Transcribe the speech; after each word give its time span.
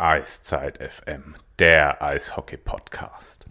Eiszeit 0.00 0.78
FM, 0.78 1.34
der 1.58 2.00
Eishockey-Podcast. 2.00 3.46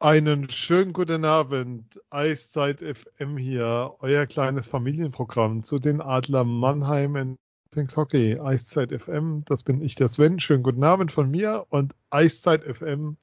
Einen 0.00 0.50
schönen 0.50 0.92
guten 0.92 1.24
Abend, 1.24 1.98
Eiszeit 2.10 2.82
FM 2.82 3.38
hier, 3.38 3.94
euer 4.00 4.26
kleines 4.26 4.68
Familienprogramm 4.68 5.62
zu 5.62 5.78
den 5.78 6.02
Adler 6.02 6.44
Mannheim 6.44 7.16
in 7.16 7.38
Pinks 7.70 7.96
Hockey. 7.96 8.38
Eiszeit 8.38 8.92
FM, 8.92 9.46
das 9.46 9.62
bin 9.62 9.80
ich, 9.80 9.94
der 9.94 10.08
Sven. 10.08 10.38
Schönen 10.38 10.62
guten 10.62 10.84
Abend 10.84 11.10
von 11.10 11.30
mir 11.30 11.64
und 11.70 11.94
Eiszeit 12.10 12.64
FM 12.64 13.16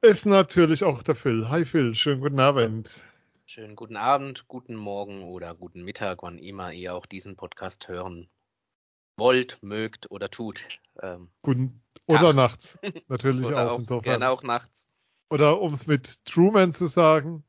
ist 0.00 0.24
natürlich 0.24 0.84
auch 0.84 1.02
der 1.02 1.16
Phil. 1.16 1.50
Hi 1.50 1.66
Phil, 1.66 1.94
schönen 1.94 2.22
guten 2.22 2.40
Abend. 2.40 3.04
Schönen 3.44 3.76
guten 3.76 3.98
Abend, 3.98 4.48
guten 4.48 4.74
Morgen 4.74 5.24
oder 5.24 5.54
guten 5.54 5.84
Mittag, 5.84 6.22
wann 6.22 6.38
immer 6.38 6.72
ihr 6.72 6.94
auch 6.94 7.04
diesen 7.04 7.36
Podcast 7.36 7.88
hören 7.88 8.30
wollt, 9.16 9.58
mögt 9.62 10.10
oder 10.10 10.30
tut. 10.30 10.62
Ähm, 11.00 11.28
Guten 11.42 11.82
oder 12.06 12.28
ja. 12.28 12.32
nachts 12.32 12.78
natürlich 13.08 13.46
oder 13.46 13.66
auch, 13.66 13.74
auch 13.74 13.78
insofern. 13.80 14.02
Gerne 14.02 14.30
auch 14.30 14.42
nachts. 14.42 14.70
Oder 15.30 15.60
um 15.60 15.72
es 15.72 15.86
mit 15.86 16.24
Truman 16.24 16.72
zu 16.72 16.86
sagen, 16.86 17.44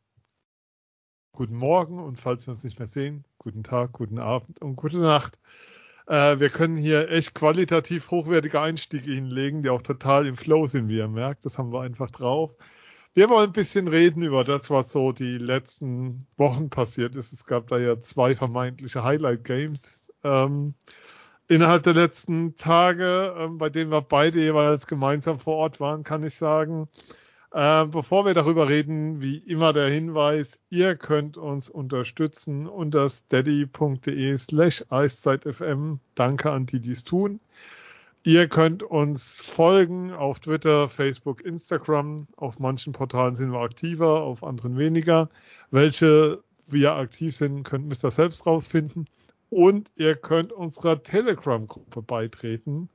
guten 1.34 1.56
Morgen 1.56 2.00
und 2.00 2.20
falls 2.20 2.48
wir 2.48 2.54
uns 2.54 2.64
nicht 2.64 2.80
mehr 2.80 2.88
sehen, 2.88 3.26
guten 3.38 3.64
Tag, 3.64 3.92
guten 3.94 4.20
Abend 4.20 4.62
und 4.62 4.76
gute 4.76 5.00
Nacht. 5.00 5.38
Äh, 6.08 6.40
wir 6.40 6.50
können 6.50 6.78
hier 6.78 7.10
echt 7.10 7.34
qualitativ 7.34 8.12
hochwertige 8.12 8.62
Einstiege 8.62 9.12
hinlegen, 9.12 9.64
die 9.64 9.70
auch 9.70 9.82
total 9.82 10.28
im 10.28 10.38
Flow 10.38 10.68
sind, 10.68 10.90
wie 10.90 10.98
ihr 10.98 11.08
merkt. 11.08 11.46
Das 11.46 11.58
haben 11.58 11.74
wir 11.74 11.82
einfach 11.82 12.12
drauf. 12.12 12.56
Wir 13.16 13.30
wollen 13.30 13.50
ein 13.50 13.54
bisschen 13.54 13.88
reden 13.88 14.24
über 14.24 14.44
das, 14.44 14.70
was 14.70 14.92
so 14.92 15.12
die 15.12 15.38
letzten 15.38 16.26
Wochen 16.38 16.70
passiert 16.70 17.16
ist. 17.16 17.32
Es 17.32 17.46
gab 17.46 17.68
da 17.68 17.78
ja 17.78 18.00
zwei 18.00 18.36
vermeintliche 18.36 19.04
Highlight 19.04 19.44
Games. 19.44 20.12
Ähm, 20.24 20.74
innerhalb 21.48 21.84
der 21.84 21.94
letzten 21.94 22.56
Tage, 22.56 23.34
ähm, 23.38 23.58
bei 23.58 23.70
denen 23.70 23.92
wir 23.92 24.02
beide 24.02 24.40
jeweils 24.40 24.88
gemeinsam 24.88 25.40
vor 25.40 25.56
Ort 25.56 25.80
waren, 25.80 26.04
kann 26.04 26.24
ich 26.24 26.36
sagen. 26.36 26.88
Äh, 27.52 27.86
bevor 27.86 28.26
wir 28.26 28.34
darüber 28.34 28.68
reden, 28.68 29.22
wie 29.22 29.38
immer 29.38 29.74
der 29.74 29.88
Hinweis, 29.88 30.60
ihr 30.72 30.96
könnt 30.96 31.38
uns 31.38 31.70
unterstützen 31.70 32.68
unter 32.68 33.08
steady.de 33.08 34.38
slash 34.40 34.84
eiszeitfm. 34.90 36.00
Danke 36.16 36.52
an 36.52 36.66
die, 36.66 36.80
die 36.80 36.92
es 36.92 37.04
tun. 37.04 37.40
Ihr 38.24 38.48
könnt 38.48 38.82
uns 38.84 39.38
folgen 39.38 40.14
auf 40.14 40.40
Twitter, 40.40 40.90
Facebook, 40.90 41.42
Instagram. 41.42 42.28
Auf 42.38 42.58
manchen 42.58 42.94
Portalen 42.94 43.36
sind 43.36 43.52
wir 43.52 43.60
aktiver, 43.60 44.22
auf 44.22 44.44
anderen 44.44 44.78
weniger. 44.78 45.30
Welche 45.72 46.42
wir 46.68 46.94
aktiv 46.94 47.36
sind, 47.36 47.64
könnt 47.64 47.92
ihr 47.92 48.12
selbst 48.12 48.46
rausfinden. 48.46 49.08
Und 49.54 49.92
ihr 49.98 50.16
könnt 50.16 50.52
unserer 50.52 51.04
Telegram-Gruppe 51.04 52.02
beitreten. 52.02 52.90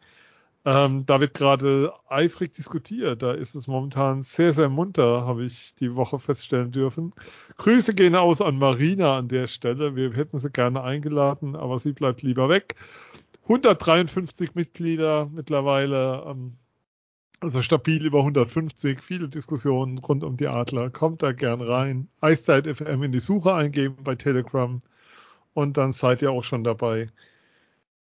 Ähm, 0.64 1.06
da 1.06 1.20
wird 1.20 1.34
gerade 1.34 1.92
eifrig 2.08 2.52
diskutiert. 2.52 3.22
Da 3.22 3.32
ist 3.32 3.54
es 3.54 3.68
momentan 3.68 4.22
sehr, 4.22 4.52
sehr 4.52 4.68
munter, 4.68 5.24
habe 5.24 5.44
ich 5.44 5.76
die 5.76 5.94
Woche 5.94 6.18
feststellen 6.18 6.72
dürfen. 6.72 7.14
Grüße 7.58 7.94
gehen 7.94 8.16
aus 8.16 8.40
an 8.40 8.58
Marina 8.58 9.18
an 9.18 9.28
der 9.28 9.46
Stelle. 9.46 9.94
Wir 9.94 10.12
hätten 10.14 10.38
sie 10.38 10.50
gerne 10.50 10.82
eingeladen, 10.82 11.54
aber 11.54 11.78
sie 11.78 11.92
bleibt 11.92 12.22
lieber 12.22 12.48
weg. 12.48 12.74
153 13.44 14.56
Mitglieder 14.56 15.30
mittlerweile, 15.32 16.24
ähm, 16.26 16.56
also 17.38 17.62
stabil 17.62 18.04
über 18.04 18.18
150. 18.18 19.00
Viele 19.00 19.28
Diskussionen 19.28 19.98
rund 19.98 20.24
um 20.24 20.36
die 20.36 20.48
Adler. 20.48 20.90
Kommt 20.90 21.22
da 21.22 21.30
gern 21.30 21.60
rein. 21.60 22.08
Eiszeit 22.20 22.66
FM 22.66 23.04
in 23.04 23.12
die 23.12 23.20
Suche 23.20 23.54
eingeben 23.54 24.02
bei 24.02 24.16
Telegram 24.16 24.82
und 25.54 25.76
dann 25.76 25.92
seid 25.92 26.22
ihr 26.22 26.30
auch 26.30 26.44
schon 26.44 26.64
dabei. 26.64 27.10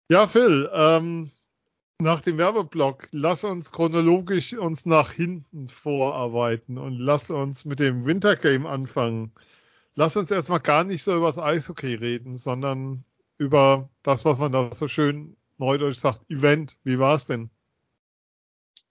Ja, 0.10 0.28
Phil, 0.28 0.70
ähm, 0.74 1.32
nach 2.00 2.22
dem 2.22 2.38
Werbeblock, 2.38 3.08
lass 3.12 3.44
uns 3.44 3.72
chronologisch 3.72 4.54
uns 4.54 4.86
nach 4.86 5.12
hinten 5.12 5.70
vorarbeiten 5.70 6.78
und 6.78 6.98
lass 6.98 7.30
uns 7.30 7.66
mit 7.66 7.80
dem 7.80 8.06
Wintergame 8.06 8.68
anfangen. 8.68 9.32
Lass 9.96 10.18
uns 10.18 10.32
erstmal 10.32 10.60
gar 10.60 10.84
nicht 10.84 11.04
so 11.04 11.16
über 11.16 11.28
das 11.28 11.38
Eishockey 11.38 11.96
reden, 11.96 12.38
sondern 12.38 13.06
über 13.38 13.90
das, 14.04 14.26
was 14.26 14.38
man 14.38 14.52
da 14.52 14.74
so 14.74 14.88
schön 14.88 15.38
neudeutsch 15.58 15.98
sagt, 15.98 16.30
Event. 16.30 16.78
Wie 16.84 17.00
war 17.00 17.16
es 17.16 17.26
denn? 17.26 17.50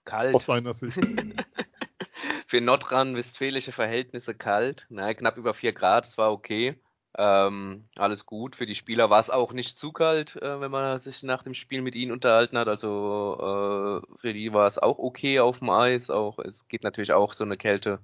Kalt. 0.05 0.33
Aus 0.33 0.45
seiner 0.45 0.73
Sicht. 0.73 0.97
Für 2.47 2.61
nordrhein-westfälische 2.61 3.71
Verhältnisse 3.71 4.33
kalt. 4.33 4.85
Na, 4.89 5.13
knapp 5.13 5.37
über 5.37 5.53
4 5.53 5.73
Grad, 5.73 6.05
das 6.05 6.17
war 6.17 6.31
okay. 6.31 6.79
Ähm, 7.15 7.85
alles 7.95 8.25
gut. 8.25 8.55
Für 8.55 8.65
die 8.65 8.75
Spieler 8.75 9.09
war 9.09 9.19
es 9.19 9.29
auch 9.29 9.53
nicht 9.53 9.77
zu 9.77 9.91
kalt, 9.91 10.35
äh, 10.41 10.59
wenn 10.59 10.71
man 10.71 10.99
sich 10.99 11.21
nach 11.23 11.43
dem 11.43 11.53
Spiel 11.53 11.81
mit 11.81 11.95
ihnen 11.95 12.11
unterhalten 12.11 12.57
hat. 12.57 12.67
Also 12.67 14.01
äh, 14.03 14.17
für 14.19 14.33
die 14.33 14.51
war 14.53 14.67
es 14.67 14.79
auch 14.79 14.97
okay 14.97 15.39
auf 15.39 15.59
dem 15.59 15.69
Eis. 15.69 16.09
Auch 16.09 16.39
es 16.39 16.67
geht 16.67 16.83
natürlich 16.83 17.13
auch 17.13 17.33
so 17.33 17.43
eine 17.43 17.57
Kälte 17.57 17.99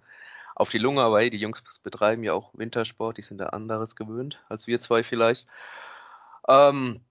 auf 0.55 0.69
die 0.69 0.77
Lunge, 0.77 1.01
aber 1.01 1.19
hey, 1.19 1.29
die 1.29 1.37
Jungs 1.37 1.63
betreiben 1.83 2.23
ja 2.23 2.33
auch 2.33 2.51
Wintersport, 2.53 3.17
die 3.17 3.21
sind 3.21 3.37
da 3.37 3.47
anderes 3.47 3.95
gewöhnt 3.95 4.43
als 4.49 4.67
wir 4.67 4.81
zwei 4.81 5.03
vielleicht. 5.03 5.47
Ähm, 6.47 7.01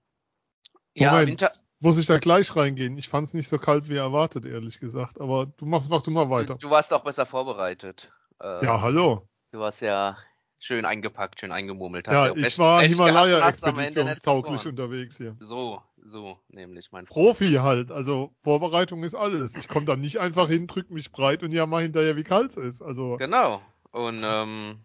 ja, 0.93 1.11
Moment, 1.11 1.29
Winter 1.29 1.51
muss 1.79 1.97
ich 1.97 2.05
da 2.05 2.19
gleich 2.19 2.55
reingehen? 2.55 2.97
Ich 2.97 3.09
fand 3.09 3.27
es 3.27 3.33
nicht 3.33 3.47
so 3.47 3.57
kalt 3.57 3.89
wie 3.89 3.95
erwartet, 3.95 4.45
ehrlich 4.45 4.79
gesagt. 4.79 5.19
Aber 5.19 5.47
du 5.57 5.65
mach, 5.65 5.83
mach 5.87 6.01
du 6.01 6.11
mal 6.11 6.29
weiter. 6.29 6.55
Du, 6.55 6.67
du 6.67 6.69
warst 6.69 6.91
auch 6.91 7.03
besser 7.03 7.25
vorbereitet. 7.25 8.11
Äh, 8.41 8.65
ja, 8.65 8.81
hallo. 8.81 9.27
Du 9.51 9.59
warst 9.59 9.81
ja 9.81 10.17
schön 10.59 10.85
eingepackt, 10.85 11.39
schön 11.39 11.51
eingemurmelt 11.51 12.07
hast. 12.07 12.13
Ja, 12.13 12.35
ich 12.35 12.59
war 12.59 12.81
Himalaya-expeditionstauglich 12.81 14.67
unterwegs 14.67 15.17
hier. 15.17 15.35
So, 15.39 15.81
so, 16.05 16.37
nämlich 16.49 16.91
mein 16.91 17.07
Freund. 17.07 17.09
Profi 17.09 17.53
halt, 17.53 17.91
also 17.91 18.31
Vorbereitung 18.43 19.03
ist 19.03 19.15
alles. 19.15 19.55
Ich 19.55 19.67
komme 19.67 19.85
da 19.85 19.95
nicht 19.95 20.19
einfach 20.19 20.47
hin, 20.47 20.67
drück 20.67 20.91
mich 20.91 21.11
breit 21.11 21.43
und 21.43 21.51
ja 21.51 21.65
mal 21.65 21.81
hinterher, 21.81 22.15
wie 22.15 22.23
kalt 22.23 22.51
es 22.51 22.57
ist. 22.57 22.81
Also. 22.81 23.17
Genau. 23.17 23.61
Und 23.91 24.21
ähm, 24.23 24.79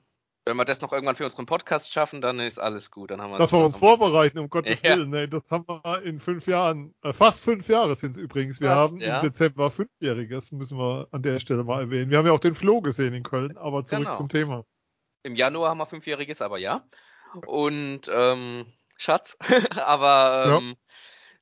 wenn 0.47 0.57
wir 0.57 0.65
das 0.65 0.81
noch 0.81 0.93
irgendwann 0.93 1.17
für 1.17 1.25
unseren 1.25 1.47
Podcast 1.47 1.93
schaffen, 1.93 2.21
dann 2.21 2.39
ist 2.39 2.59
alles 2.59 2.91
gut. 2.91 3.11
Dann 3.11 3.21
haben 3.21 3.31
wir 3.31 3.39
Dass 3.39 3.53
wir 3.53 3.65
uns 3.65 3.77
vorbereiten, 3.79 4.39
um 4.39 4.51
Gottes 4.51 4.83
ja. 4.83 4.97
Willen. 4.97 5.11
Nee, 5.11 5.27
das 5.27 5.51
haben 5.51 5.65
wir 5.67 6.03
in 6.03 6.21
fünf 6.21 6.47
Jahren, 6.47 6.95
äh, 7.03 7.13
fast 7.13 7.41
fünf 7.41 7.69
Jahre 7.69 7.95
sind 7.97 8.13
es 8.13 8.17
übrigens. 8.19 8.61
Wir 8.61 8.69
fast, 8.69 8.93
haben 8.93 9.01
ja. 9.01 9.21
im 9.21 9.23
Dezember 9.23 9.71
fünfjähriges, 9.71 10.53
müssen 10.53 10.79
wir 10.79 11.09
an 11.13 11.23
der 11.23 11.41
Stelle 11.41 11.65
mal 11.65 11.81
erwähnen. 11.81 12.11
Wir 12.11 12.19
haben 12.19 12.27
ja 12.27 12.33
auch 12.33 12.41
den 12.41 12.55
Flo 12.55 12.81
gesehen 12.83 13.15
in 13.15 13.23
Köln, 13.23 13.57
aber 13.57 13.87
zurück 13.87 14.05
genau. 14.05 14.17
zum 14.17 14.29
Thema. 14.29 14.65
Im 15.25 15.35
Januar 15.35 15.71
haben 15.71 15.79
wir 15.79 15.87
fünfjähriges, 15.87 16.41
aber 16.43 16.59
ja. 16.59 16.87
Und 17.47 18.03
ähm, 18.09 18.67
Schatz. 18.97 19.37
aber 19.71 20.59
ähm, 20.59 20.69
ja. 20.69 20.77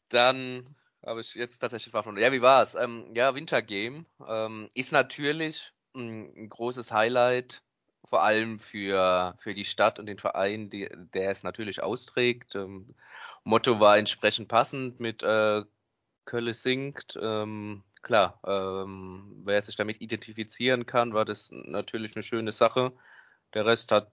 dann 0.08 0.76
habe 1.04 1.20
ich 1.20 1.34
jetzt 1.34 1.58
tatsächlich 1.58 1.92
war 1.92 2.04
von. 2.04 2.16
Ja, 2.16 2.32
wie 2.32 2.42
war's? 2.42 2.74
Ähm, 2.74 3.12
ja, 3.14 3.34
Wintergame 3.34 4.06
ähm, 4.26 4.70
ist 4.74 4.92
natürlich 4.92 5.72
ein, 5.94 6.32
ein, 6.36 6.48
großes 6.48 6.92
Highlight, 6.92 7.60
vor 8.08 8.22
allem 8.22 8.60
für, 8.60 9.36
für 9.40 9.52
die 9.52 9.64
Stadt 9.64 9.98
und 9.98 10.06
den 10.06 10.18
Verein, 10.18 10.70
die, 10.70 10.88
der 11.12 11.32
es 11.32 11.42
natürlich 11.42 11.82
austrägt. 11.82 12.54
Ähm, 12.54 12.94
Motto 13.42 13.80
war 13.80 13.98
entsprechend 13.98 14.48
passend 14.48 15.00
mit 15.00 15.24
äh, 15.24 15.62
Kölle 16.24 16.54
singt. 16.54 17.18
Ähm, 17.20 17.82
klar, 18.02 18.38
ähm, 18.46 19.42
wer 19.44 19.60
sich 19.60 19.74
damit 19.74 20.00
identifizieren 20.00 20.86
kann, 20.86 21.14
war 21.14 21.24
das 21.24 21.50
natürlich 21.50 22.14
eine 22.14 22.22
schöne 22.22 22.52
Sache. 22.52 22.92
Der 23.54 23.66
Rest 23.66 23.92
hat 23.92 24.10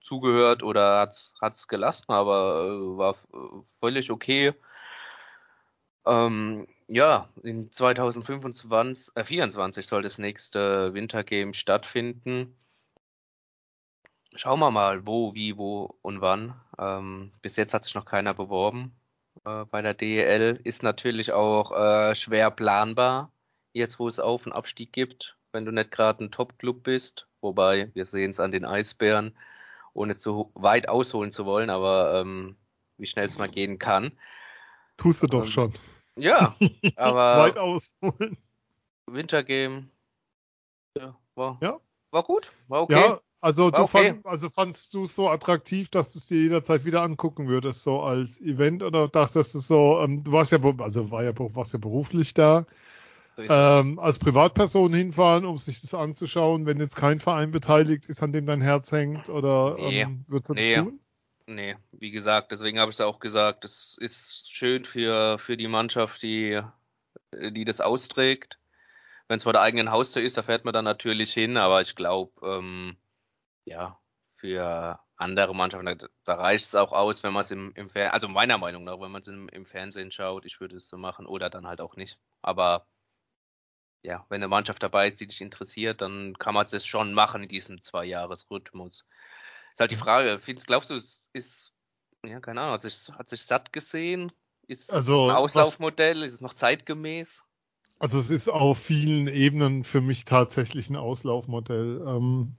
zugehört 0.00 0.62
oder 0.62 1.00
hat's, 1.00 1.34
hat's 1.40 1.68
gelassen, 1.68 2.12
aber 2.12 2.64
äh, 2.66 2.98
war 2.98 3.16
völlig 3.80 4.10
okay. 4.10 4.54
Ähm, 6.06 6.66
ja, 6.88 7.28
in 7.42 7.72
2025, 7.72 9.16
äh, 9.16 9.24
24 9.24 9.86
soll 9.86 10.02
das 10.02 10.18
nächste 10.18 10.92
Wintergame 10.94 11.54
stattfinden. 11.54 12.56
Schauen 14.34 14.60
wir 14.60 14.70
mal, 14.70 15.06
wo, 15.06 15.34
wie, 15.34 15.56
wo 15.56 15.98
und 16.02 16.20
wann. 16.20 16.60
Ähm, 16.78 17.32
bis 17.42 17.56
jetzt 17.56 17.74
hat 17.74 17.84
sich 17.84 17.94
noch 17.94 18.04
keiner 18.04 18.34
beworben 18.34 18.96
äh, 19.44 19.64
bei 19.66 19.82
der 19.82 19.94
DEL. 19.94 20.60
Ist 20.64 20.82
natürlich 20.82 21.32
auch 21.32 21.72
äh, 21.72 22.14
schwer 22.14 22.50
planbar, 22.50 23.32
jetzt 23.72 23.98
wo 23.98 24.08
es 24.08 24.18
Auf- 24.18 24.46
und 24.46 24.52
Abstieg 24.52 24.92
gibt, 24.92 25.36
wenn 25.52 25.64
du 25.64 25.72
nicht 25.72 25.90
gerade 25.90 26.24
ein 26.24 26.30
Top-Club 26.30 26.82
bist. 26.82 27.26
Wobei, 27.40 27.90
wir 27.94 28.06
sehen 28.06 28.32
es 28.32 28.40
an 28.40 28.52
den 28.52 28.64
Eisbären, 28.64 29.36
ohne 29.92 30.16
zu 30.16 30.50
weit 30.54 30.88
ausholen 30.88 31.32
zu 31.32 31.46
wollen, 31.46 31.70
aber 31.70 32.20
ähm, 32.20 32.56
wie 32.98 33.06
schnell 33.06 33.28
es 33.28 33.38
mal 33.38 33.48
gehen 33.48 33.78
kann. 33.78 34.12
Tust 34.96 35.22
du 35.22 35.26
doch 35.26 35.44
ähm, 35.44 35.50
schon. 35.50 35.74
Ja, 36.16 36.56
aber. 36.96 37.38
weit 37.38 37.58
ausholen. 37.58 38.36
Wintergame. 39.06 39.88
Ja, 40.96 41.16
war, 41.34 41.58
ja. 41.62 41.80
war 42.10 42.22
gut, 42.22 42.52
war 42.68 42.82
okay. 42.82 43.00
Ja, 43.00 43.20
also, 43.40 43.70
du 43.70 43.82
okay. 43.82 44.10
fand, 44.10 44.26
also 44.26 44.50
fandst 44.50 44.92
du 44.92 45.04
es 45.04 45.14
so 45.14 45.30
attraktiv, 45.30 45.88
dass 45.88 46.12
du 46.12 46.18
es 46.18 46.26
dir 46.26 46.42
jederzeit 46.42 46.84
wieder 46.84 47.02
angucken 47.02 47.48
würdest, 47.48 47.82
so 47.82 48.02
als 48.02 48.38
Event, 48.40 48.82
oder 48.82 49.08
dachtest 49.08 49.54
du 49.54 49.60
so, 49.60 50.00
ähm, 50.02 50.22
du 50.24 50.32
warst 50.32 50.52
ja, 50.52 50.58
also 50.60 51.10
war 51.10 51.24
ja, 51.24 51.32
warst 51.36 51.72
ja 51.72 51.78
beruflich 51.78 52.34
da, 52.34 52.66
ähm, 53.48 53.98
als 53.98 54.18
Privatperson 54.18 54.92
hinfahren, 54.92 55.44
um 55.44 55.58
sich 55.58 55.80
das 55.80 55.94
anzuschauen, 55.94 56.66
wenn 56.66 56.78
jetzt 56.78 56.96
kein 56.96 57.20
Verein 57.20 57.50
beteiligt 57.50 58.06
ist, 58.06 58.22
an 58.22 58.32
dem 58.32 58.46
dein 58.46 58.60
Herz 58.60 58.92
hängt? 58.92 59.28
Oder 59.28 59.76
nee. 59.78 60.02
ähm, 60.02 60.24
würdest 60.28 60.50
du 60.50 60.54
das 60.54 60.64
nee. 60.64 60.74
tun? 60.74 61.00
Nee, 61.46 61.76
wie 61.92 62.12
gesagt, 62.12 62.52
deswegen 62.52 62.78
habe 62.78 62.90
ich 62.90 62.96
es 62.96 63.00
auch 63.00 63.18
gesagt, 63.18 63.64
es 63.64 63.98
ist 64.00 64.48
schön 64.52 64.84
für, 64.84 65.38
für 65.40 65.56
die 65.56 65.66
Mannschaft, 65.66 66.22
die, 66.22 66.60
die 67.32 67.64
das 67.64 67.80
austrägt. 67.80 68.58
Wenn 69.26 69.38
es 69.38 69.42
vor 69.42 69.52
der 69.52 69.62
eigenen 69.62 69.90
Haustür 69.90 70.22
ist, 70.22 70.36
da 70.36 70.42
fährt 70.42 70.64
man 70.64 70.74
dann 70.74 70.84
natürlich 70.84 71.32
hin, 71.32 71.56
aber 71.56 71.80
ich 71.80 71.96
glaube, 71.96 72.32
ähm, 72.46 72.96
ja, 73.64 73.98
für 74.36 75.00
andere 75.16 75.54
Mannschaften, 75.54 75.86
da, 75.86 76.08
da 76.24 76.34
reicht 76.34 76.66
es 76.66 76.74
auch 76.74 76.92
aus, 76.92 77.22
wenn 77.22 77.32
man 77.32 77.44
es 77.44 77.50
im, 77.50 77.72
im 77.74 77.90
Fernsehen, 77.90 78.12
also 78.12 78.28
meiner 78.28 78.58
Meinung 78.58 78.84
nach, 78.84 79.00
wenn 79.00 79.10
man 79.10 79.22
es 79.22 79.28
im, 79.28 79.48
im 79.48 79.66
Fernsehen 79.66 80.12
schaut, 80.12 80.46
ich 80.46 80.60
würde 80.60 80.76
es 80.76 80.88
so 80.88 80.96
machen 80.96 81.26
oder 81.26 81.50
dann 81.50 81.66
halt 81.66 81.80
auch 81.80 81.96
nicht. 81.96 82.18
Aber 82.42 82.86
ja, 84.02 84.24
wenn 84.28 84.36
eine 84.36 84.48
Mannschaft 84.48 84.82
dabei 84.82 85.08
ist, 85.08 85.20
die 85.20 85.26
dich 85.26 85.40
interessiert, 85.40 86.00
dann 86.00 86.34
kann 86.38 86.54
man 86.54 86.66
es 86.66 86.86
schon 86.86 87.12
machen 87.12 87.42
in 87.42 87.48
diesem 87.48 87.82
Zwei-Jahres-Rhythmus. 87.82 89.04
Ist 89.72 89.80
halt 89.80 89.90
die 89.90 89.96
Frage, 89.96 90.38
findest, 90.40 90.66
glaubst 90.66 90.90
du, 90.90 90.94
es 90.94 91.28
ist, 91.32 91.72
ja, 92.24 92.40
keine 92.40 92.60
Ahnung, 92.60 92.74
hat 92.74 92.82
sich, 92.82 93.08
hat 93.10 93.28
sich 93.28 93.44
satt 93.44 93.72
gesehen? 93.72 94.32
Ist 94.66 94.90
Also, 94.90 95.24
ein 95.24 95.30
was- 95.30 95.36
Auslaufmodell? 95.36 96.22
Ist 96.22 96.34
es 96.34 96.40
noch 96.40 96.54
zeitgemäß? 96.54 97.42
Also 97.98 98.18
es 98.18 98.30
ist 98.30 98.48
auf 98.48 98.78
vielen 98.78 99.28
Ebenen 99.28 99.84
für 99.84 100.00
mich 100.00 100.24
tatsächlich 100.24 100.88
ein 100.88 100.96
Auslaufmodell. 100.96 102.02
Ähm, 102.06 102.56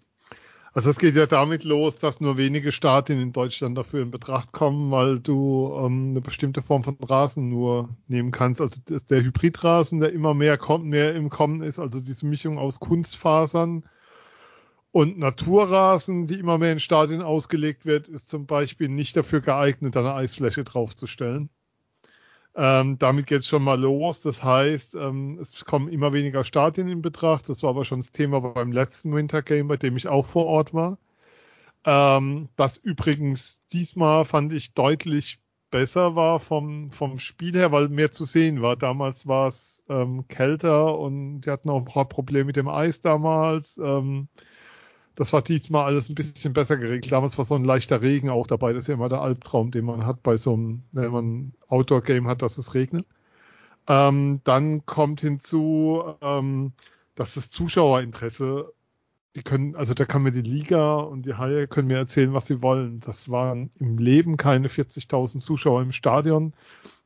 also 0.73 0.89
es 0.89 0.97
geht 0.99 1.15
ja 1.15 1.25
damit 1.25 1.63
los, 1.65 1.97
dass 1.99 2.21
nur 2.21 2.37
wenige 2.37 2.71
Stadien 2.71 3.19
in 3.19 3.33
Deutschland 3.33 3.77
dafür 3.77 4.01
in 4.01 4.11
Betracht 4.11 4.53
kommen, 4.53 4.89
weil 4.91 5.19
du 5.19 5.73
ähm, 5.77 6.11
eine 6.11 6.21
bestimmte 6.21 6.61
Form 6.61 6.83
von 6.83 6.97
Rasen 7.01 7.49
nur 7.49 7.89
nehmen 8.07 8.31
kannst. 8.31 8.61
Also 8.61 8.79
der 8.87 9.21
Hybridrasen, 9.21 9.99
der 9.99 10.13
immer 10.13 10.33
mehr 10.33 10.57
kommt, 10.57 10.85
mehr 10.85 11.13
im 11.15 11.29
Kommen 11.29 11.61
ist, 11.61 11.77
also 11.77 11.99
diese 11.99 12.25
Mischung 12.25 12.57
aus 12.57 12.79
Kunstfasern 12.79 13.83
und 14.91 15.17
Naturrasen, 15.17 16.27
die 16.27 16.39
immer 16.39 16.57
mehr 16.57 16.73
in 16.73 16.79
Stadien 16.79 17.21
ausgelegt 17.21 17.85
wird, 17.85 18.07
ist 18.07 18.29
zum 18.29 18.45
Beispiel 18.45 18.87
nicht 18.87 19.15
dafür 19.17 19.41
geeignet, 19.41 19.97
eine 19.97 20.13
Eisfläche 20.13 20.63
draufzustellen. 20.63 21.49
Ähm, 22.55 22.97
damit 22.99 23.27
geht 23.27 23.39
es 23.39 23.47
schon 23.47 23.63
mal 23.63 23.79
los. 23.79 24.21
Das 24.21 24.43
heißt, 24.43 24.95
ähm, 24.95 25.39
es 25.39 25.63
kommen 25.65 25.87
immer 25.89 26.13
weniger 26.13 26.43
Stadien 26.43 26.87
in 26.89 27.01
Betracht. 27.01 27.47
Das 27.49 27.63
war 27.63 27.71
aber 27.71 27.85
schon 27.85 27.99
das 27.99 28.11
Thema 28.11 28.41
beim 28.41 28.71
letzten 28.71 29.13
Winter 29.15 29.41
Game, 29.41 29.67
bei 29.67 29.77
dem 29.77 29.95
ich 29.97 30.07
auch 30.07 30.25
vor 30.25 30.45
Ort 30.47 30.73
war. 30.73 30.97
Ähm, 31.85 32.49
das 32.57 32.77
übrigens 32.77 33.61
diesmal 33.71 34.25
fand 34.25 34.53
ich 34.53 34.73
deutlich 34.73 35.39
besser 35.71 36.15
war 36.15 36.39
vom, 36.39 36.91
vom 36.91 37.17
Spiel 37.17 37.55
her, 37.55 37.71
weil 37.71 37.89
mehr 37.89 38.11
zu 38.11 38.25
sehen 38.25 38.61
war. 38.61 38.75
Damals 38.75 39.25
war 39.27 39.47
es 39.47 39.83
ähm, 39.89 40.27
kälter 40.27 40.99
und 40.99 41.41
die 41.41 41.49
hatten 41.49 41.69
auch 41.69 41.77
ein 41.79 41.85
paar 41.85 42.07
Probleme 42.07 42.45
mit 42.45 42.57
dem 42.57 42.67
Eis 42.67 43.01
damals. 43.01 43.77
Ähm, 43.77 44.27
das 45.21 45.33
war 45.33 45.43
diesmal 45.43 45.85
alles 45.85 46.09
ein 46.09 46.15
bisschen 46.15 46.51
besser 46.51 46.77
geregelt. 46.77 47.11
Damals 47.11 47.37
war 47.37 47.45
so 47.45 47.53
ein 47.53 47.63
leichter 47.63 48.01
Regen 48.01 48.31
auch 48.31 48.47
dabei. 48.47 48.73
Das 48.73 48.81
ist 48.81 48.87
ja 48.87 48.95
immer 48.95 49.07
der 49.07 49.21
Albtraum, 49.21 49.69
den 49.69 49.85
man 49.85 50.03
hat 50.03 50.23
bei 50.23 50.35
so 50.35 50.55
einem, 50.55 50.81
wenn 50.93 51.11
man 51.11 51.53
Outdoor-Game 51.67 52.27
hat, 52.27 52.41
dass 52.41 52.57
es 52.57 52.73
regnet. 52.73 53.05
Ähm, 53.87 54.41
dann 54.45 54.83
kommt 54.87 55.21
hinzu, 55.21 56.03
ähm, 56.23 56.73
dass 57.13 57.35
das 57.35 57.51
Zuschauerinteresse, 57.51 58.73
die 59.35 59.43
können, 59.43 59.75
also 59.75 59.93
da 59.93 60.05
kann 60.05 60.23
mir 60.23 60.31
die 60.31 60.41
Liga 60.41 60.95
und 60.95 61.27
die 61.27 61.35
Haie 61.35 61.67
können 61.67 61.89
mir 61.89 61.97
erzählen, 61.97 62.33
was 62.33 62.47
sie 62.47 62.63
wollen. 62.63 62.99
Das 63.01 63.29
waren 63.29 63.69
im 63.77 63.99
Leben 63.99 64.37
keine 64.37 64.69
40.000 64.69 65.39
Zuschauer 65.39 65.83
im 65.83 65.91
Stadion 65.91 66.53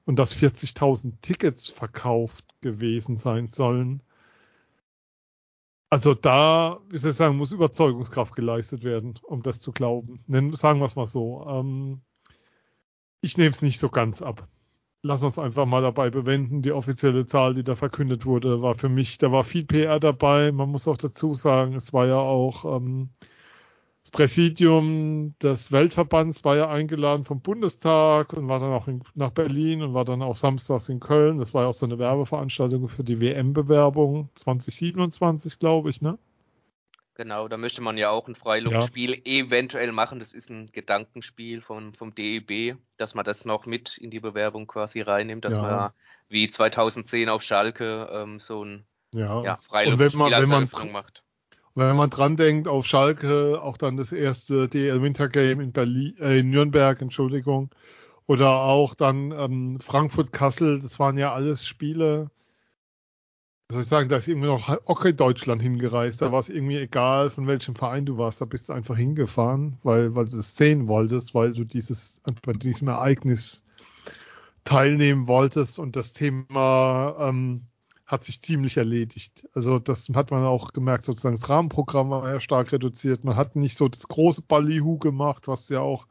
und 0.05 0.19
dass 0.19 0.33
40.000 0.33 1.15
Tickets 1.21 1.67
verkauft 1.67 2.45
gewesen 2.61 3.17
sein 3.17 3.49
sollen. 3.49 4.01
Also 5.95 6.13
da, 6.13 6.81
wie 6.89 6.97
soll 6.97 7.11
ich 7.11 7.15
sagen, 7.15 7.37
muss 7.37 7.53
Überzeugungskraft 7.53 8.35
geleistet 8.35 8.83
werden, 8.83 9.17
um 9.23 9.43
das 9.43 9.61
zu 9.61 9.71
glauben. 9.71 10.19
Nennen, 10.27 10.53
sagen 10.53 10.81
wir 10.81 10.87
es 10.87 10.97
mal 10.97 11.07
so. 11.07 11.47
Ähm, 11.47 12.01
ich 13.21 13.37
nehme 13.37 13.51
es 13.51 13.61
nicht 13.61 13.79
so 13.79 13.87
ganz 13.87 14.21
ab. 14.21 14.45
Lassen 15.03 15.23
wir 15.23 15.29
es 15.29 15.39
einfach 15.39 15.65
mal 15.65 15.81
dabei 15.81 16.09
bewenden. 16.09 16.61
Die 16.61 16.73
offizielle 16.73 17.27
Zahl, 17.27 17.53
die 17.53 17.63
da 17.63 17.77
verkündet 17.77 18.25
wurde, 18.25 18.61
war 18.61 18.75
für 18.75 18.89
mich, 18.89 19.19
da 19.19 19.31
war 19.31 19.45
viel 19.45 19.63
PR 19.63 20.01
dabei. 20.01 20.51
Man 20.51 20.67
muss 20.69 20.85
auch 20.89 20.97
dazu 20.97 21.33
sagen, 21.33 21.75
es 21.75 21.93
war 21.93 22.07
ja 22.07 22.17
auch 22.17 22.75
ähm, 22.75 23.11
das 24.05 24.11
Präsidium 24.11 25.33
des 25.41 25.71
Weltverbands 25.71 26.43
war 26.43 26.55
ja 26.55 26.69
eingeladen 26.69 27.23
vom 27.23 27.41
Bundestag 27.41 28.33
und 28.33 28.47
war 28.47 28.59
dann 28.59 28.71
auch 28.71 28.87
in, 28.87 29.03
nach 29.15 29.31
Berlin 29.31 29.81
und 29.81 29.95
war 29.95 30.05
dann 30.05 30.21
auch 30.21 30.35
samstags 30.35 30.89
in 30.89 30.99
Köln. 30.99 31.39
Das 31.39 31.55
war 31.55 31.63
ja 31.63 31.69
auch 31.69 31.73
so 31.73 31.87
eine 31.87 31.97
Werbeveranstaltung 31.97 32.87
für 32.87 33.03
die 33.03 33.19
WM-Bewerbung 33.19 34.29
2027, 34.35 35.57
glaube 35.57 35.89
ich, 35.89 36.01
ne? 36.01 36.19
Genau, 37.15 37.47
da 37.47 37.57
möchte 37.57 37.81
man 37.81 37.97
ja 37.97 38.11
auch 38.11 38.27
ein 38.27 38.35
Freiluftspiel 38.35 39.21
eventuell 39.25 39.91
machen. 39.91 40.19
Das 40.19 40.33
ist 40.33 40.51
ein 40.51 40.71
Gedankenspiel 40.71 41.61
vom, 41.61 41.93
vom 41.95 42.13
DEB, 42.13 42.77
dass 42.97 43.15
man 43.15 43.25
das 43.25 43.43
noch 43.43 43.65
mit 43.65 43.97
in 43.97 44.11
die 44.11 44.19
Bewerbung 44.19 44.67
quasi 44.67 45.01
reinnimmt, 45.01 45.45
dass 45.45 45.53
Ja. 45.53 45.61
man 45.61 45.91
wie 46.29 46.47
2010 46.47 47.29
auf 47.29 47.41
Schalke 47.41 48.07
ähm, 48.11 48.39
so 48.39 48.63
ein 48.63 48.85
Ja. 49.13 49.43
ja, 49.43 49.53
und 49.53 49.61
Freiluftspiel 49.63 50.11
wenn 50.11 50.49
man, 50.49 50.69
wenn 50.69 50.77
man, 50.77 50.91
macht. 50.91 51.23
Wenn 51.75 51.95
man 51.97 52.09
dran 52.09 52.37
denkt, 52.37 52.67
auf 52.67 52.85
Schalke 52.85 53.61
auch 53.61 53.77
dann 53.77 53.97
das 53.97 54.11
erste 54.11 54.69
DL 54.69 55.01
Winter 55.01 55.29
Game 55.29 55.59
in 55.59 55.71
Berlin, 55.73 56.15
äh, 56.19 56.39
in 56.39 56.49
Nürnberg, 56.49 57.01
Entschuldigung, 57.01 57.69
oder 58.27 58.61
auch 58.61 58.95
dann 58.95 59.31
ähm, 59.31 59.79
Frankfurt 59.81 60.31
Kassel, 60.31 60.81
das 60.81 60.99
waren 60.99 61.17
ja 61.17 61.33
alles 61.33 61.65
Spiele. 61.65 62.31
Soll 63.71 63.81
ich 63.81 63.87
sagen, 63.87 64.09
da 64.09 64.17
ist 64.17 64.27
irgendwie 64.27 64.47
noch 64.47 64.69
okay 64.85 65.11
Deutschland 65.11 65.61
hingereist. 65.61 66.21
Da 66.21 66.31
war 66.31 66.39
es 66.39 66.49
irgendwie 66.49 66.77
egal, 66.77 67.31
von 67.31 67.47
welchem 67.47 67.75
Verein 67.75 68.05
du 68.05 68.17
warst. 68.17 68.39
Da 68.39 68.45
bist 68.45 68.69
du 68.69 68.73
einfach 68.73 68.95
hingefahren, 68.95 69.77
weil, 69.83 70.15
weil 70.15 70.25
du 70.25 70.37
es 70.37 70.55
sehen 70.55 70.87
wolltest, 70.87 71.33
weil 71.33 71.53
du 71.53 71.63
dieses, 71.65 72.21
bei 72.43 72.53
diesem 72.53 72.87
Ereignis 72.87 73.63
teilnehmen 74.65 75.27
wolltest 75.27 75.79
und 75.79 75.95
das 75.95 76.13
Thema 76.13 77.15
ähm, 77.19 77.67
hat 78.05 78.23
sich 78.23 78.41
ziemlich 78.41 78.77
erledigt. 78.77 79.47
Also 79.53 79.79
das 79.79 80.07
hat 80.13 80.31
man 80.31 80.43
auch 80.43 80.73
gemerkt, 80.73 81.05
sozusagen 81.05 81.35
das 81.35 81.49
Rahmenprogramm 81.49 82.11
war 82.11 82.29
ja 82.29 82.39
stark 82.39 82.71
reduziert. 82.71 83.23
Man 83.23 83.35
hat 83.35 83.55
nicht 83.55 83.77
so 83.77 83.87
das 83.87 84.07
große 84.07 84.43
Ballyhu 84.43 84.99
gemacht, 84.99 85.47
was 85.47 85.69
ja 85.69 85.79
auch 85.79 86.07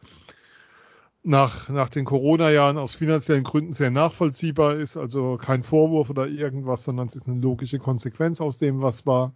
nach, 1.23 1.69
nach 1.69 1.89
den 1.89 2.05
Corona-Jahren 2.05 2.79
aus 2.79 2.95
finanziellen 2.95 3.45
Gründen 3.45 3.73
sehr 3.73 3.91
nachvollziehbar 3.91 4.75
ist. 4.75 4.97
Also 4.97 5.39
kein 5.39 5.63
Vorwurf 5.63 6.11
oder 6.11 6.27
irgendwas, 6.27 6.85
sondern 6.85 7.07
es 7.07 7.17
ist 7.17 7.29
eine 7.29 7.41
logische 7.41 7.79
Konsequenz 7.79 8.41
aus 8.41 8.59
dem, 8.59 8.83
was 8.83 9.07
war. 9.07 9.33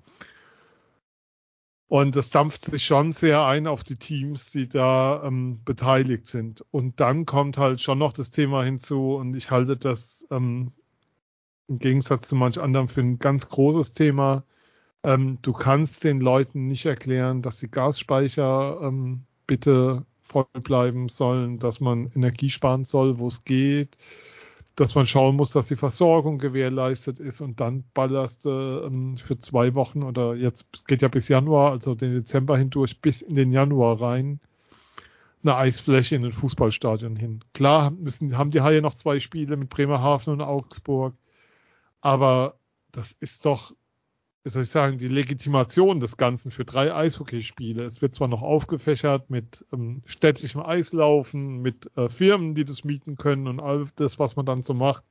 Und 1.87 2.16
das 2.16 2.28
dampft 2.28 2.66
sich 2.66 2.84
schon 2.84 3.12
sehr 3.12 3.46
ein 3.46 3.66
auf 3.66 3.82
die 3.82 3.96
Teams, 3.96 4.50
die 4.50 4.69
da 4.69 5.22
ähm, 5.25 5.61
beteiligt 5.64 6.26
sind. 6.26 6.62
Und 6.71 7.00
dann 7.00 7.25
kommt 7.25 7.56
halt 7.56 7.80
schon 7.80 7.99
noch 7.99 8.12
das 8.12 8.30
Thema 8.30 8.62
hinzu 8.62 9.14
und 9.14 9.35
ich 9.35 9.50
halte 9.50 9.78
das 9.78 10.26
ähm, 10.30 10.73
im 11.68 11.78
Gegensatz 11.78 12.28
zu 12.28 12.34
manch 12.34 12.58
anderem 12.60 12.88
für 12.88 13.00
ein 13.00 13.18
ganz 13.18 13.48
großes 13.48 13.92
Thema. 13.92 14.44
Ähm, 15.04 15.38
du 15.42 15.52
kannst 15.52 16.02
den 16.04 16.20
Leuten 16.20 16.66
nicht 16.66 16.87
erklären, 16.87 17.42
dass 17.42 17.60
die 17.60 17.70
Gasspeicher 17.70 18.80
ähm, 18.82 19.25
bitte 19.46 20.04
voll 20.20 20.46
bleiben 20.62 21.08
sollen, 21.08 21.58
dass 21.58 21.80
man 21.80 22.10
Energie 22.14 22.50
sparen 22.50 22.84
soll, 22.84 23.18
wo 23.18 23.28
es 23.28 23.44
geht, 23.44 23.96
dass 24.76 24.94
man 24.94 25.06
schauen 25.06 25.37
muss, 25.37 25.50
dass 25.50 25.68
die 25.68 25.76
Versorgung 25.76 26.38
gewährleistet 26.38 27.20
ist 27.20 27.40
und 27.40 27.60
dann 27.60 27.84
ballerst 27.94 28.44
du 28.44 28.50
ähm, 28.87 29.16
für 29.16 29.38
zwei 29.38 29.75
Wochen 29.75 30.02
oder 30.02 30.34
jetzt 30.34 30.66
es 30.75 30.84
geht 30.84 31.02
ja 31.02 31.08
bis 31.08 31.28
Januar, 31.28 31.72
also 31.72 31.94
den 31.94 32.14
Dezember 32.14 32.58
hindurch 32.58 33.00
bis 33.00 33.22
in 33.22 33.37
den 33.37 33.52
Januar 33.52 34.00
rein 34.00 34.40
eine 35.42 35.56
Eisfläche 35.56 36.16
in 36.16 36.25
ein 36.25 36.32
Fußballstadion 36.32 37.16
hin. 37.16 37.44
Klar 37.54 37.90
müssen, 37.90 38.37
haben 38.37 38.50
die 38.50 38.60
Haie 38.60 38.82
noch 38.82 38.94
zwei 38.94 39.20
Spiele 39.20 39.56
mit 39.56 39.68
Bremerhaven 39.68 40.32
und 40.32 40.40
Augsburg, 40.40 41.14
aber 42.00 42.59
das 42.93 43.12
ist 43.21 43.45
doch, 43.45 43.75
wie 44.45 44.50
soll 44.50 44.62
ich 44.62 44.71
sagen, 44.71 44.99
die 44.99 45.09
Legitimation 45.09 46.00
des 46.00 46.17
Ganzen 46.17 46.50
für 46.50 46.64
drei 46.64 46.95
Eishockeyspiele. 46.95 47.85
Es 47.85 48.00
wird 48.00 48.14
zwar 48.14 48.28
noch 48.28 48.43
aufgefächert 48.43 49.31
mit 49.31 49.64
ähm, 49.73 50.02
städtlichem 50.07 50.62
Eislaufen, 50.62 51.61
mit 51.61 51.90
äh, 51.97 52.09
Firmen, 52.09 52.55
die 52.55 52.64
das 52.64 52.85
mieten 52.85 53.17
können 53.17 53.47
und 53.47 53.61
all 53.61 53.87
das, 53.97 54.19
was 54.19 54.37
man 54.37 54.47
dann 54.47 54.62
so 54.62 54.75
macht, 54.75 55.05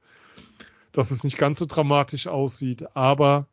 dass 0.92 1.12
es 1.12 1.24
nicht 1.24 1.38
ganz 1.38 1.60
so 1.60 1.66
dramatisch 1.66 2.28
aussieht, 2.28 2.96
aber 2.96 3.48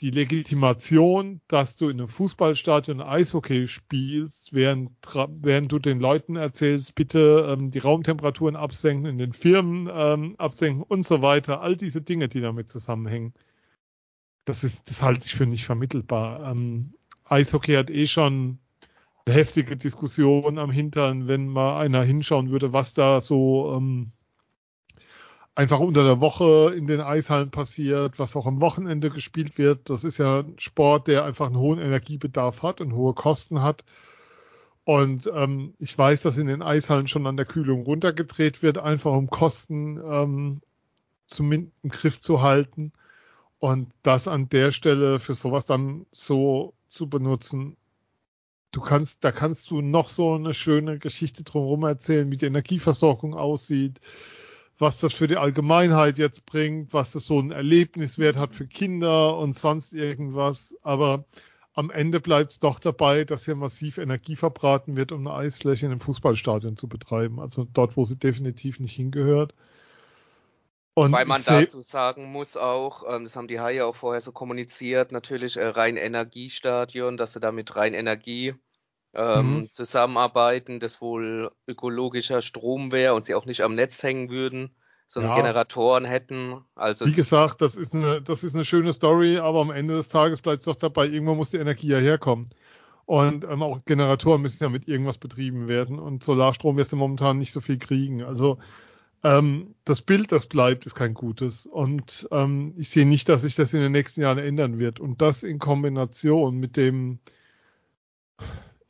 die 0.00 0.10
Legitimation, 0.10 1.40
dass 1.46 1.76
du 1.76 1.88
in 1.88 2.00
einem 2.00 2.08
Fußballstadion 2.08 3.00
Eishockey 3.00 3.68
spielst, 3.68 4.52
während, 4.52 4.90
während 5.42 5.70
du 5.70 5.78
den 5.78 6.00
Leuten 6.00 6.36
erzählst, 6.36 6.94
bitte 6.94 7.46
ähm, 7.50 7.70
die 7.70 7.80
Raumtemperaturen 7.80 8.56
absenken, 8.56 9.06
in 9.06 9.18
den 9.18 9.32
Firmen 9.32 9.90
ähm, 9.92 10.36
absenken 10.38 10.82
und 10.82 11.04
so 11.04 11.20
weiter, 11.20 11.60
all 11.60 11.76
diese 11.76 12.00
Dinge, 12.00 12.28
die 12.28 12.40
damit 12.40 12.70
zusammenhängen, 12.70 13.34
das 14.46 14.64
ist, 14.64 14.88
das 14.88 15.02
halte 15.02 15.26
ich 15.26 15.34
für 15.34 15.46
nicht 15.46 15.66
vermittelbar. 15.66 16.50
Ähm, 16.50 16.94
Eishockey 17.24 17.74
hat 17.74 17.90
eh 17.90 18.06
schon 18.06 18.58
eine 19.26 19.34
heftige 19.34 19.76
Diskussion 19.76 20.58
am 20.58 20.70
Hintern, 20.70 21.28
wenn 21.28 21.46
mal 21.46 21.78
einer 21.78 22.02
hinschauen 22.02 22.50
würde, 22.50 22.72
was 22.72 22.94
da 22.94 23.20
so 23.20 23.74
ähm, 23.76 24.12
einfach 25.60 25.80
unter 25.80 26.04
der 26.04 26.22
Woche 26.22 26.72
in 26.74 26.86
den 26.86 27.02
Eishallen 27.02 27.50
passiert, 27.50 28.18
was 28.18 28.34
auch 28.34 28.46
am 28.46 28.62
Wochenende 28.62 29.10
gespielt 29.10 29.58
wird. 29.58 29.90
Das 29.90 30.04
ist 30.04 30.16
ja 30.16 30.40
ein 30.40 30.58
Sport, 30.58 31.06
der 31.06 31.24
einfach 31.26 31.48
einen 31.48 31.58
hohen 31.58 31.78
Energiebedarf 31.78 32.62
hat 32.62 32.80
und 32.80 32.94
hohe 32.94 33.12
Kosten 33.12 33.60
hat. 33.60 33.84
Und 34.84 35.30
ähm, 35.34 35.74
ich 35.78 35.96
weiß, 35.96 36.22
dass 36.22 36.38
in 36.38 36.46
den 36.46 36.62
Eishallen 36.62 37.08
schon 37.08 37.26
an 37.26 37.36
der 37.36 37.44
Kühlung 37.44 37.82
runtergedreht 37.82 38.62
wird, 38.62 38.78
einfach 38.78 39.12
um 39.12 39.28
Kosten 39.28 40.00
ähm, 40.02 40.62
zumindest 41.26 41.74
im 41.82 41.90
Griff 41.90 42.20
zu 42.20 42.40
halten. 42.40 42.92
Und 43.58 43.92
das 44.02 44.28
an 44.28 44.48
der 44.48 44.72
Stelle 44.72 45.20
für 45.20 45.34
sowas 45.34 45.66
dann 45.66 46.06
so 46.10 46.72
zu 46.88 47.10
benutzen, 47.10 47.76
du 48.72 48.80
kannst, 48.80 49.22
da 49.24 49.30
kannst 49.30 49.70
du 49.70 49.82
noch 49.82 50.08
so 50.08 50.36
eine 50.36 50.54
schöne 50.54 50.98
Geschichte 50.98 51.44
drumherum 51.44 51.84
erzählen, 51.84 52.32
wie 52.32 52.38
die 52.38 52.46
Energieversorgung 52.46 53.34
aussieht, 53.34 54.00
was 54.80 54.98
das 54.98 55.12
für 55.12 55.28
die 55.28 55.36
Allgemeinheit 55.36 56.16
jetzt 56.16 56.46
bringt, 56.46 56.92
was 56.92 57.12
das 57.12 57.26
so 57.26 57.38
ein 57.38 57.50
Erlebniswert 57.50 58.36
hat 58.36 58.54
für 58.54 58.66
Kinder 58.66 59.36
und 59.36 59.54
sonst 59.54 59.92
irgendwas. 59.92 60.74
Aber 60.82 61.24
am 61.74 61.90
Ende 61.90 62.18
bleibt 62.18 62.52
es 62.52 62.58
doch 62.58 62.78
dabei, 62.78 63.24
dass 63.24 63.44
hier 63.44 63.56
massiv 63.56 63.98
Energie 63.98 64.36
verbraten 64.36 64.96
wird, 64.96 65.12
um 65.12 65.26
eine 65.26 65.36
Eisfläche 65.36 65.84
in 65.84 65.92
einem 65.92 66.00
Fußballstadion 66.00 66.76
zu 66.76 66.88
betreiben. 66.88 67.40
Also 67.40 67.66
dort, 67.72 67.96
wo 67.96 68.04
sie 68.04 68.16
definitiv 68.16 68.80
nicht 68.80 68.96
hingehört. 68.96 69.54
Und 70.94 71.12
Weil 71.12 71.26
man 71.26 71.42
dazu 71.44 71.80
sagen 71.82 72.32
muss 72.32 72.56
auch, 72.56 73.04
ähm, 73.06 73.24
das 73.24 73.36
haben 73.36 73.48
die 73.48 73.60
Haie 73.60 73.84
auch 73.84 73.96
vorher 73.96 74.20
so 74.20 74.32
kommuniziert, 74.32 75.12
natürlich 75.12 75.56
äh, 75.56 75.66
rein 75.66 75.96
Energiestadion, 75.96 77.16
dass 77.16 77.32
sie 77.32 77.40
da 77.40 77.52
mit 77.52 77.76
rein 77.76 77.94
Energie 77.94 78.54
ähm, 79.14 79.54
mhm. 79.54 79.68
zusammenarbeiten, 79.72 80.80
das 80.80 81.00
wohl 81.00 81.50
ökologischer 81.66 82.42
Strom 82.42 82.92
wäre 82.92 83.14
und 83.14 83.26
sie 83.26 83.34
auch 83.34 83.46
nicht 83.46 83.62
am 83.62 83.74
Netz 83.74 84.02
hängen 84.02 84.30
würden, 84.30 84.74
sondern 85.08 85.32
ja. 85.32 85.36
Generatoren 85.36 86.04
hätten. 86.04 86.60
Also 86.74 87.06
Wie 87.06 87.12
gesagt, 87.12 87.60
das 87.60 87.74
ist 87.74 87.94
eine, 87.94 88.22
das 88.22 88.44
ist 88.44 88.54
eine 88.54 88.64
schöne 88.64 88.92
Story, 88.92 89.38
aber 89.38 89.60
am 89.60 89.70
Ende 89.70 89.94
des 89.94 90.08
Tages 90.08 90.40
bleibt 90.40 90.60
es 90.60 90.66
doch 90.66 90.76
dabei, 90.76 91.06
irgendwann 91.08 91.36
muss 91.36 91.50
die 91.50 91.56
Energie 91.56 91.88
ja 91.88 91.98
herkommen. 91.98 92.50
Und 93.06 93.42
ähm, 93.42 93.64
auch 93.64 93.84
Generatoren 93.86 94.40
müssen 94.40 94.62
ja 94.62 94.68
mit 94.68 94.86
irgendwas 94.86 95.18
betrieben 95.18 95.66
werden. 95.66 95.98
Und 95.98 96.22
Solarstrom 96.22 96.76
wirst 96.76 96.92
du 96.92 96.96
momentan 96.96 97.38
nicht 97.38 97.52
so 97.52 97.60
viel 97.60 97.76
kriegen. 97.76 98.22
Also 98.22 98.58
ähm, 99.24 99.74
das 99.84 100.00
Bild, 100.00 100.30
das 100.30 100.46
bleibt, 100.46 100.86
ist 100.86 100.94
kein 100.94 101.14
gutes. 101.14 101.66
Und 101.66 102.28
ähm, 102.30 102.72
ich 102.76 102.90
sehe 102.90 103.06
nicht, 103.06 103.28
dass 103.28 103.42
sich 103.42 103.56
das 103.56 103.72
in 103.72 103.80
den 103.80 103.90
nächsten 103.90 104.20
Jahren 104.20 104.38
ändern 104.38 104.78
wird. 104.78 105.00
Und 105.00 105.20
das 105.22 105.42
in 105.42 105.58
Kombination 105.58 106.58
mit 106.58 106.76
dem 106.76 107.18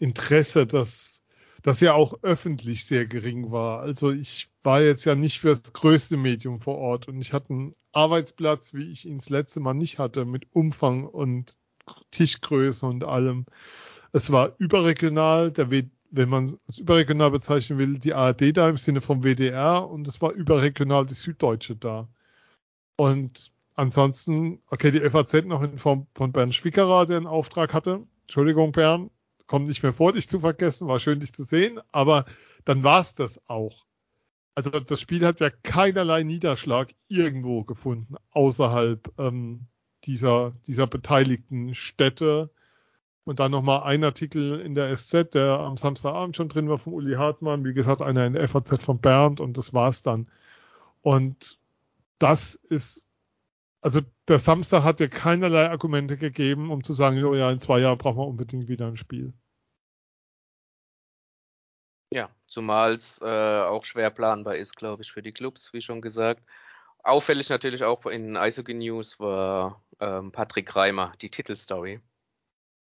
Interesse, 0.01 0.67
das, 0.67 1.23
das 1.63 1.81
ja 1.81 1.95
auch 1.95 2.15
öffentlich 2.23 2.87
sehr 2.87 3.07
gering 3.07 3.53
war. 3.53 3.81
Also 3.81 4.11
ich 4.11 4.51
war 4.63 4.83
jetzt 4.83 5.05
ja 5.05 5.15
nicht 5.15 5.41
für 5.41 5.51
das 5.51 5.73
größte 5.73 6.17
Medium 6.17 6.61
vor 6.61 6.79
Ort 6.79 7.07
und 7.07 7.21
ich 7.21 7.33
hatte 7.33 7.51
einen 7.51 7.75
Arbeitsplatz, 7.93 8.75
wie 8.75 8.91
ich 8.91 9.07
ihn 9.07 9.19
das 9.19 9.29
letzte 9.29 9.61
Mal 9.61 9.75
nicht 9.75 9.99
hatte, 9.99 10.25
mit 10.25 10.47
Umfang 10.53 11.05
und 11.05 11.57
Tischgröße 12.11 12.87
und 12.87 13.05
allem. 13.05 13.47
Es 14.13 14.33
war 14.33 14.55
überregional, 14.59 15.53
der 15.53 15.71
wenn 16.13 16.29
man 16.29 16.59
es 16.67 16.79
überregional 16.79 17.31
bezeichnen 17.31 17.79
will, 17.79 17.99
die 17.99 18.15
ARD 18.15 18.57
da 18.57 18.69
im 18.69 18.77
Sinne 18.77 19.01
vom 19.01 19.23
WDR 19.23 19.89
und 19.89 20.09
es 20.09 20.21
war 20.21 20.33
überregional 20.33 21.07
die 21.07 21.15
Süddeutsche 21.15 21.77
da. 21.77 22.09
Und 22.97 23.53
ansonsten, 23.75 24.61
okay, 24.69 24.91
die 24.91 25.09
FAZ 25.09 25.45
noch 25.45 25.63
in 25.63 25.79
Form 25.79 26.07
von 26.15 26.33
Bernd 26.33 26.55
Schwickerer, 26.55 27.07
der 27.07 27.19
einen 27.19 27.27
Auftrag 27.27 27.73
hatte. 27.73 28.03
Entschuldigung, 28.23 28.73
Bernd, 28.73 29.11
kommt 29.51 29.67
nicht 29.67 29.83
mehr 29.83 29.93
vor, 29.93 30.13
dich 30.13 30.29
zu 30.29 30.39
vergessen, 30.39 30.87
war 30.87 31.01
schön, 31.01 31.19
dich 31.19 31.33
zu 31.33 31.43
sehen, 31.43 31.81
aber 31.91 32.25
dann 32.65 32.85
war 32.85 33.01
es 33.01 33.17
das 33.17 33.41
auch. 33.49 33.85
Also 34.55 34.71
das 34.71 35.01
Spiel 35.01 35.27
hat 35.27 35.41
ja 35.41 35.51
keinerlei 35.51 36.23
Niederschlag 36.23 36.95
irgendwo 37.09 37.65
gefunden, 37.65 38.15
außerhalb 38.31 39.13
ähm, 39.19 39.67
dieser, 40.05 40.53
dieser 40.69 40.87
beteiligten 40.87 41.75
Städte 41.75 42.51
und 43.25 43.41
dann 43.41 43.51
nochmal 43.51 43.83
ein 43.83 44.05
Artikel 44.05 44.61
in 44.61 44.77
der 44.77 44.97
SZ, 44.97 45.35
der 45.35 45.59
am 45.59 45.77
Samstagabend 45.77 46.37
schon 46.37 46.49
drin 46.49 46.69
war 46.69 46.79
von 46.79 46.93
Uli 46.93 47.17
Hartmann. 47.17 47.65
Wie 47.65 47.75
gesagt, 47.75 48.03
einer 48.03 48.27
in 48.27 48.35
der 48.35 48.49
FAZ 48.49 48.81
von 48.85 49.01
Bernd 49.01 49.41
und 49.41 49.57
das 49.57 49.75
war's 49.75 50.03
dann. 50.03 50.29
Und 51.03 51.59
das 52.21 52.55
ist, 52.55 53.05
also 53.81 54.01
der 54.29 54.39
Samstag 54.39 54.85
hat 54.85 55.01
ja 55.01 55.09
keinerlei 55.09 55.71
Argumente 55.71 56.17
gegeben, 56.17 56.71
um 56.71 56.85
zu 56.85 56.93
sagen, 56.93 57.23
oh 57.25 57.35
ja, 57.35 57.51
in 57.51 57.61
zwei 57.61 57.81
Jahren 57.81 57.99
brauchen 57.99 58.19
wir 58.19 58.27
unbedingt 58.27 58.69
wieder 58.69 58.87
ein 58.87 58.97
Spiel. 58.97 59.33
Ja, 62.13 62.29
zumal 62.47 62.95
es 62.95 63.21
äh, 63.23 63.25
auch 63.25 63.85
schwer 63.85 64.11
planbar 64.11 64.57
ist, 64.57 64.77
glaube 64.77 65.03
ich, 65.03 65.13
für 65.13 65.23
die 65.23 65.33
Clubs, 65.33 65.73
wie 65.73 65.81
schon 65.81 66.01
gesagt. 66.01 66.43
Auffällig 67.03 67.49
natürlich 67.49 67.85
auch 67.85 68.05
in 68.07 68.37
Eishockey 68.37 68.75
News 68.75 69.19
war 69.19 69.83
ähm, 70.01 70.33
Patrick 70.33 70.75
Reimer, 70.75 71.13
die 71.23 71.31
Titelstory. 71.31 72.01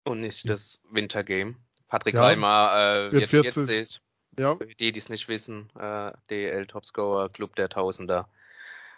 Und 0.05 0.21
nicht 0.21 0.47
das 0.47 0.79
Wintergame. 0.89 1.55
Patrick 1.89 2.15
ja, 2.15 2.21
Reimer 2.21 3.09
äh, 3.09 3.11
wird 3.11 3.27
40. 3.27 3.65
40. 3.65 4.01
Ja. 4.39 4.55
Für 4.55 4.67
die, 4.67 4.91
die 4.91 4.99
es 4.99 5.09
nicht 5.09 5.27
wissen, 5.27 5.69
äh, 5.77 6.11
DL 6.29 6.67
Topscorer, 6.67 7.29
Club 7.29 7.55
der 7.55 7.69
Tausender. 7.69 8.29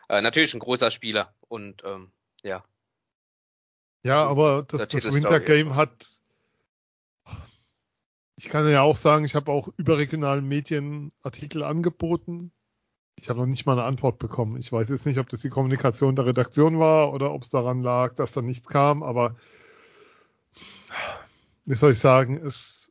Äh, 0.09 0.21
natürlich 0.21 0.53
ein 0.53 0.59
großer 0.59 0.89
Spieler 0.91 1.33
und 1.47 1.83
ähm, 1.85 2.11
ja. 2.41 2.63
Ja, 4.03 4.25
aber 4.25 4.63
das, 4.67 4.87
das 4.87 5.13
Wintergame 5.13 5.75
hat. 5.75 6.07
Ich 8.35 8.49
kann 8.49 8.67
ja 8.69 8.81
auch 8.81 8.97
sagen, 8.97 9.25
ich 9.25 9.35
habe 9.35 9.51
auch 9.51 9.69
überregionalen 9.77 10.47
Medien 10.47 11.11
Artikel 11.21 11.63
angeboten. 11.63 12.51
Ich 13.17 13.29
habe 13.29 13.39
noch 13.39 13.45
nicht 13.45 13.65
mal 13.65 13.73
eine 13.73 13.83
Antwort 13.83 14.17
bekommen. 14.17 14.57
Ich 14.57 14.71
weiß 14.71 14.89
jetzt 14.89 15.05
nicht, 15.05 15.19
ob 15.19 15.27
das 15.27 15.41
die 15.41 15.49
Kommunikation 15.49 16.15
der 16.15 16.25
Redaktion 16.25 16.79
war 16.79 17.13
oder 17.13 17.31
ob 17.33 17.43
es 17.43 17.49
daran 17.49 17.83
lag, 17.83 18.15
dass 18.15 18.31
da 18.31 18.41
nichts 18.41 18.67
kam, 18.67 19.03
aber 19.03 19.35
wie 21.65 21.75
soll 21.75 21.91
ich 21.91 21.99
sagen, 21.99 22.37
es, 22.37 22.89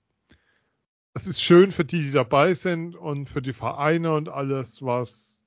es 1.15 1.27
ist 1.27 1.43
schön 1.43 1.73
für 1.73 1.87
die, 1.87 2.03
die 2.03 2.13
dabei 2.13 2.53
sind 2.55 2.95
und 2.95 3.29
für 3.29 3.43
die 3.43 3.55
Vereine 3.55 4.15
und 4.15 4.29
alles, 4.29 4.83
was, 4.83 5.41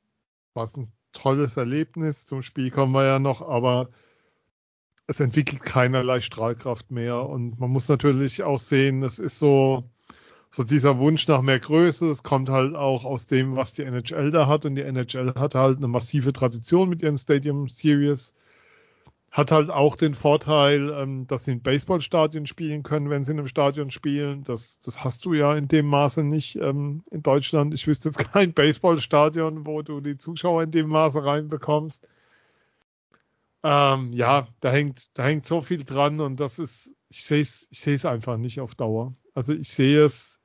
was 0.56 0.76
ein 0.76 0.92
tolles 1.14 1.58
Erlebnis. 1.58 2.26
Zum 2.26 2.42
Spiel 2.42 2.72
kommen 2.72 2.94
wir 2.94 3.06
ja 3.06 3.20
noch, 3.20 3.42
aber 3.42 3.90
es 5.08 5.20
entwickelt 5.20 5.64
keinerlei 5.64 6.22
Strahlkraft 6.22 6.92
mehr. 6.92 7.28
Und 7.28 7.60
man 7.60 7.70
muss 7.70 7.90
natürlich 7.90 8.44
auch 8.44 8.60
sehen, 8.60 9.04
es 9.04 9.20
ist 9.20 9.40
so, 9.40 9.84
so 10.50 10.64
dieser 10.64 11.00
Wunsch 11.00 11.28
nach 11.28 11.42
mehr 11.42 11.60
Größe, 11.60 12.10
es 12.10 12.24
kommt 12.24 12.50
halt 12.50 12.76
auch 12.76 13.06
aus 13.06 13.28
dem, 13.28 13.56
was 13.56 13.74
die 13.74 13.84
NHL 13.84 14.32
da 14.32 14.48
hat. 14.48 14.66
Und 14.66 14.76
die 14.76 14.84
NHL 14.84 15.36
hat 15.36 15.56
halt 15.56 15.78
eine 15.78 15.88
massive 15.88 16.34
Tradition 16.34 16.90
mit 16.90 17.02
ihren 17.02 17.18
Stadium 17.18 17.68
Series 17.68 18.34
hat 19.32 19.52
halt 19.52 19.70
auch 19.70 19.96
den 19.96 20.14
Vorteil, 20.14 20.90
ähm, 20.90 21.26
dass 21.26 21.46
sie 21.46 21.54
in 21.54 21.62
Baseballstadien 21.62 22.46
spielen 22.46 22.84
können, 22.84 23.10
wenn 23.10 23.24
sie 23.24 23.32
in 23.32 23.40
einem 23.40 23.48
Stadion 23.48 23.90
spielen. 23.90 24.44
Das, 24.44 24.78
das 24.82 25.06
hast 25.06 25.24
du 25.24 25.34
ja 25.34 25.56
in 25.56 25.70
dem 25.70 25.86
Maße 25.88 26.24
nicht 26.24 26.58
ähm, 26.58 27.04
in 27.12 27.24
Deutschland. 27.24 27.74
Ich 27.74 27.88
wüsste 27.88 28.10
jetzt 28.10 28.18
kein 28.34 28.54
Baseballstadion, 28.54 29.66
wo 29.66 29.82
du 29.84 30.02
die 30.02 30.18
Zuschauer 30.18 30.64
in 30.64 30.72
dem 30.72 30.90
Maße 30.90 31.24
reinbekommst. 31.24 32.06
Ähm, 33.64 34.12
ja, 34.12 34.48
da 34.60 34.72
hängt, 34.72 35.10
da 35.18 35.24
hängt 35.24 35.46
so 35.46 35.62
viel 35.62 35.86
dran 35.86 36.20
und 36.20 36.40
das 36.40 36.60
ist, 36.60 36.92
ich 37.08 37.24
sehe 37.24 37.42
es, 37.42 37.68
ich 37.72 37.80
sehe 37.80 37.96
es 37.96 38.06
einfach 38.06 38.38
nicht 38.38 38.60
auf 38.60 38.76
Dauer. 38.76 39.14
Also 39.34 39.54
ich 39.54 39.70
sehe 39.70 40.04
es 40.04 40.42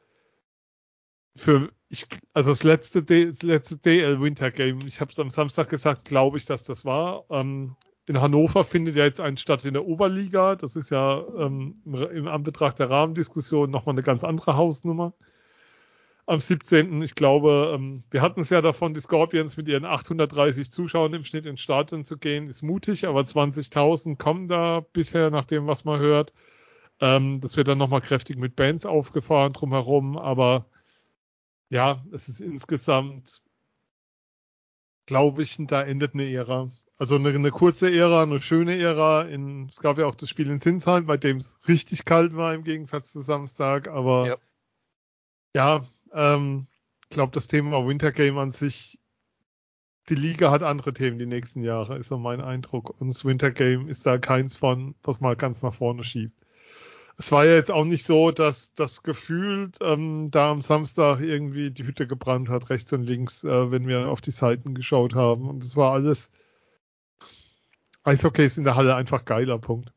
für, 1.34 1.72
ich, 1.88 2.06
also 2.34 2.50
das 2.50 2.62
letzte, 2.62 3.02
D, 3.02 3.26
das 3.26 3.42
letzte 3.42 3.78
DL 3.78 4.20
Winter 4.20 4.52
Game, 4.52 4.86
ich 4.86 5.00
habe 5.00 5.10
es 5.10 5.18
am 5.18 5.30
Samstag 5.30 5.70
gesagt, 5.70 6.04
glaube 6.04 6.38
ich, 6.38 6.44
dass 6.44 6.62
das 6.62 6.84
war. 6.84 7.24
Ähm, 7.30 7.74
in 8.06 8.20
Hannover 8.20 8.64
findet 8.64 8.96
ja 8.96 9.04
jetzt 9.04 9.20
ein 9.20 9.36
statt 9.36 9.64
in 9.64 9.74
der 9.74 9.84
Oberliga. 9.84 10.54
Das 10.54 10.76
ist 10.76 10.90
ja 10.90 11.24
ähm, 11.38 11.82
im 11.84 12.28
Anbetracht 12.28 12.78
der 12.78 12.88
Rahmendiskussion 12.88 13.70
nochmal 13.70 13.94
eine 13.94 14.02
ganz 14.02 14.22
andere 14.22 14.56
Hausnummer. 14.56 15.12
Am 16.24 16.40
17. 16.40 17.02
Ich 17.02 17.14
glaube, 17.14 17.72
ähm, 17.74 18.04
wir 18.10 18.22
hatten 18.22 18.40
es 18.40 18.50
ja 18.50 18.60
davon, 18.60 18.94
die 18.94 19.00
Scorpions 19.00 19.56
mit 19.56 19.68
ihren 19.68 19.84
830 19.84 20.72
Zuschauern 20.72 21.14
im 21.14 21.24
Schnitt 21.24 21.46
ins 21.46 21.60
Stadion 21.60 22.04
zu 22.04 22.18
gehen, 22.18 22.48
ist 22.48 22.62
mutig, 22.62 23.06
aber 23.06 23.20
20.000 23.20 24.16
kommen 24.18 24.48
da 24.48 24.84
bisher 24.92 25.30
nach 25.30 25.44
dem, 25.44 25.66
was 25.66 25.84
man 25.84 26.00
hört. 26.00 26.32
Ähm, 27.00 27.40
das 27.40 27.56
wird 27.56 27.68
dann 27.68 27.78
nochmal 27.78 28.00
kräftig 28.00 28.38
mit 28.38 28.56
Bands 28.56 28.86
aufgefahren 28.86 29.52
drumherum, 29.52 30.16
aber 30.16 30.66
ja, 31.68 32.04
es 32.12 32.28
ist 32.28 32.40
insgesamt, 32.40 33.42
glaube 35.06 35.42
ich, 35.42 35.56
da 35.58 35.82
endet 35.82 36.14
eine 36.14 36.30
Ära. 36.30 36.70
Also 36.98 37.16
eine, 37.16 37.28
eine, 37.28 37.50
kurze 37.50 37.92
Ära, 37.92 38.22
eine 38.22 38.40
schöne 38.40 38.76
Ära. 38.76 39.22
In, 39.22 39.68
es 39.68 39.80
gab 39.80 39.98
ja 39.98 40.06
auch 40.06 40.14
das 40.14 40.28
Spiel 40.28 40.50
in 40.50 40.60
Sinsheim, 40.60 41.06
bei 41.06 41.16
dem 41.16 41.38
es 41.38 41.52
richtig 41.68 42.04
kalt 42.04 42.34
war 42.36 42.54
im 42.54 42.64
Gegensatz 42.64 43.12
zu 43.12 43.20
Samstag. 43.20 43.88
Aber 43.88 44.26
ja, 44.26 44.36
ja 45.54 46.34
ähm, 46.34 46.66
ich 47.04 47.10
glaube, 47.10 47.32
das 47.32 47.48
Thema 47.48 47.86
Winter 47.86 48.12
Game 48.12 48.38
an 48.38 48.50
sich, 48.50 48.98
die 50.08 50.14
Liga 50.14 50.50
hat 50.50 50.62
andere 50.62 50.92
Themen 50.92 51.18
die 51.18 51.26
nächsten 51.26 51.62
Jahre, 51.62 51.98
ist 51.98 52.08
so 52.08 52.18
mein 52.18 52.40
Eindruck. 52.40 52.98
Und 53.00 53.08
das 53.08 53.24
Winter 53.24 53.50
Game 53.50 53.88
ist 53.88 54.06
da 54.06 54.18
keins 54.18 54.56
von, 54.56 54.94
was 55.02 55.20
mal 55.20 55.36
ganz 55.36 55.62
nach 55.62 55.74
vorne 55.74 56.02
schiebt. 56.02 56.45
Es 57.18 57.32
war 57.32 57.46
ja 57.46 57.54
jetzt 57.54 57.70
auch 57.70 57.84
nicht 57.84 58.04
so, 58.04 58.30
dass 58.30 58.74
das 58.74 59.02
gefühlt 59.02 59.78
ähm, 59.80 60.30
da 60.30 60.50
am 60.50 60.60
Samstag 60.60 61.20
irgendwie 61.20 61.70
die 61.70 61.84
Hütte 61.84 62.06
gebrannt 62.06 62.48
hat, 62.50 62.68
rechts 62.68 62.92
und 62.92 63.04
links, 63.04 63.42
äh, 63.42 63.70
wenn 63.70 63.88
wir 63.88 64.08
auf 64.08 64.20
die 64.20 64.32
Seiten 64.32 64.74
geschaut 64.74 65.14
haben. 65.14 65.48
Und 65.48 65.64
es 65.64 65.76
war 65.76 65.92
alles 65.92 66.30
Eishockey 68.06 68.46
ist 68.46 68.56
in 68.56 68.62
der 68.62 68.76
Halle 68.76 68.94
einfach 68.94 69.24
geiler, 69.24 69.58
Punkt. 69.58 69.92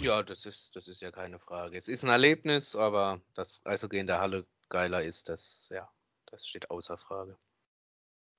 Ja, 0.00 0.22
das 0.22 0.46
ist, 0.46 0.74
das 0.74 0.88
ist 0.88 1.02
ja 1.02 1.10
keine 1.10 1.38
Frage. 1.38 1.76
Es 1.76 1.86
ist 1.86 2.02
ein 2.02 2.08
Erlebnis, 2.08 2.74
aber 2.74 3.20
dass 3.34 3.60
Eishockey 3.66 3.98
in 3.98 4.06
der 4.06 4.18
Halle 4.18 4.46
geiler 4.70 5.02
ist, 5.02 5.28
das, 5.28 5.68
ja, 5.70 5.86
das 6.24 6.46
steht 6.46 6.70
außer 6.70 6.96
Frage. 6.96 7.36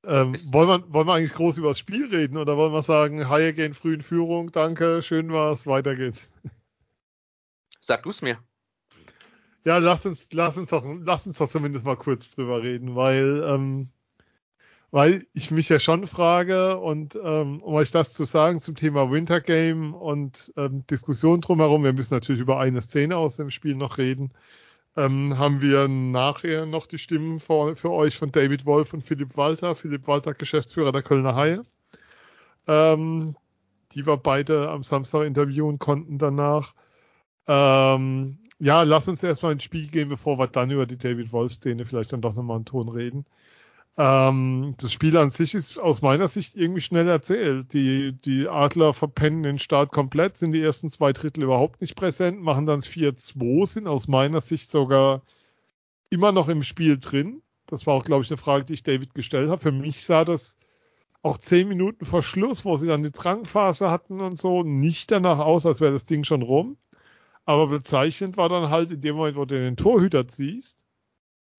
Ähm, 0.04 0.34
wollen, 0.52 0.70
wir, 0.70 0.94
wollen 0.94 1.08
wir 1.08 1.14
eigentlich 1.14 1.34
groß 1.34 1.60
über 1.60 1.70
das 1.70 1.78
Spiel 1.78 2.08
reden 2.08 2.38
oder 2.38 2.58
wollen 2.58 2.74
wir 2.74 2.82
sagen, 2.82 3.30
Haie 3.30 3.54
gehen 3.54 3.76
früh 3.76 3.94
in 3.94 4.02
Führung, 4.02 4.52
danke, 4.52 5.04
schön 5.04 5.32
war's, 5.32 5.68
weiter 5.68 5.96
geht's? 5.96 6.28
Sag 7.90 8.04
du's 8.04 8.22
mir. 8.22 8.38
Ja, 9.66 9.80
lass 9.80 10.06
uns, 10.06 10.30
lass 10.32 10.60
uns 10.60 10.70
doch, 10.70 10.86
lass 10.86 11.26
uns 11.26 11.40
doch 11.40 11.50
zumindest 11.50 11.86
mal 11.86 11.98
kurz 11.98 12.36
drüber 12.36 12.62
reden, 12.62 12.96
weil, 12.96 13.44
ähm, 13.44 13.90
weil 14.92 15.26
ich 15.34 15.50
mich 15.50 15.70
ja 15.70 15.80
schon 15.80 16.06
frage 16.06 16.78
und 16.78 17.16
ähm, 17.16 17.64
um 17.64 17.74
euch 17.74 17.90
das 17.90 18.14
zu 18.14 18.26
sagen 18.26 18.62
zum 18.62 18.76
Thema 18.76 19.10
Winter 19.10 19.42
Game 19.42 19.96
und 19.96 20.54
ähm, 20.56 20.86
Diskussion 20.86 21.42
drumherum, 21.42 21.84
wir 21.84 21.94
müssen 21.94 22.14
natürlich 22.14 22.42
über 22.42 22.60
eine 22.60 22.84
Szene 22.84 23.18
aus 23.18 23.38
dem 23.38 23.50
Spiel 23.50 23.74
noch 23.74 23.98
reden, 23.98 24.34
ähm, 24.96 25.40
haben 25.40 25.60
wir 25.60 25.88
nachher 25.88 26.68
noch 26.68 26.86
die 26.86 27.00
Stimmen 27.00 27.40
für, 27.40 27.76
für, 27.76 27.90
euch 27.90 28.20
von 28.20 28.32
David 28.32 28.68
Wolf 28.68 28.94
und 28.94 29.02
Philipp 29.02 29.36
Walter, 29.36 29.76
Philipp 29.76 30.06
Walter, 30.06 30.36
Geschäftsführer 30.36 30.92
der 30.92 31.02
Kölner 31.02 31.34
Haie, 31.34 31.64
ähm, 32.68 33.36
die 33.94 34.06
wir 34.06 34.18
beide 34.18 34.70
am 34.70 34.84
Samstag 34.84 35.26
interviewen 35.26 35.80
konnten 35.80 36.20
danach. 36.20 36.76
Ähm, 37.48 38.40
ja, 38.60 38.84
lass 38.84 39.08
uns 39.08 39.24
erstmal 39.24 39.54
ins 39.54 39.64
Spiel 39.64 39.88
gehen, 39.88 40.10
bevor 40.10 40.38
wir 40.38 40.48
dann 40.48 40.72
über 40.72 40.86
die 40.86 40.98
David 40.98 41.32
Wolf-Szene 41.32 41.86
vielleicht 41.86 42.14
dann 42.14 42.22
doch 42.22 42.36
nochmal 42.36 42.58
einen 42.58 42.66
Ton 42.66 42.90
reden. 42.90 43.26
Ähm, 43.98 44.76
das 44.78 44.94
Spiel 44.94 45.18
an 45.18 45.30
sich 45.30 45.54
ist 45.56 45.78
aus 45.78 46.02
meiner 46.02 46.28
Sicht 46.30 46.56
irgendwie 46.56 46.82
schnell 46.82 47.08
erzählt. 47.08 47.74
Die, 47.74 48.14
die 48.14 48.48
Adler 48.48 48.94
verpennen 48.94 49.44
den 49.44 49.60
Start 49.60 49.92
komplett, 49.92 50.38
sind 50.38 50.54
die 50.54 50.62
ersten 50.62 50.90
zwei 50.90 51.12
Drittel 51.14 51.44
überhaupt 51.44 51.82
nicht 51.82 51.96
präsent, 51.96 52.42
machen 52.42 52.66
dann 52.66 52.82
4-2, 52.82 53.68
sind 53.68 53.88
aus 53.88 54.08
meiner 54.08 54.42
Sicht 54.42 54.72
sogar 54.72 55.22
immer 56.10 56.32
noch 56.32 56.48
im 56.48 56.64
Spiel 56.64 56.98
drin. 56.98 57.42
Das 57.66 57.86
war 57.88 57.94
auch, 57.94 58.06
glaube 58.06 58.24
ich, 58.24 58.32
eine 58.32 58.38
Frage, 58.38 58.66
die 58.66 58.74
ich 58.74 58.84
David 58.84 59.14
gestellt 59.14 59.50
habe. 59.50 59.62
Für 59.62 59.72
mich 59.72 60.04
sah 60.04 60.26
das 60.26 60.58
auch 61.22 61.38
zehn 61.38 61.68
Minuten 61.68 62.06
vor 62.06 62.24
Schluss, 62.24 62.66
wo 62.66 62.78
sie 62.78 62.88
dann 62.88 63.04
die 63.04 63.12
Drangphase 63.12 63.92
hatten 63.92 64.22
und 64.22 64.40
so, 64.40 64.64
nicht 64.64 65.12
danach 65.12 65.40
aus, 65.40 65.66
als 65.66 65.82
wäre 65.82 65.92
das 65.92 66.06
Ding 66.06 66.24
schon 66.24 66.42
rum. 66.42 66.78
Aber 67.50 67.66
bezeichnend 67.66 68.38
war 68.38 68.48
dann 68.48 68.70
halt 68.70 68.92
in 68.92 69.02
dem 69.02 69.16
Moment, 69.16 69.36
wo 69.36 69.44
du 69.44 69.56
den 69.56 69.76
Torhüter 69.76 70.28
ziehst, 70.28 70.86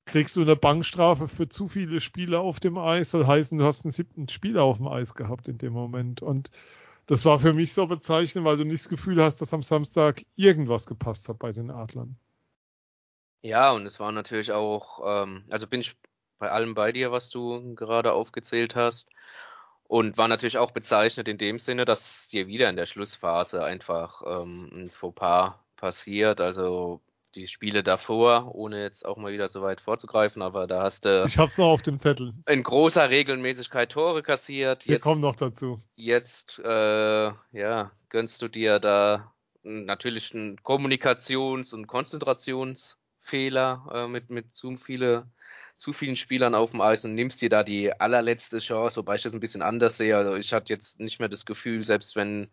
kriegst 0.07 0.37
du 0.37 0.43
eine 0.43 0.55
Bankstrafe 0.55 1.27
für 1.27 1.49
zu 1.49 1.67
viele 1.67 2.01
Spieler 2.01 2.43
auf 2.43 2.61
dem 2.61 2.79
Eis. 2.79 3.11
Das 3.11 3.27
heißt, 3.27 3.51
du 3.51 3.65
hast 3.65 3.85
einen 3.85 3.91
siebten 3.91 4.29
Spieler 4.29 4.63
auf 4.63 4.77
dem 4.77 4.87
Eis 4.87 5.17
gehabt 5.17 5.49
in 5.49 5.59
dem 5.59 5.73
Moment. 5.73 6.23
Und 6.23 6.53
das 7.07 7.25
war 7.25 7.41
für 7.41 7.55
mich 7.55 7.73
so 7.73 7.89
bezeichnend, 7.89 8.47
weil 8.47 8.57
du 8.57 8.63
nicht 8.63 8.85
das 8.85 8.89
Gefühl 8.89 9.21
hast, 9.21 9.43
dass 9.43 9.53
am 9.53 9.65
Samstag 9.65 10.23
irgendwas 10.37 10.87
gepasst 10.87 11.29
hat 11.29 11.41
bei 11.41 11.51
den 11.51 11.73
Adlern. 11.73 12.15
Ja, 13.43 13.73
und 13.73 13.85
es 13.85 13.99
war 13.99 14.13
natürlich 14.13 14.53
auch, 14.53 15.01
ähm, 15.05 15.43
also 15.51 15.67
bin 15.67 15.81
ich 15.81 15.97
bei 16.39 16.53
allem 16.53 16.75
bei 16.75 16.93
dir, 16.93 17.11
was 17.11 17.31
du 17.31 17.75
gerade 17.75 18.13
aufgezählt 18.13 18.77
hast. 18.77 19.11
Und 19.83 20.17
war 20.17 20.29
natürlich 20.29 20.57
auch 20.57 20.71
bezeichnet 20.71 21.27
in 21.27 21.37
dem 21.37 21.59
Sinne, 21.59 21.85
dass 21.85 22.29
dir 22.29 22.47
wieder 22.47 22.71
in 22.71 22.77
der 22.77 22.87
Schlussphase 22.87 23.65
einfach 23.65 24.23
ähm, 24.25 24.71
ein 24.73 24.91
Fauxpas 24.91 25.59
passiert. 25.81 26.41
Also 26.41 27.01
die 27.35 27.47
Spiele 27.47 27.83
davor, 27.83 28.55
ohne 28.55 28.83
jetzt 28.83 29.05
auch 29.05 29.17
mal 29.17 29.33
wieder 29.33 29.49
so 29.49 29.63
weit 29.63 29.81
vorzugreifen, 29.81 30.43
aber 30.43 30.67
da 30.67 30.83
hast 30.83 31.05
du. 31.05 31.25
Ich 31.27 31.39
hab's 31.39 31.59
noch 31.59 31.69
auf 31.69 31.83
dem 31.83 31.99
Zettel. 31.99 32.33
In 32.47 32.63
großer 32.63 33.09
Regelmäßigkeit 33.09 33.93
Tore 33.93 34.23
kassiert. 34.23 34.87
Wir 34.87 34.95
jetzt, 34.95 35.03
kommen 35.03 35.21
noch 35.21 35.37
dazu. 35.37 35.79
Jetzt, 35.95 36.59
äh, 36.59 37.31
ja, 37.53 37.93
gönnst 38.09 38.43
du 38.43 38.49
dir 38.49 38.81
da 38.81 39.33
natürlich 39.63 40.35
einen 40.35 40.59
Kommunikations- 40.59 41.75
und 41.75 41.87
Konzentrationsfehler 41.87 43.91
äh, 43.93 44.09
mit, 44.09 44.31
mit 44.31 44.55
zu 44.55 44.77
viele 44.77 45.27
zu 45.77 45.95
vielen 45.95 46.17
Spielern 46.17 46.55
auf 46.55 46.73
dem 46.73 46.83
Eis 46.83 47.07
und 47.07 47.15
nimmst 47.15 47.41
dir 47.41 47.49
da 47.49 47.65
die 47.65 47.99
allerletzte 47.99 48.59
Chance, 48.59 48.99
wobei 48.99 49.17
ich 49.17 49.23
das 49.23 49.33
ein 49.33 49.41
bisschen 49.41 49.63
anders 49.63 49.97
sehe. 49.97 50.15
Also 50.15 50.35
ich 50.35 50.53
hatte 50.53 50.71
jetzt 50.71 51.01
nicht 51.01 51.21
mehr 51.21 51.31
das 51.31 51.47
Gefühl, 51.47 51.87
selbst 51.87 52.17
wenn 52.17 52.51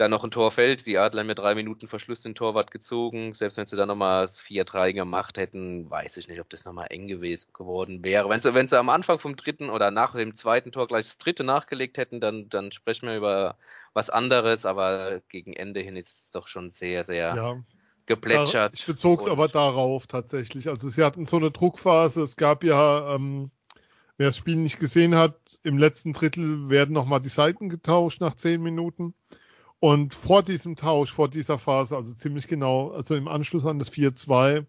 da 0.00 0.08
noch 0.08 0.24
ein 0.24 0.30
Tor 0.30 0.50
fällt. 0.50 0.86
Die 0.86 0.96
Adler 0.96 1.24
mit 1.24 1.38
drei 1.38 1.54
Minuten 1.54 1.86
Verschluss 1.86 2.22
den 2.22 2.34
Torwart 2.34 2.70
gezogen. 2.70 3.34
Selbst 3.34 3.58
wenn 3.58 3.66
sie 3.66 3.76
da 3.76 3.84
nochmal 3.84 4.26
das 4.26 4.42
4-3 4.42 4.94
gemacht 4.94 5.36
hätten, 5.36 5.90
weiß 5.90 6.16
ich 6.16 6.26
nicht, 6.26 6.40
ob 6.40 6.48
das 6.48 6.64
nochmal 6.64 6.86
eng 6.88 7.06
gewesen 7.06 7.48
geworden 7.52 8.02
wäre. 8.02 8.30
Wenn 8.30 8.40
sie, 8.40 8.54
wenn 8.54 8.66
sie 8.66 8.78
am 8.78 8.88
Anfang 8.88 9.18
vom 9.18 9.36
dritten 9.36 9.68
oder 9.68 9.90
nach 9.90 10.14
dem 10.14 10.34
zweiten 10.34 10.72
Tor 10.72 10.88
gleich 10.88 11.04
das 11.04 11.18
dritte 11.18 11.44
nachgelegt 11.44 11.98
hätten, 11.98 12.18
dann, 12.18 12.48
dann 12.48 12.72
sprechen 12.72 13.08
wir 13.08 13.16
über 13.18 13.56
was 13.92 14.08
anderes, 14.08 14.64
aber 14.64 15.20
gegen 15.28 15.52
Ende 15.52 15.80
hin 15.80 15.96
ist 15.96 16.24
es 16.24 16.30
doch 16.30 16.48
schon 16.48 16.70
sehr, 16.70 17.04
sehr 17.04 17.34
ja. 17.36 17.62
geplätschert. 18.06 18.72
Ich 18.74 18.86
bezog 18.86 19.20
es 19.20 19.26
aber 19.26 19.48
darauf 19.48 20.06
tatsächlich. 20.06 20.68
Also 20.68 20.88
sie 20.88 21.04
hatten 21.04 21.26
so 21.26 21.36
eine 21.36 21.50
Druckphase. 21.50 22.22
Es 22.22 22.36
gab 22.36 22.64
ja, 22.64 23.14
ähm, 23.14 23.50
wer 24.16 24.28
das 24.28 24.36
Spiel 24.38 24.56
nicht 24.56 24.78
gesehen 24.78 25.14
hat, 25.14 25.60
im 25.62 25.76
letzten 25.76 26.14
Drittel 26.14 26.70
werden 26.70 26.94
nochmal 26.94 27.20
die 27.20 27.28
Seiten 27.28 27.68
getauscht 27.68 28.22
nach 28.22 28.34
zehn 28.34 28.62
Minuten. 28.62 29.12
Und 29.80 30.14
vor 30.14 30.42
diesem 30.42 30.76
Tausch, 30.76 31.10
vor 31.10 31.28
dieser 31.28 31.58
Phase, 31.58 31.96
also 31.96 32.14
ziemlich 32.14 32.46
genau, 32.46 32.90
also 32.90 33.16
im 33.16 33.28
Anschluss 33.28 33.64
an 33.64 33.78
das 33.78 33.90
4-2, 33.90 34.66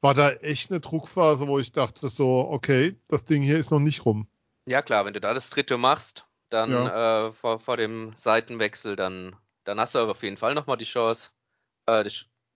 war 0.00 0.14
da 0.14 0.30
echt 0.30 0.70
eine 0.70 0.80
Druckphase, 0.80 1.48
wo 1.48 1.58
ich 1.58 1.72
dachte 1.72 2.08
so, 2.08 2.46
okay, 2.48 2.96
das 3.08 3.24
Ding 3.24 3.42
hier 3.42 3.58
ist 3.58 3.72
noch 3.72 3.80
nicht 3.80 4.04
rum. 4.04 4.28
Ja 4.64 4.82
klar, 4.82 5.04
wenn 5.04 5.14
du 5.14 5.20
da 5.20 5.34
das 5.34 5.50
dritte 5.50 5.78
machst, 5.78 6.26
dann 6.48 6.70
ja. 6.70 7.26
äh, 7.26 7.32
vor, 7.32 7.58
vor 7.58 7.76
dem 7.76 8.14
Seitenwechsel, 8.16 8.94
dann, 8.94 9.34
dann 9.64 9.80
hast 9.80 9.96
du 9.96 9.98
aber 9.98 10.12
auf 10.12 10.22
jeden 10.22 10.36
Fall 10.36 10.54
nochmal 10.54 10.76
die 10.76 10.84
Chance, 10.84 11.30
äh, 11.86 12.08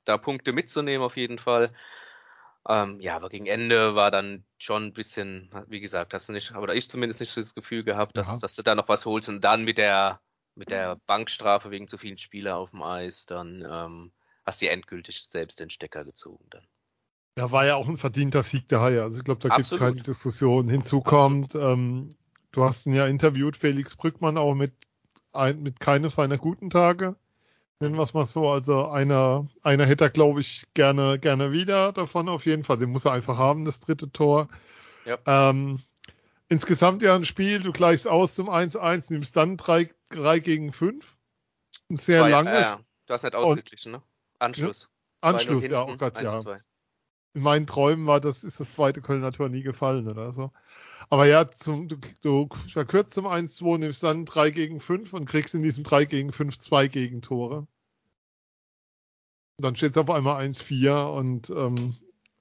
da 0.04 0.16
Punkte 0.16 0.52
mitzunehmen 0.52 1.04
auf 1.04 1.16
jeden 1.16 1.40
Fall. 1.40 1.72
Ähm, 2.68 3.00
ja, 3.00 3.16
aber 3.16 3.30
gegen 3.30 3.46
Ende 3.46 3.96
war 3.96 4.12
dann 4.12 4.44
schon 4.58 4.86
ein 4.86 4.92
bisschen, 4.92 5.50
wie 5.66 5.80
gesagt, 5.80 6.14
hast 6.14 6.28
du 6.28 6.32
nicht, 6.32 6.54
oder 6.54 6.74
ich 6.74 6.88
zumindest 6.88 7.20
nicht 7.20 7.36
das 7.36 7.54
Gefühl 7.54 7.82
gehabt, 7.82 8.16
dass, 8.16 8.28
ja. 8.28 8.38
dass 8.38 8.54
du 8.54 8.62
da 8.62 8.76
noch 8.76 8.88
was 8.88 9.06
holst 9.06 9.28
und 9.28 9.40
dann 9.40 9.64
mit 9.64 9.78
der 9.78 10.20
mit 10.60 10.70
der 10.70 10.96
Bankstrafe 11.06 11.70
wegen 11.70 11.88
zu 11.88 11.96
vielen 11.96 12.18
Spieler 12.18 12.58
auf 12.58 12.70
dem 12.70 12.82
Eis, 12.82 13.24
dann 13.24 13.66
ähm, 13.68 14.12
hast 14.44 14.60
du 14.60 14.68
endgültig 14.68 15.24
selbst 15.30 15.58
den 15.58 15.70
Stecker 15.70 16.04
gezogen 16.04 16.44
dann. 16.50 16.62
Ja, 17.38 17.50
war 17.50 17.64
ja 17.64 17.76
auch 17.76 17.88
ein 17.88 17.96
verdienter 17.96 18.42
Sieg 18.42 18.68
der 18.68 18.82
Haie. 18.82 19.02
Also 19.02 19.16
ich 19.16 19.24
glaube, 19.24 19.40
da 19.40 19.56
gibt 19.56 19.72
es 19.72 19.78
keine 19.78 20.02
Diskussion. 20.02 20.68
Hinzu 20.68 21.00
kommt, 21.00 21.54
ähm, 21.54 22.14
du 22.52 22.62
hast 22.62 22.84
ihn 22.84 22.92
ja 22.92 23.06
interviewt, 23.06 23.56
Felix 23.56 23.96
Brückmann 23.96 24.36
auch 24.36 24.54
mit, 24.54 24.74
ein, 25.32 25.62
mit 25.62 25.80
keinem 25.80 26.10
seiner 26.10 26.36
guten 26.36 26.68
Tage. 26.68 27.16
Nennen 27.78 27.96
wir 27.96 28.02
es 28.02 28.12
mal 28.12 28.26
so. 28.26 28.50
Also 28.50 28.86
einer, 28.88 29.48
einer 29.62 29.86
hätte 29.86 30.10
glaube 30.10 30.40
ich, 30.40 30.66
gerne, 30.74 31.18
gerne 31.18 31.52
wieder 31.52 31.92
davon 31.92 32.28
auf 32.28 32.44
jeden 32.44 32.64
Fall. 32.64 32.76
Den 32.76 32.90
muss 32.90 33.06
er 33.06 33.12
einfach 33.12 33.38
haben, 33.38 33.64
das 33.64 33.80
dritte 33.80 34.12
Tor. 34.12 34.50
Ja. 35.06 35.16
Ähm, 35.24 35.80
insgesamt 36.50 37.00
ja 37.02 37.14
ein 37.14 37.24
Spiel, 37.24 37.60
du 37.60 37.72
gleichst 37.72 38.06
aus 38.06 38.34
zum 38.34 38.50
1-1, 38.50 39.06
nimmst 39.10 39.34
dann 39.38 39.56
3, 39.56 39.88
3 40.10 40.40
gegen 40.40 40.72
5. 40.72 41.16
Ein 41.88 41.96
sehr 41.96 42.20
Zwei, 42.20 42.30
langes. 42.30 42.74
Äh, 42.74 42.76
du 43.06 43.14
hast 43.14 43.22
nicht 43.22 43.34
ausgeglichen, 43.34 43.92
ne? 43.92 44.02
Anschluss. 44.38 44.90
Ja, 45.22 45.28
Anschluss, 45.28 45.66
ja, 45.66 45.84
oh 45.84 45.96
Gott, 45.96 46.16
1, 46.16 46.24
ja. 46.24 46.40
2. 46.40 46.60
In 47.34 47.42
meinen 47.42 47.66
Träumen 47.66 48.06
war 48.06 48.20
das, 48.20 48.42
ist 48.42 48.60
das 48.60 48.72
zweite 48.72 49.00
Kölner 49.00 49.32
Tor 49.32 49.48
nie 49.48 49.62
gefallen 49.62 50.08
oder 50.08 50.32
so. 50.32 50.52
Aber 51.08 51.26
ja, 51.26 51.46
zum, 51.48 51.88
du, 51.88 51.96
du 52.22 52.48
verkürzt 52.68 53.14
zum 53.14 53.26
1-2, 53.26 53.78
nimmst 53.78 54.02
dann 54.02 54.24
3 54.24 54.50
gegen 54.50 54.80
5 54.80 55.12
und 55.12 55.26
kriegst 55.26 55.54
in 55.54 55.62
diesem 55.62 55.84
3 55.84 56.04
gegen 56.04 56.32
5 56.32 56.58
zwei 56.58 56.88
Gegentore. 56.88 57.66
Dann 59.58 59.76
steht 59.76 59.92
es 59.92 59.98
auf 59.98 60.10
einmal 60.10 60.44
1-4 60.44 61.12
und 61.12 61.50
ähm, 61.50 61.94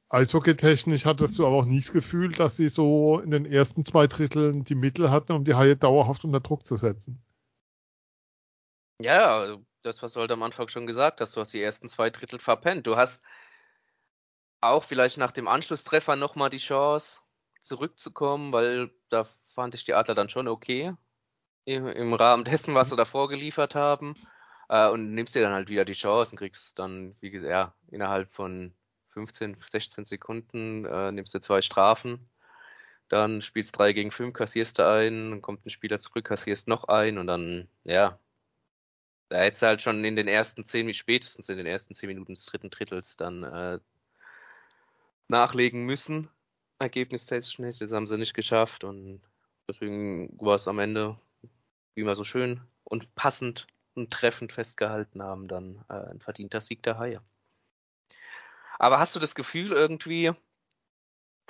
Eishockey-technisch 0.10 1.06
hattest 1.06 1.38
du 1.38 1.46
aber 1.46 1.56
auch 1.56 1.66
nie 1.66 1.80
das 1.80 1.92
Gefühl, 1.92 2.32
dass 2.32 2.58
sie 2.58 2.70
so 2.70 3.20
in 3.20 3.30
den 3.32 3.46
ersten 3.46 3.86
zwei 3.86 4.08
Dritteln 4.08 4.64
die 4.64 4.76
Mittel 4.76 5.12
hatten, 5.12 5.34
um 5.34 5.46
die 5.46 5.54
Haie 5.54 5.76
dauerhaft 5.76 6.24
unter 6.26 6.40
Druck 6.40 6.66
zu 6.66 6.76
setzen. 6.78 7.22
Ja, 9.02 9.58
das, 9.82 10.02
was 10.02 10.14
du 10.14 10.20
halt 10.20 10.32
am 10.32 10.44
Anfang 10.44 10.68
schon 10.68 10.86
gesagt 10.88 11.22
hast, 11.22 11.36
du 11.36 11.42
hast 11.42 11.54
die 11.54 11.62
ersten 11.62 11.88
zwei 11.88 12.10
Drittel 12.10 12.40
verpennt. 12.40 12.86
Du 12.86 12.98
hast 12.98 13.20
auch 14.62 14.84
vielleicht 14.84 15.18
nach 15.18 15.32
dem 15.32 15.48
Anschlusstreffer 15.48 16.16
nochmal 16.16 16.50
die 16.50 16.58
Chance, 16.58 17.22
zurückzukommen, 17.64 18.52
weil 18.52 18.92
da 19.10 19.28
fand 19.54 19.76
ich 19.76 19.86
die 19.86 19.94
Adler 19.94 20.16
dann 20.16 20.30
schon 20.30 20.48
okay. 20.48 20.94
Im, 21.66 21.88
im 21.88 22.14
Rahmen 22.14 22.46
dessen, 22.46 22.74
was 22.76 22.90
sie 22.90 22.96
davor 22.96 23.30
geliefert 23.30 23.76
haben. 23.76 24.16
Äh, 24.70 24.90
und 24.90 25.14
nimmst 25.14 25.36
dir 25.36 25.42
dann 25.42 25.54
halt 25.54 25.70
wieder 25.70 25.86
die 25.86 25.94
Chance 25.94 26.32
und 26.32 26.38
kriegst 26.38 26.78
dann, 26.80 27.16
wie 27.22 27.32
gesagt, 27.32 27.52
ja, 27.52 27.74
innerhalb 27.90 28.32
von 28.34 28.74
15, 29.14 29.58
16 29.68 30.06
Sekunden, 30.06 30.86
äh, 30.86 31.12
nimmst 31.12 31.34
du 31.34 31.40
zwei 31.40 31.62
Strafen, 31.62 32.30
dann 33.10 33.42
spielst 33.42 33.78
3 33.78 33.94
gegen 33.94 34.12
5, 34.12 34.34
kassierst 34.34 34.80
du 34.80 34.88
einen, 34.88 35.32
dann 35.32 35.42
kommt 35.42 35.66
ein 35.66 35.72
Spieler 35.72 36.00
zurück, 36.00 36.26
kassierst 36.26 36.68
noch 36.68 36.86
einen 36.86 37.18
und 37.18 37.28
dann, 37.28 37.70
ja, 37.84 38.20
da 39.30 39.38
hättest 39.38 39.62
du 39.62 39.68
halt 39.68 39.82
schon 39.82 40.04
in 40.04 40.16
den 40.16 40.28
ersten 40.28 40.66
10, 40.66 40.94
spätestens 40.94 41.50
in 41.50 41.58
den 41.58 41.68
ersten 41.68 41.96
10 41.96 42.08
Minuten 42.08 42.34
des 42.34 42.46
dritten 42.46 42.70
Drittels 42.70 43.16
dann 43.16 43.44
äh, 43.44 43.80
nachlegen 45.28 45.86
müssen. 45.86 46.30
Ergebnistechnisch, 46.80 47.78
das 47.78 47.92
haben 47.92 48.08
sie 48.08 48.18
nicht 48.18 48.34
geschafft 48.34 48.84
und 48.84 49.22
deswegen 49.68 50.36
war 50.40 50.56
es 50.56 50.68
am 50.68 50.80
Ende, 50.80 51.18
wie 51.94 52.02
immer 52.02 52.16
so 52.16 52.24
schön 52.24 52.62
und 52.84 53.14
passend 53.16 53.68
und 53.94 54.12
treffend 54.12 54.52
festgehalten 54.52 55.22
haben, 55.22 55.48
dann 55.48 55.84
äh, 55.90 56.12
ein 56.12 56.22
verdienter 56.22 56.62
Sieg 56.62 56.82
der 56.84 56.98
Haie. 56.98 57.22
Aber 58.80 58.98
hast 58.98 59.16
du 59.16 59.20
das 59.20 59.36
Gefühl 59.36 59.74
irgendwie, 59.74 60.32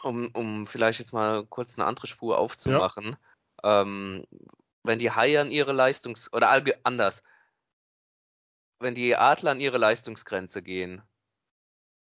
um, 0.01 0.31
um 0.33 0.67
vielleicht 0.67 0.99
jetzt 0.99 1.13
mal 1.13 1.45
kurz 1.45 1.77
eine 1.77 1.87
andere 1.87 2.07
Spur 2.07 2.39
aufzumachen, 2.39 3.17
ja. 3.63 3.81
ähm, 3.81 4.25
wenn 4.83 4.99
die 4.99 5.11
Haie 5.11 5.39
an 5.39 5.51
ihre 5.51 5.71
Leistungs- 5.73 6.33
oder 6.33 6.49
anders, 6.83 7.21
wenn 8.79 8.95
die 8.95 9.15
Adler 9.15 9.51
an 9.51 9.59
ihre 9.59 9.77
Leistungsgrenze 9.77 10.61
gehen, 10.61 11.01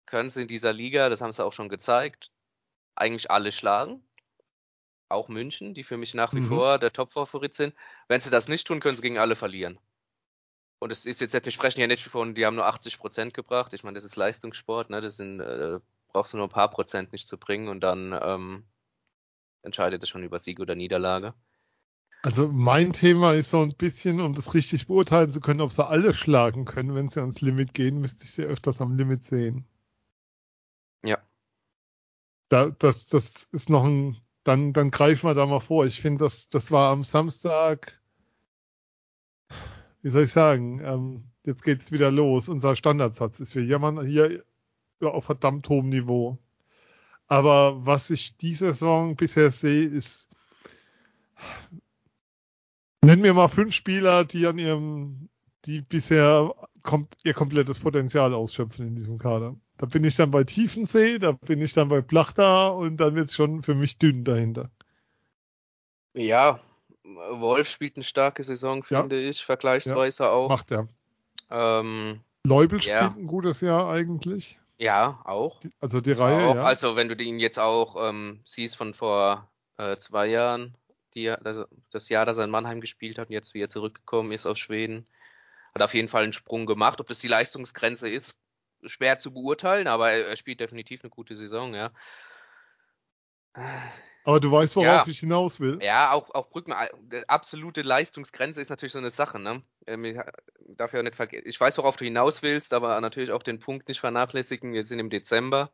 können 0.06 0.30
sie 0.30 0.42
in 0.42 0.48
dieser 0.48 0.72
Liga, 0.72 1.08
das 1.08 1.20
haben 1.20 1.32
sie 1.32 1.44
auch 1.44 1.52
schon 1.52 1.68
gezeigt, 1.68 2.30
eigentlich 2.94 3.30
alle 3.30 3.52
schlagen. 3.52 4.02
Auch 5.08 5.28
München, 5.28 5.74
die 5.74 5.84
für 5.84 5.96
mich 5.96 6.14
nach 6.14 6.32
wie 6.32 6.40
mhm. 6.40 6.48
vor 6.48 6.78
der 6.78 6.92
Top-Favorit 6.92 7.54
sind. 7.54 7.74
Wenn 8.08 8.20
sie 8.20 8.30
das 8.30 8.48
nicht 8.48 8.66
tun, 8.66 8.80
können 8.80 8.96
sie 8.96 9.02
gegen 9.02 9.18
alle 9.18 9.36
verlieren. 9.36 9.78
Und 10.78 10.90
es 10.90 11.04
ist 11.04 11.20
jetzt, 11.20 11.32
wir 11.32 11.52
sprechen 11.52 11.80
ja 11.80 11.86
nicht 11.86 12.04
von, 12.04 12.34
die 12.34 12.44
haben 12.44 12.56
nur 12.56 12.66
80 12.66 12.98
Prozent 12.98 13.34
gebracht. 13.34 13.72
Ich 13.72 13.84
meine, 13.84 13.94
das 13.94 14.04
ist 14.04 14.16
Leistungssport, 14.16 14.90
ne? 14.90 15.00
Das 15.00 15.16
sind, 15.16 15.40
äh, 15.40 15.78
brauchst 16.08 16.32
du 16.32 16.38
nur 16.38 16.46
ein 16.46 16.52
paar 16.52 16.70
Prozent 16.70 17.12
nicht 17.12 17.28
zu 17.28 17.38
bringen 17.38 17.68
und 17.68 17.80
dann 17.80 18.18
ähm, 18.20 18.64
entscheidet 19.62 20.02
es 20.02 20.08
schon 20.08 20.24
über 20.24 20.40
Sieg 20.40 20.60
oder 20.60 20.74
Niederlage. 20.74 21.34
Also 22.22 22.46
mein 22.46 22.92
Thema 22.92 23.34
ist 23.34 23.50
so 23.50 23.62
ein 23.62 23.74
bisschen, 23.74 24.20
um 24.20 24.32
das 24.34 24.54
richtig 24.54 24.86
beurteilen 24.86 25.32
zu 25.32 25.40
können, 25.40 25.60
ob 25.60 25.72
sie 25.72 25.84
alle 25.84 26.14
schlagen 26.14 26.64
können, 26.64 26.94
wenn 26.94 27.08
sie 27.08 27.20
ans 27.20 27.40
Limit 27.40 27.74
gehen, 27.74 28.00
müsste 28.00 28.24
ich 28.24 28.30
sie 28.30 28.44
öfters 28.44 28.80
am 28.80 28.96
Limit 28.96 29.24
sehen. 29.24 29.66
Ja. 31.02 31.18
Da, 32.48 32.70
das, 32.70 33.06
das 33.06 33.48
ist 33.50 33.68
noch 33.68 33.84
ein, 33.84 34.18
dann, 34.44 34.72
dann 34.72 34.92
greifen 34.92 35.28
wir 35.28 35.34
da 35.34 35.46
mal 35.46 35.58
vor. 35.58 35.84
Ich 35.84 36.00
finde, 36.00 36.24
das, 36.24 36.48
das 36.48 36.70
war 36.70 36.92
am 36.92 37.02
Samstag, 37.02 38.00
wie 40.02 40.10
soll 40.10 40.22
ich 40.22 40.32
sagen, 40.32 40.80
ähm, 40.84 41.24
jetzt 41.44 41.64
geht's 41.64 41.90
wieder 41.90 42.12
los. 42.12 42.48
Unser 42.48 42.76
Standardsatz 42.76 43.40
ist, 43.40 43.56
wir 43.56 43.64
jammern 43.64 44.06
hier 44.06 44.44
auf 45.00 45.24
verdammt 45.24 45.68
hohem 45.68 45.88
Niveau. 45.88 46.38
Aber 47.26 47.84
was 47.84 48.10
ich 48.10 48.36
diese 48.36 48.66
Saison 48.66 49.16
bisher 49.16 49.50
sehe, 49.50 49.86
ist, 49.86 50.28
Nenn 53.04 53.20
mir 53.20 53.34
mal 53.34 53.48
fünf 53.48 53.74
Spieler, 53.74 54.24
die 54.24 54.46
an 54.46 54.58
ihrem, 54.58 55.28
die 55.66 55.80
bisher 55.80 56.54
kom 56.82 57.08
ihr 57.24 57.34
komplettes 57.34 57.80
Potenzial 57.80 58.32
ausschöpfen 58.32 58.86
in 58.86 58.94
diesem 58.94 59.18
Kader. 59.18 59.56
Da 59.78 59.86
bin 59.86 60.04
ich 60.04 60.16
dann 60.16 60.30
bei 60.30 60.44
Tiefensee, 60.44 61.18
da 61.18 61.32
bin 61.32 61.60
ich 61.60 61.72
dann 61.72 61.88
bei 61.88 62.00
Plachta 62.00 62.68
und 62.68 62.98
dann 62.98 63.14
wird 63.14 63.28
es 63.28 63.34
schon 63.34 63.62
für 63.62 63.74
mich 63.74 63.98
dünn 63.98 64.24
dahinter. 64.24 64.70
Ja, 66.14 66.60
Wolf 67.04 67.68
spielt 67.68 67.96
eine 67.96 68.04
starke 68.04 68.44
Saison, 68.44 68.82
finde 68.84 69.20
ja. 69.20 69.28
ich, 69.28 69.44
vergleichsweise 69.44 70.24
ja, 70.24 70.30
auch. 70.30 70.48
Macht 70.48 70.70
er. 70.70 70.88
Ähm, 71.50 72.20
Leubel 72.44 72.80
ja. 72.80 73.10
spielt 73.10 73.24
ein 73.24 73.26
gutes 73.26 73.60
Jahr 73.60 73.90
eigentlich. 73.90 74.58
Ja, 74.78 75.20
auch. 75.24 75.60
Also 75.80 76.00
die 76.00 76.12
Reihe, 76.12 76.48
auch, 76.48 76.54
ja. 76.54 76.62
Also 76.64 76.96
wenn 76.96 77.08
du 77.08 77.14
ihn 77.16 77.38
jetzt 77.38 77.58
auch 77.58 77.96
ähm, 78.08 78.40
siehst 78.44 78.76
von 78.76 78.94
vor 78.94 79.48
äh, 79.78 79.96
zwei 79.96 80.26
Jahren, 80.26 80.74
die, 81.14 81.34
das, 81.42 81.58
das 81.90 82.08
Jahr, 82.08 82.26
dass 82.26 82.38
er 82.38 82.44
in 82.44 82.50
Mannheim 82.50 82.80
gespielt 82.80 83.18
hat 83.18 83.28
und 83.28 83.34
jetzt 83.34 83.54
wieder 83.54 83.68
zurückgekommen 83.68 84.32
ist 84.32 84.46
aus 84.46 84.58
Schweden. 84.58 85.06
Hat 85.74 85.82
auf 85.82 85.94
jeden 85.94 86.08
Fall 86.08 86.24
einen 86.24 86.32
Sprung 86.32 86.66
gemacht. 86.66 87.00
Ob 87.00 87.08
das 87.08 87.20
die 87.20 87.28
Leistungsgrenze 87.28 88.08
ist, 88.08 88.34
schwer 88.84 89.18
zu 89.18 89.32
beurteilen, 89.32 89.86
aber 89.86 90.12
er, 90.12 90.36
spielt 90.36 90.60
definitiv 90.60 91.02
eine 91.02 91.10
gute 91.10 91.34
Saison, 91.36 91.74
ja. 91.74 91.92
Aber 94.24 94.40
du 94.40 94.50
weißt, 94.50 94.76
worauf 94.76 95.06
ja, 95.06 95.06
ich 95.06 95.20
hinaus 95.20 95.60
will. 95.60 95.78
Ja, 95.82 96.12
auch, 96.12 96.30
auch 96.34 96.48
Brücken, 96.48 96.72
äh, 96.72 97.22
absolute 97.26 97.82
Leistungsgrenze 97.82 98.60
ist 98.60 98.70
natürlich 98.70 98.92
so 98.92 98.98
eine 98.98 99.10
Sache, 99.10 99.38
ne? 99.38 99.62
Ich 99.86 100.16
darf 100.76 100.92
ja 100.92 101.02
nicht 101.02 101.16
vergessen. 101.16 101.48
Ich 101.48 101.60
weiß, 101.60 101.76
worauf 101.78 101.96
du 101.96 102.04
hinaus 102.04 102.42
willst, 102.42 102.72
aber 102.72 103.00
natürlich 103.00 103.32
auch 103.32 103.42
den 103.42 103.60
Punkt 103.60 103.88
nicht 103.88 104.00
vernachlässigen. 104.00 104.72
Wir 104.72 104.86
sind 104.86 104.98
im 104.98 105.10
Dezember. 105.10 105.70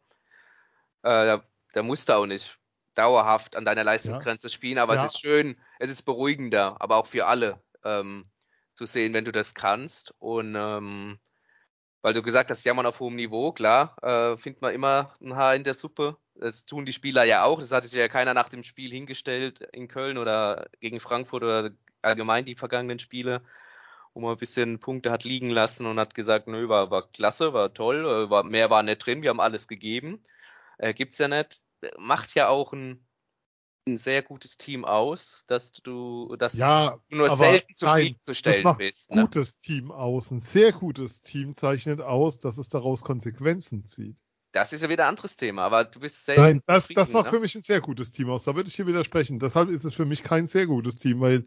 Äh, 1.03 1.27
da, 1.27 1.45
da 1.73 1.83
musst 1.83 2.09
du 2.09 2.15
auch 2.15 2.27
nicht 2.27 2.59
dauerhaft 2.99 3.55
an 3.55 3.65
deiner 3.65 3.85
Leistungsgrenze 3.85 4.49
ja. 4.49 4.53
spielen, 4.53 4.79
aber 4.79 4.97
ja. 4.97 5.07
es 5.07 5.15
ist 5.15 5.21
schön, 5.21 5.57
es 5.79 5.91
ist 5.91 6.03
beruhigender, 6.03 6.77
aber 6.81 6.97
auch 6.97 7.07
für 7.07 7.27
alle 7.27 7.63
ähm, 7.85 8.27
zu 8.75 8.87
sehen, 8.87 9.15
wenn 9.15 9.25
du 9.25 9.33
das 9.33 9.55
kannst. 9.55 10.13
Und 10.19 10.55
ähm, 10.57 11.19
weil 12.03 12.15
du 12.15 12.23
gesagt 12.23 12.51
hast, 12.51 12.65
jammern 12.65 12.87
auf 12.87 13.01
hohem 13.01 13.17
Niveau, 13.17 13.53
klar, 13.53 13.97
äh, 14.03 14.37
findet 14.37 14.63
man 14.63 14.75
immer 14.75 15.15
ein 15.21 15.37
Haar 15.37 15.55
in 15.55 15.65
der 15.65 15.75
Suppe. 15.75 16.17
Das 16.35 16.65
tun 16.65 16.87
die 16.87 16.93
Spieler 16.93 17.25
ja 17.25 17.45
auch. 17.45 17.61
Das 17.61 17.71
hatte 17.71 17.89
sich 17.89 17.99
ja 17.99 18.09
keiner 18.09 18.35
nach 18.35 18.49
dem 18.49 18.65
Spiel 18.65 18.91
hingestellt 18.91 19.61
in 19.73 19.89
Köln 19.89 20.19
oder 20.19 20.69
gegen 20.81 21.01
Frankfurt 21.01 21.43
oder 21.43 21.71
allgemein 22.03 22.45
die 22.45 22.55
vergangenen 22.55 22.99
Spiele, 22.99 23.43
wo 24.15 24.21
man 24.21 24.33
ein 24.33 24.39
bisschen 24.39 24.81
Punkte 24.81 25.11
hat 25.11 25.25
liegen 25.25 25.51
lassen 25.51 25.87
und 25.87 25.99
hat 25.99 26.15
gesagt, 26.15 26.49
nö, 26.49 26.69
war, 26.69 26.91
war 26.91 27.09
klasse, 27.13 27.53
war 27.53 27.75
toll, 27.75 28.05
äh, 28.05 28.31
war, 28.31 28.43
mehr 28.43 28.71
war 28.71 28.83
nicht 28.83 29.05
drin, 29.05 29.23
wir 29.23 29.31
haben 29.31 29.41
alles 29.41 29.69
gegeben. 29.69 30.25
Äh, 30.79 30.95
gibt's 30.95 31.19
ja 31.19 31.29
nicht 31.29 31.61
macht 31.99 32.35
ja 32.35 32.49
auch 32.49 32.73
ein, 32.73 33.07
ein 33.87 33.99
sehr 33.99 34.23
gutes 34.23 34.59
Team 34.59 34.85
aus, 34.85 35.45
dass 35.47 35.73
du, 35.73 36.37
dass 36.37 36.55
ja, 36.55 36.99
du 37.09 37.17
nur 37.17 37.37
selten 37.37 37.75
zufriedenzustellen 37.75 38.57
das 38.57 38.65
macht 38.65 38.79
bist. 38.79 39.11
Ein 39.11 39.17
ne? 39.19 39.25
gutes 39.25 39.59
Team 39.61 39.91
aus, 39.91 40.31
ein 40.31 40.41
sehr 40.41 40.73
gutes 40.73 41.23
Team 41.23 41.55
zeichnet 41.55 42.01
aus, 42.01 42.39
dass 42.39 42.59
es 42.59 42.69
daraus 42.69 43.03
Konsequenzen 43.03 43.87
zieht. 43.87 44.17
Das 44.53 44.73
ist 44.73 44.81
ja 44.83 44.89
wieder 44.89 45.05
ein 45.05 45.11
anderes 45.11 45.37
Thema, 45.37 45.67
aber 45.67 45.85
du 45.85 46.01
bist 46.01 46.25
selten 46.25 46.41
Nein, 46.41 46.61
das, 46.67 46.89
das 46.89 47.13
macht 47.13 47.27
ne? 47.27 47.33
für 47.33 47.41
mich 47.41 47.55
ein 47.55 47.63
sehr 47.63 47.81
gutes 47.81 48.11
Team 48.11 48.31
aus. 48.31 48.45
Da 48.45 48.57
würde 48.57 48.69
ich 48.69 48.77
hier 48.77 48.87
widersprechen. 48.87 49.39
Deshalb 49.39 49.69
ist 49.69 49.85
es 49.85 49.95
für 49.95 50.07
mich 50.07 50.23
kein 50.23 50.47
sehr 50.47 50.67
gutes 50.67 50.99
Team, 50.99 51.21
weil. 51.21 51.45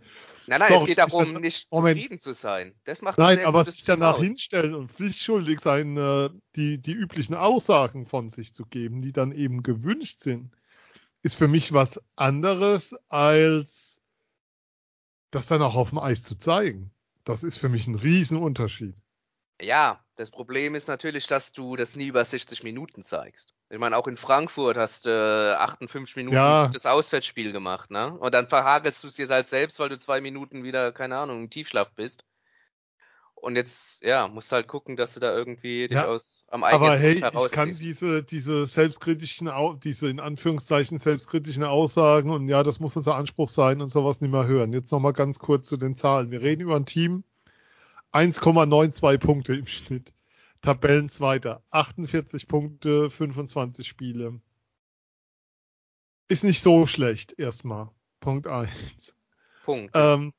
Nein, 0.47 0.59
nein, 0.59 0.73
es 0.73 0.85
geht 0.85 0.97
darum, 0.97 1.33
nicht 1.33 1.71
Moment. 1.71 1.99
zufrieden 1.99 2.19
zu 2.19 2.33
sein. 2.33 2.75
Das 2.83 3.01
macht 3.01 3.17
Nein, 3.17 3.45
aber 3.45 3.65
sich 3.65 3.83
danach 3.83 4.15
aus. 4.15 4.23
hinstellen 4.23 4.75
und 4.75 4.91
pflichtschuldig 4.91 5.59
sein, 5.59 5.97
äh, 5.97 6.29
die, 6.55 6.79
die 6.81 6.93
üblichen 6.93 7.35
Aussagen 7.35 8.05
von 8.05 8.29
sich 8.29 8.53
zu 8.53 8.65
geben, 8.65 9.01
die 9.01 9.11
dann 9.11 9.31
eben 9.31 9.63
gewünscht 9.63 10.21
sind 10.21 10.51
ist 11.23 11.35
für 11.35 11.47
mich 11.47 11.73
was 11.73 12.01
anderes, 12.15 12.95
als 13.09 14.01
das 15.29 15.47
dann 15.47 15.61
auch 15.61 15.75
auf 15.75 15.89
dem 15.89 15.99
Eis 15.99 16.23
zu 16.23 16.35
zeigen. 16.35 16.91
Das 17.23 17.43
ist 17.43 17.57
für 17.57 17.69
mich 17.69 17.87
ein 17.87 17.95
Riesenunterschied. 17.95 18.95
Ja, 19.62 20.00
das 20.15 20.32
Problem 20.32 20.76
ist 20.76 20.88
natürlich, 20.88 21.28
dass 21.28 21.52
du 21.54 21.76
das 21.76 21.95
nie 21.95 22.08
über 22.08 22.26
60 22.26 22.63
Minuten 22.63 23.04
zeigst. 23.04 23.54
Ich 23.69 23.80
meine, 23.80 23.95
auch 23.95 24.08
in 24.08 24.17
Frankfurt 24.17 24.78
hast 24.78 25.06
du 25.06 25.10
äh, 25.10 25.56
58 25.56 26.17
Minuten 26.17 26.36
ja. 26.36 26.67
das 26.67 26.86
Auswärtsspiel 26.86 27.54
gemacht, 27.54 27.89
ne? 27.89 28.12
Und 28.17 28.34
dann 28.34 28.47
verhagelst 28.47 29.04
du 29.04 29.08
es 29.08 29.15
dir 29.15 29.30
halt 29.30 29.47
selbst, 29.47 29.80
weil 29.80 29.89
du 29.89 29.97
zwei 29.97 30.19
Minuten 30.19 30.63
wieder, 30.63 30.91
keine 30.91 31.17
Ahnung, 31.17 31.43
im 31.43 31.50
Tiefschlaf 31.50 31.91
bist. 31.95 32.26
Und 33.36 33.56
jetzt, 33.56 34.04
ja, 34.04 34.28
musst 34.28 34.52
halt 34.52 34.67
gucken, 34.67 34.97
dass 34.97 35.15
du 35.15 35.19
da 35.19 35.36
irgendwie 35.36 35.88
dich 35.88 35.95
ja, 35.95 36.06
aus 36.06 36.43
am 36.50 36.63
eigenen 36.63 36.84
Aber 36.84 36.97
hey, 36.97 37.15
ich 37.15 37.52
kann 37.52 37.74
diese, 37.74 38.24
diese 38.24 38.67
selbstkritischen, 38.67 39.50
diese 39.84 40.10
in 40.10 40.19
Anführungszeichen 40.19 41.00
selbstkritischen 41.00 41.63
Aussagen 41.63 42.30
und 42.30 42.47
ja, 42.50 42.62
das 42.62 42.80
muss 42.80 42.95
unser 42.95 43.15
Anspruch 43.15 43.50
sein 43.50 43.82
und 43.82 43.89
sowas 43.89 44.21
nicht 44.21 44.32
mehr 44.32 44.45
hören. 44.45 44.74
Jetzt 44.74 44.91
nochmal 44.91 45.13
ganz 45.13 45.39
kurz 45.39 45.67
zu 45.67 45.78
den 45.78 45.95
Zahlen. 45.95 46.30
Wir 46.30 46.41
reden 46.41 46.62
über 46.62 46.76
ein 46.76 46.86
Team, 46.86 47.24
1,92 48.12 49.17
Punkte 49.17 49.56
im 49.56 49.67
Schnitt. 49.67 50.13
Tabellenzweiter, 50.62 51.63
48 51.71 52.47
Punkte, 52.47 53.10
25 53.10 53.88
Spiele. 53.88 54.39
Ist 56.28 56.43
nicht 56.43 56.62
so 56.62 56.86
schlecht, 56.86 57.38
erstmal. 57.39 57.89
Punkt 58.19 58.47
1. 58.47 59.15
Punkt. 59.65 59.91
Ähm, 59.95 60.34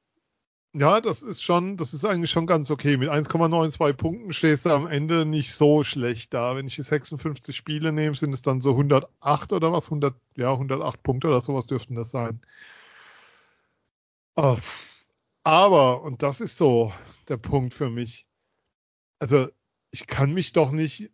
ja, 0.74 1.02
das 1.02 1.22
ist 1.22 1.42
schon, 1.42 1.76
das 1.76 1.92
ist 1.92 2.04
eigentlich 2.04 2.30
schon 2.30 2.46
ganz 2.46 2.70
okay. 2.70 2.96
Mit 2.96 3.10
1,92 3.10 3.92
Punkten 3.92 4.32
stehst 4.32 4.64
du 4.64 4.70
am 4.70 4.86
Ende 4.86 5.26
nicht 5.26 5.54
so 5.54 5.82
schlecht 5.82 6.32
da. 6.32 6.56
Wenn 6.56 6.66
ich 6.66 6.76
die 6.76 6.82
56 6.82 7.54
Spiele 7.54 7.92
nehme, 7.92 8.14
sind 8.14 8.32
es 8.32 8.42
dann 8.42 8.62
so 8.62 8.70
108 8.70 9.52
oder 9.52 9.72
was? 9.72 9.86
100, 9.86 10.14
ja, 10.36 10.52
108 10.52 11.02
Punkte 11.02 11.28
oder 11.28 11.40
sowas 11.42 11.66
dürften 11.66 11.94
das 11.94 12.10
sein. 12.10 12.40
Oh. 14.36 14.56
Aber, 15.44 16.02
und 16.02 16.22
das 16.22 16.40
ist 16.40 16.56
so 16.56 16.92
der 17.28 17.36
Punkt 17.36 17.74
für 17.74 17.90
mich. 17.90 18.26
Also, 19.18 19.48
ich 19.90 20.06
kann 20.06 20.32
mich 20.32 20.52
doch 20.52 20.70
nicht, 20.70 21.10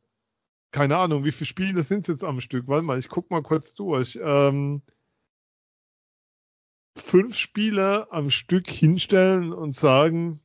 keine 0.71 0.99
Ahnung, 0.99 1.25
wie 1.25 1.33
viele 1.33 1.47
Spiele 1.47 1.83
sind 1.83 2.09
es 2.09 2.15
jetzt 2.15 2.25
am 2.25 2.41
Stück? 2.41 2.69
Warte 2.69 2.85
mal, 2.85 2.99
ich 2.99 3.09
guck 3.09 3.31
mal 3.31 3.43
kurz 3.43 3.75
durch. 3.75 4.19
Ähm, 4.23 4.83
fünf 6.97 7.37
Spiele 7.37 8.11
am 8.13 8.31
Stück 8.31 8.69
hinstellen 8.69 9.53
und 9.53 9.75
sagen, 9.75 10.41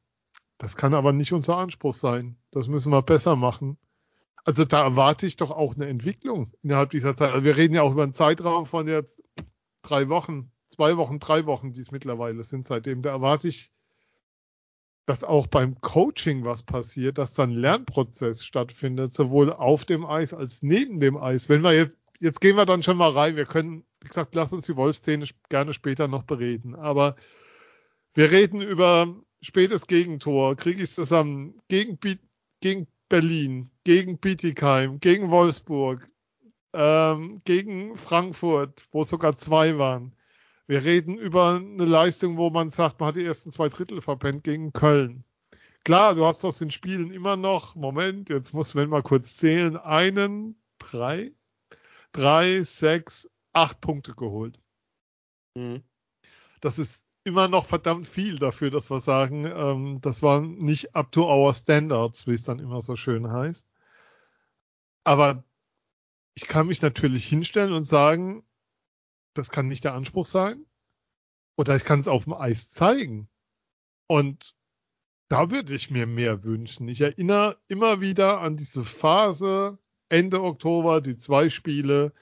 das 0.58 0.76
kann 0.76 0.94
aber 0.94 1.12
nicht 1.12 1.34
unser 1.34 1.58
Anspruch 1.58 1.96
sein. 1.96 2.38
Das 2.52 2.68
müssen 2.68 2.92
wir 2.92 3.02
besser 3.02 3.36
machen. 3.36 3.78
Also 4.46 4.66
da 4.66 4.84
erwarte 4.84 5.26
ich 5.26 5.36
doch 5.36 5.52
auch 5.52 5.76
eine 5.76 5.88
Entwicklung 5.88 6.52
innerhalb 6.62 6.92
dieser 6.92 7.16
Zeit. 7.16 7.32
Also 7.32 7.44
wir 7.44 7.58
reden 7.58 7.76
ja 7.76 7.82
auch 7.82 7.92
über 7.92 8.04
einen 8.04 8.14
Zeitraum 8.14 8.66
von 8.66 8.88
jetzt 8.88 9.24
drei 9.82 10.10
Wochen, 10.10 10.52
zwei 10.70 10.98
Wochen, 10.98 11.20
drei 11.20 11.46
Wochen, 11.46 11.74
die 11.74 11.82
es 11.82 11.92
mittlerweile 11.92 12.44
sind 12.44 12.68
seitdem. 12.68 13.02
Da 13.02 13.12
erwarte 13.12 13.48
ich, 13.48 13.73
dass 15.06 15.24
auch 15.24 15.48
beim 15.48 15.80
Coaching 15.82 16.46
was 16.46 16.64
passiert, 16.64 17.18
dass 17.18 17.34
dann 17.34 17.52
Lernprozess 17.52 18.44
stattfindet, 18.44 19.14
sowohl 19.14 19.52
auf 19.52 19.86
dem 19.86 20.06
Eis 20.06 20.34
als 20.34 20.62
neben 20.62 21.00
dem 21.00 21.18
Eis. 21.18 21.50
Wenn 21.50 21.62
wir 21.62 21.74
jetzt, 21.74 21.98
jetzt 22.20 22.42
gehen 22.42 22.56
wir 22.56 22.66
dann 22.66 22.84
schon 22.84 22.98
mal 22.98 23.12
rein, 23.12 23.36
wir 23.36 23.46
können 23.46 23.84
wie 24.04 24.10
gesagt, 24.10 24.36
lass 24.36 24.52
uns 24.52 24.66
die 24.66 24.76
Wolfszene 24.76 25.26
gerne 25.50 25.74
später 25.74 26.08
noch 26.08 26.24
bereden. 26.24 26.76
Aber 26.76 27.16
wir 28.14 28.32
reden 28.32 28.62
über 28.62 29.16
spätes 29.42 29.88
Gegentor, 29.88 30.56
kriege 30.56 30.84
ich 30.84 30.92
zusammen 30.92 31.62
gegen, 31.70 31.98
gegen 32.60 32.88
Berlin, 33.08 33.72
gegen 33.86 34.18
Bietigheim, 34.18 35.00
gegen 35.00 35.32
Wolfsburg, 35.32 36.06
ähm, 36.74 37.42
gegen 37.46 37.96
Frankfurt, 37.98 38.86
wo 38.92 39.04
sogar 39.04 39.38
zwei 39.38 39.78
waren. 39.78 40.14
Wir 40.68 40.84
reden 40.84 41.18
über 41.18 41.56
eine 41.56 41.86
Leistung, 41.86 42.38
wo 42.38 42.50
man 42.50 42.70
sagt, 42.70 43.00
man 43.00 43.08
hat 43.08 43.16
die 43.16 43.26
ersten 43.26 43.52
zwei 43.52 43.70
Drittel 43.70 44.02
verpennt 44.02 44.44
gegen 44.44 44.72
Köln. 44.72 45.26
Klar, 45.84 46.16
du 46.16 46.26
hast 46.26 46.46
aus 46.46 46.60
den 46.60 46.72
Spielen 46.72 47.12
immer 47.12 47.36
noch, 47.36 47.76
Moment, 47.76 48.30
jetzt 48.30 48.54
muss 48.54 48.74
man 48.74 48.90
mal 48.90 49.04
kurz 49.04 49.36
zählen, 49.36 49.76
einen, 49.76 50.56
drei, 50.80 51.34
drei, 52.14 52.64
sechs, 52.64 53.30
acht 53.52 53.82
Punkte 53.82 54.14
geholt. 54.14 54.60
Mhm. 55.56 55.84
Das 56.62 56.80
ist 56.80 57.04
immer 57.26 57.50
noch 57.50 57.68
verdammt 57.68 58.08
viel 58.08 58.40
dafür, 58.40 58.72
dass 58.72 58.90
wir 58.90 59.02
sagen, 59.02 59.46
ähm, 59.46 60.00
das 60.02 60.22
waren 60.22 60.56
nicht 60.58 60.96
up 60.96 61.12
to 61.12 61.30
our 61.30 61.54
standards, 61.54 62.26
wie 62.28 62.34
es 62.36 62.44
dann 62.44 62.60
immer 62.60 62.80
so 62.80 62.96
schön 62.96 63.30
heißt. 63.30 63.66
Aber 65.04 65.44
ich 66.36 66.48
kann 66.48 66.68
mich 66.68 66.82
natürlich 66.82 67.26
hinstellen 67.26 67.74
und 67.74 67.84
sagen, 67.84 68.46
das 69.34 69.50
kann 69.50 69.68
nicht 69.68 69.84
der 69.84 69.94
Anspruch 69.94 70.26
sein. 70.26 70.66
Oder 71.56 71.76
ich 71.76 71.86
kann 71.86 72.00
es 72.00 72.08
auf 72.08 72.24
dem 72.24 72.34
Eis 72.34 72.72
zeigen. 72.72 73.30
Und 74.08 74.56
da 75.30 75.52
würde 75.52 75.74
ich 75.74 75.92
mir 75.92 76.08
mehr 76.08 76.44
wünschen. 76.44 76.88
Ich 76.88 77.02
erinnere 77.02 77.58
immer 77.68 78.02
wieder 78.02 78.40
an 78.40 78.58
diese 78.58 78.86
Phase 78.86 79.78
Ende 80.10 80.42
Oktober, 80.44 81.02
die 81.02 81.18
zwei 81.18 81.50
Spiele. 81.50 82.14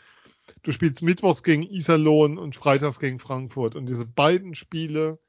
Du 0.63 0.71
spielst 0.71 1.01
mittwochs 1.01 1.43
gegen 1.43 1.63
Iserlohn 1.63 2.37
und 2.37 2.55
freitags 2.55 2.99
gegen 2.99 3.19
Frankfurt. 3.19 3.75
Und 3.75 3.85
diese 3.87 4.05
beiden 4.05 4.55
Spiele, 4.55 5.19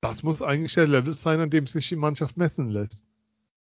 das 0.00 0.22
muss 0.22 0.42
eigentlich 0.42 0.74
der 0.74 0.86
Level 0.86 1.14
sein, 1.14 1.40
an 1.40 1.50
dem 1.50 1.66
sich 1.66 1.88
die 1.88 1.96
Mannschaft 1.96 2.36
messen 2.36 2.70
lässt. 2.70 3.02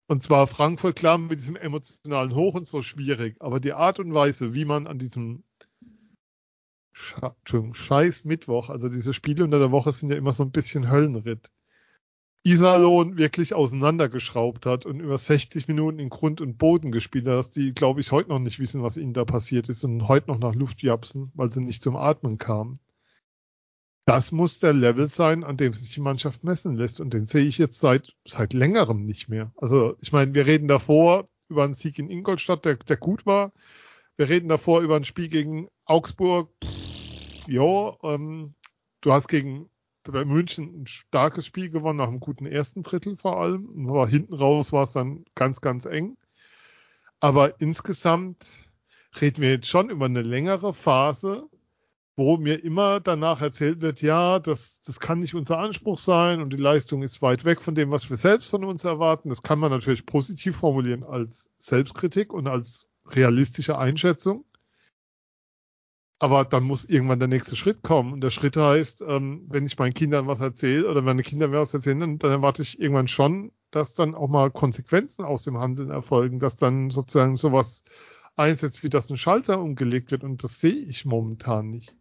Und 0.06 0.22
zwar 0.22 0.46
Frankfurt, 0.46 0.96
klar, 0.96 1.16
mit 1.18 1.38
diesem 1.38 1.56
emotionalen 1.56 2.34
Hoch 2.34 2.54
und 2.54 2.66
so 2.66 2.82
schwierig, 2.82 3.37
aber 3.40 3.58
die 3.58 3.72
Art 3.72 3.98
und 3.98 4.12
Weise, 4.12 4.52
wie 4.52 4.64
man 4.64 4.87
an 4.87 4.98
diesem 4.98 5.44
scheiß 6.94 8.24
Mittwoch, 8.24 8.70
also 8.70 8.88
diese 8.88 9.12
Spiele 9.12 9.44
unter 9.44 9.59
der 9.59 9.72
Woche 9.72 9.92
sind 9.92 10.11
ja 10.11 10.16
immer 10.16 10.33
so 10.33 10.44
ein 10.44 10.52
bisschen 10.52 10.90
Höllenritt. 10.90 11.50
Iserlohn 12.46 13.16
wirklich 13.16 13.54
auseinandergeschraubt 13.54 14.66
hat 14.66 14.85
und 14.85 15.00
über 15.00 15.16
60 15.16 15.66
Minuten 15.66 15.98
in 15.98 16.11
Grund 16.11 16.42
und 16.42 16.59
Boden 16.59 16.92
gespielt 16.92 17.26
hat, 17.26 17.38
dass 17.38 17.50
die, 17.50 17.72
glaube 17.72 18.02
ich, 18.02 18.12
heute 18.12 18.28
noch 18.28 18.38
nicht 18.38 18.59
wissen, 18.59 18.83
was 18.83 18.98
ihnen 18.98 19.14
da 19.14 19.24
passiert 19.24 19.70
ist 19.70 19.83
und 19.83 20.09
heute 20.09 20.30
noch 20.30 20.38
nach 20.38 20.54
Luft 20.54 20.83
japsen, 20.83 21.33
weil 21.35 21.50
sie 21.50 21.62
nicht 21.62 21.83
zum 21.83 21.96
Atmen 21.96 22.37
kamen. 22.37 22.80
Das 24.04 24.30
muss 24.30 24.59
der 24.59 24.74
Level 24.74 25.07
sein, 25.07 25.42
an 25.42 25.57
dem 25.57 25.72
sich 25.72 25.94
die 25.94 26.02
Mannschaft 26.02 26.44
messen 26.44 26.76
lässt 26.76 27.00
und 27.00 27.14
den 27.14 27.26
sehe 27.26 27.46
ich 27.46 27.57
jetzt 27.57 27.80
seit, 27.80 28.14
seit 28.28 28.52
längerem 28.52 29.07
nicht 29.07 29.30
mehr. 29.30 29.50
Also, 29.57 29.96
ich 30.02 30.12
meine, 30.12 30.35
wir 30.35 30.44
reden 30.44 30.68
davor 30.68 31.30
über 31.48 31.64
einen 31.64 31.72
Sieg 31.72 31.98
in 31.98 32.11
Ingolstadt, 32.11 32.66
der, 32.66 32.76
der 32.76 32.98
gut 32.98 33.24
war. 33.24 33.52
Wir 34.16 34.28
reden 34.28 34.50
davor 34.50 34.83
über 34.83 34.96
ein 34.96 35.07
Spiel 35.07 35.30
gegen 35.30 35.68
Augsburg. 35.87 36.50
Pff, 36.62 36.84
jo, 37.46 37.98
ähm, 38.02 38.54
du 39.00 39.12
hast 39.12 39.28
gegen 39.28 39.68
bei 40.04 40.24
München 40.24 40.83
ein 40.83 40.87
starkes 40.87 41.46
Spiel 41.46 41.70
gewonnen, 41.70 41.98
nach 41.98 42.09
einem 42.09 42.20
guten 42.20 42.46
ersten 42.46 42.83
Drittel 42.83 43.16
vor 43.16 43.40
allem. 43.40 43.88
Aber 43.88 44.07
hinten 44.07 44.35
raus 44.35 44.72
war 44.72 44.85
es 44.85 44.90
dann 44.90 45.24
ganz, 45.35 45.61
ganz 45.61 45.87
eng. 45.87 46.16
Aber 47.20 47.61
insgesamt 47.61 48.44
reden 49.20 49.40
wir 49.40 49.50
jetzt 49.50 49.68
schon 49.68 49.90
über 49.90 50.04
eine 50.04 50.22
längere 50.22 50.74
Phase, 50.74 51.48
wo 52.16 52.37
mir 52.37 52.62
immer 52.62 53.00
danach 53.00 53.40
erzählt 53.40 53.80
wird, 53.80 54.02
ja, 54.02 54.38
das, 54.38 54.80
das 54.83 55.00
kann 55.00 55.20
nicht 55.20 55.35
unser 55.35 55.59
Anspruch 55.59 55.98
sein 55.98 56.40
und 56.40 56.52
die 56.52 56.59
Leistung 56.59 57.02
ist 57.02 57.22
weit 57.22 57.44
weg 57.44 57.62
von 57.62 57.74
dem, 57.74 57.90
was 57.90 58.09
wir 58.09 58.16
selbst 58.16 58.50
von 58.50 58.64
uns 58.64 58.85
erwarten. 58.85 59.30
Das 59.30 59.42
kann 59.42 59.59
man 59.59 59.70
natürlich 59.72 60.07
positiv 60.07 60.57
formulieren 60.57 61.02
als 61.02 61.48
Selbstkritik 61.59 62.33
und 62.33 62.46
als 62.46 62.88
realistische 63.07 63.78
Einschätzung. 63.78 64.44
Aber 66.18 66.44
dann 66.44 66.64
muss 66.64 66.85
irgendwann 66.85 67.18
der 67.18 67.29
nächste 67.29 67.57
Schritt 67.57 67.83
kommen. 67.83 68.12
Und 68.12 68.20
der 68.20 68.31
Schritt 68.31 68.57
heißt, 68.57 69.03
ähm, 69.03 69.46
wenn 69.48 69.66
ich 69.66 69.79
meinen 69.79 69.94
Kindern 69.94 70.27
was 70.27 70.40
erzähle 70.40 70.88
oder 70.88 71.03
meine 71.03 71.22
Kinder 71.22 71.48
mir 71.48 71.61
was 71.61 71.74
erzählen, 71.74 72.00
dann, 72.00 72.18
dann 72.18 72.31
erwarte 72.31 72.62
ich 72.62 72.81
irgendwann 72.81 73.09
schon, 73.09 73.53
dass 73.70 73.94
dann 73.94 74.14
auch 74.14 74.29
mal 74.29 74.50
Konsequenzen 74.50 75.24
aus 75.24 75.42
dem 75.42 75.59
Handeln 75.59 75.90
erfolgen, 75.90 76.38
dass 76.38 76.57
dann 76.57 76.90
sozusagen 76.90 77.37
sowas 77.37 77.83
einsetzt, 78.37 78.83
wie 78.83 78.88
das 78.88 79.11
ein 79.11 79.16
Schalter 79.16 79.61
umgelegt 79.61 80.12
wird. 80.12 80.22
Und 80.22 80.44
das 80.44 80.61
sehe 80.61 80.72
ich 80.72 81.05
momentan 81.05 81.70
nicht. 81.70 81.94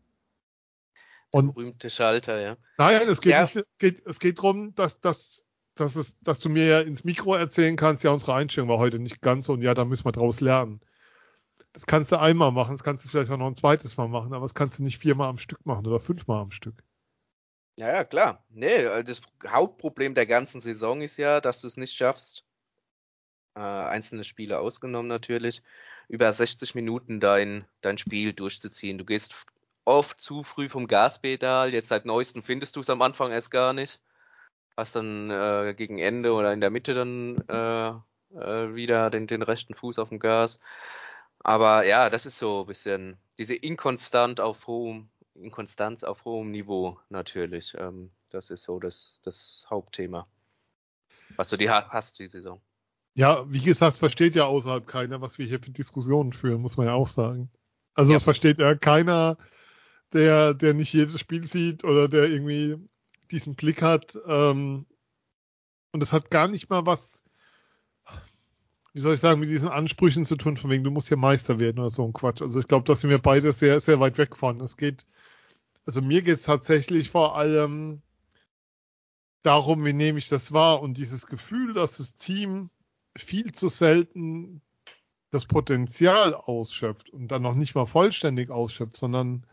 Und, 1.32 1.56
berühmte 1.56 1.89
Schalter, 1.89 2.39
ja. 2.39 2.58
Nein, 2.78 3.08
es 3.10 3.19
geht, 3.19 3.32
ja. 3.32 3.41
nicht, 3.41 3.56
es 3.56 3.78
geht, 3.80 4.06
es 4.06 4.19
geht 4.19 4.38
darum, 4.38 4.76
dass, 4.76 4.99
dass, 4.99 5.43
dass, 5.73 5.95
es, 5.95 6.19
dass 6.19 6.39
du 6.39 6.49
mir 6.49 6.67
ja 6.67 6.80
ins 6.82 7.04
Mikro 7.04 7.34
erzählen 7.34 7.76
kannst, 7.76 8.04
ja, 8.04 8.12
unsere 8.12 8.36
Einstellung 8.36 8.69
war 8.69 8.78
heute 8.78 8.99
nicht 8.99 9.21
ganz 9.21 9.47
so 9.47 9.54
und 9.54 9.63
ja, 9.63 9.73
da 9.73 9.84
müssen 9.84 10.06
wir 10.06 10.12
draus 10.12 10.39
lernen 10.39 10.80
das 11.73 11.86
kannst 11.86 12.12
du 12.12 12.19
einmal 12.19 12.51
machen, 12.51 12.73
das 12.73 12.83
kannst 12.83 13.03
du 13.03 13.09
vielleicht 13.09 13.31
auch 13.31 13.38
noch 13.38 13.47
ein 13.47 13.55
zweites 13.55 13.97
Mal 13.97 14.07
machen, 14.07 14.33
aber 14.33 14.43
das 14.43 14.53
kannst 14.53 14.79
du 14.79 14.83
nicht 14.83 14.99
viermal 14.99 15.29
am 15.29 15.39
Stück 15.39 15.65
machen 15.65 15.86
oder 15.88 15.99
fünfmal 15.99 16.41
am 16.41 16.51
Stück. 16.51 16.83
Ja, 17.75 17.91
ja, 17.91 18.03
klar. 18.03 18.45
Nee, 18.49 18.75
äh, 18.75 19.03
das 19.03 19.21
Hauptproblem 19.47 20.13
der 20.13 20.27
ganzen 20.27 20.62
Saison 20.62 21.01
ist 21.01 21.17
ja, 21.17 21.41
dass 21.41 21.62
du 21.62 21.67
es 21.67 21.75
nicht 21.75 21.93
schaffst, 21.93 22.45
äh, 23.55 23.59
einzelne 23.59 24.23
Spiele 24.23 24.59
ausgenommen 24.59 25.07
natürlich, 25.07 25.63
über 26.07 26.31
60 26.31 26.75
Minuten 26.75 27.19
dein, 27.19 27.65
dein 27.81 27.97
Spiel 27.97 28.33
durchzuziehen. 28.33 28.99
Du 28.99 29.05
gehst 29.05 29.33
oft 29.86 30.19
zu 30.19 30.43
früh 30.43 30.69
vom 30.69 30.88
Gaspedal, 30.88 31.73
jetzt 31.73 31.89
seit 31.89 32.05
neuestem 32.05 32.43
findest 32.43 32.75
du 32.75 32.81
es 32.81 32.89
am 32.89 33.01
Anfang 33.01 33.31
erst 33.31 33.49
gar 33.49 33.73
nicht. 33.73 33.99
Hast 34.77 34.95
dann 34.95 35.29
äh, 35.31 35.73
gegen 35.75 35.99
Ende 35.99 36.33
oder 36.33 36.53
in 36.53 36.62
der 36.62 36.69
Mitte 36.69 36.93
dann 36.93 37.38
äh, 37.47 37.89
äh, 38.39 38.75
wieder 38.75 39.09
den, 39.09 39.27
den 39.27 39.41
rechten 39.41 39.75
Fuß 39.75 39.99
auf 39.99 40.09
dem 40.09 40.19
Gas. 40.19 40.59
Aber 41.43 41.86
ja, 41.86 42.10
das 42.10 42.25
ist 42.25 42.38
so 42.38 42.62
ein 42.62 42.67
bisschen 42.67 43.17
diese 43.38 43.53
Inkonstant 43.53 44.39
auf 44.39 44.65
hohem, 44.65 45.10
Inkonstanz 45.36 46.03
auf 46.03 46.23
hohem 46.25 46.51
Niveau 46.51 46.97
natürlich. 47.10 47.73
Ähm, 47.77 48.12
das 48.29 48.49
ist 48.49 48.63
so 48.63 48.79
das, 48.79 49.19
das 49.23 49.65
Hauptthema, 49.69 50.27
was 51.36 51.49
du 51.49 51.58
die 51.58 51.69
hast 51.69 52.17
die 52.19 52.27
Saison. 52.27 52.62
Ja, 53.15 53.45
wie 53.51 53.62
gesagt, 53.62 53.97
versteht 53.97 54.36
ja 54.36 54.45
außerhalb 54.45 54.88
keiner, 54.88 55.21
was 55.21 55.38
wir 55.38 55.45
hier 55.45 55.60
für 55.60 55.69
Diskussionen 55.69 56.34
führen, 56.34 56.62
muss 56.62 56.77
man 56.77 56.88
ja 56.88 56.93
auch 56.93 57.10
sagen. 57.10 57.51
Also 57.93 58.12
ja. 58.12 58.15
das 58.15 58.23
versteht 58.23 58.60
ja 58.60 58.73
keiner, 58.73 59.38
der, 60.13 60.53
der 60.53 60.73
nicht 60.73 60.93
jedes 60.93 61.19
Spiel 61.19 61.43
sieht 61.43 61.84
oder 61.84 62.08
der 62.08 62.23
irgendwie 62.23 62.77
diesen 63.29 63.56
Blick 63.56 63.82
hat. 63.82 64.17
Ähm, 64.25 64.88
und 65.91 65.99
das 65.99 66.12
hat 66.12 66.32
gar 66.32 66.47
nicht 66.47 66.69
mal 66.69 66.88
was 66.88 67.08
wie 68.93 68.99
soll 68.99 69.15
ich 69.15 69.19
sagen, 69.19 69.39
mit 69.39 69.49
diesen 69.49 69.69
Ansprüchen 69.69 70.23
zu 70.23 70.36
tun, 70.36 70.56
von 70.56 70.69
wegen, 70.69 70.84
du 70.84 70.91
musst 70.91 71.08
hier 71.08 71.17
Meister 71.17 71.60
werden 71.60 71.79
oder 71.79 71.89
so 71.89 72.06
ein 72.06 72.13
Quatsch. 72.13 72.41
Also 72.41 72.60
ich 72.60 72.67
glaube, 72.67 72.86
da 72.86 72.95
sind 72.95 73.10
wir 73.10 73.17
beide 73.17 73.51
sehr, 73.51 73.79
sehr 73.79 73.99
weit 73.99 74.19
weg 74.19 74.36
von. 74.36 74.62
Es 74.62 74.77
geht, 74.77 75.08
also 75.86 76.01
mir 76.01 76.21
geht 76.21 76.38
es 76.38 76.43
tatsächlich 76.43 77.10
vor 77.10 77.36
allem 77.36 78.03
darum, 79.41 79.84
wie 79.84 79.93
nehme 79.93 80.19
ich 80.19 80.29
das 80.29 80.53
wahr 80.53 80.82
und 80.82 80.97
dieses 80.97 81.25
Gefühl, 81.25 81.73
dass 81.73 81.97
das 81.97 82.15
Team 82.15 82.69
viel 83.17 83.51
zu 83.51 83.67
selten 83.67 84.62
das 85.32 85.45
Potenzial 85.45 86.36
ausschöpft 86.36 87.10
und 87.10 87.29
dann 87.29 87.41
noch 87.41 87.56
nicht 87.56 87.73
mal 87.73 87.88
vollständig 87.88 88.51
ausschöpft, 88.51 88.95
sondern 88.95 89.47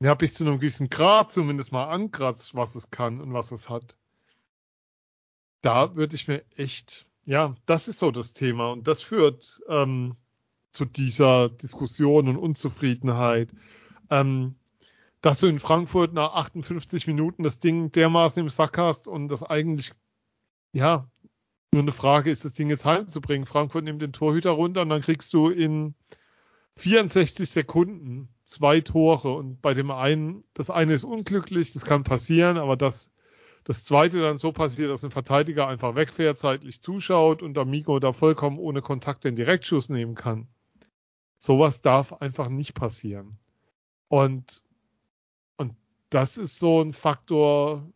ja, 0.00 0.14
bis 0.14 0.34
zu 0.34 0.44
einem 0.44 0.58
gewissen 0.58 0.90
Grad 0.90 1.30
zumindest 1.30 1.70
mal 1.70 1.88
ankratzt, 1.88 2.56
was 2.56 2.74
es 2.74 2.90
kann 2.90 3.20
und 3.20 3.32
was 3.32 3.52
es 3.52 3.70
hat. 3.70 3.96
Da 5.62 5.94
würde 5.94 6.16
ich 6.16 6.26
mir 6.26 6.44
echt 6.56 7.06
ja, 7.26 7.54
das 7.66 7.88
ist 7.88 7.98
so 7.98 8.10
das 8.10 8.32
Thema 8.32 8.70
und 8.70 8.86
das 8.86 9.02
führt 9.02 9.60
ähm, 9.68 10.16
zu 10.72 10.84
dieser 10.84 11.48
Diskussion 11.50 12.28
und 12.28 12.36
Unzufriedenheit. 12.36 13.52
Ähm, 14.10 14.54
dass 15.22 15.40
du 15.40 15.48
in 15.48 15.58
Frankfurt 15.58 16.12
nach 16.12 16.34
58 16.34 17.08
Minuten 17.08 17.42
das 17.42 17.58
Ding 17.58 17.90
dermaßen 17.90 18.40
im 18.40 18.48
Sack 18.48 18.78
hast 18.78 19.08
und 19.08 19.28
das 19.28 19.42
eigentlich, 19.42 19.92
ja, 20.72 21.10
nur 21.72 21.82
eine 21.82 21.92
Frage 21.92 22.30
ist, 22.30 22.44
das 22.44 22.52
Ding 22.52 22.70
jetzt 22.70 22.84
heimzubringen. 22.84 23.44
Frankfurt 23.44 23.82
nimmt 23.84 24.02
den 24.02 24.12
Torhüter 24.12 24.50
runter 24.50 24.82
und 24.82 24.90
dann 24.90 25.02
kriegst 25.02 25.32
du 25.32 25.48
in 25.48 25.94
64 26.76 27.50
Sekunden 27.50 28.28
zwei 28.44 28.80
Tore 28.80 29.34
und 29.34 29.60
bei 29.60 29.74
dem 29.74 29.90
einen, 29.90 30.44
das 30.54 30.70
eine 30.70 30.94
ist 30.94 31.02
unglücklich, 31.02 31.72
das 31.72 31.84
kann 31.84 32.04
passieren, 32.04 32.56
aber 32.56 32.76
das 32.76 33.10
das 33.66 33.82
zweite 33.82 34.20
dann 34.20 34.38
so 34.38 34.52
passiert, 34.52 34.92
dass 34.92 35.04
ein 35.04 35.10
Verteidiger 35.10 35.66
einfach 35.66 35.96
wegfährt, 35.96 36.38
zeitlich 36.38 36.80
zuschaut 36.82 37.42
und 37.42 37.58
Amigo 37.58 37.98
da 37.98 38.12
vollkommen 38.12 38.60
ohne 38.60 38.80
Kontakt 38.80 39.24
den 39.24 39.34
Direktschuss 39.34 39.88
nehmen 39.88 40.14
kann. 40.14 40.46
Sowas 41.36 41.80
darf 41.80 42.12
einfach 42.12 42.48
nicht 42.48 42.74
passieren. 42.74 43.38
Und, 44.06 44.62
und 45.56 45.74
das 46.10 46.36
ist 46.36 46.60
so 46.60 46.80
ein 46.80 46.92
Faktor, 46.92 47.90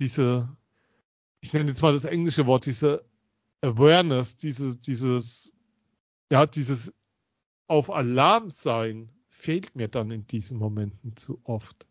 diese, 0.00 0.48
ich 1.42 1.52
nenne 1.52 1.68
jetzt 1.68 1.82
mal 1.82 1.92
das 1.92 2.04
englische 2.06 2.46
Wort, 2.46 2.64
diese 2.64 3.04
Awareness, 3.60 4.38
diese, 4.38 4.74
dieses, 4.78 5.52
ja, 6.32 6.46
dieses 6.46 6.94
auf 7.66 7.90
Alarm 7.90 8.48
sein, 8.48 9.10
fehlt 9.28 9.76
mir 9.76 9.88
dann 9.88 10.10
in 10.10 10.26
diesen 10.26 10.56
Momenten 10.56 11.14
zu 11.16 11.42
oft. 11.44 11.86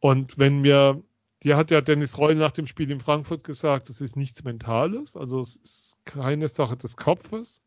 Und 0.00 0.38
wenn 0.38 0.62
mir 0.62 1.04
dir 1.42 1.56
hat 1.56 1.70
ja 1.70 1.80
Dennis 1.80 2.18
Reul 2.18 2.34
nach 2.34 2.52
dem 2.52 2.66
Spiel 2.66 2.90
in 2.90 3.00
Frankfurt 3.00 3.44
gesagt, 3.44 3.88
das 3.88 4.00
ist 4.00 4.16
nichts 4.16 4.44
Mentales, 4.44 5.16
also 5.16 5.40
es 5.40 5.56
ist 5.56 5.96
keine 6.04 6.48
Sache 6.48 6.76
des 6.76 6.96
Kopfes. 6.96 7.62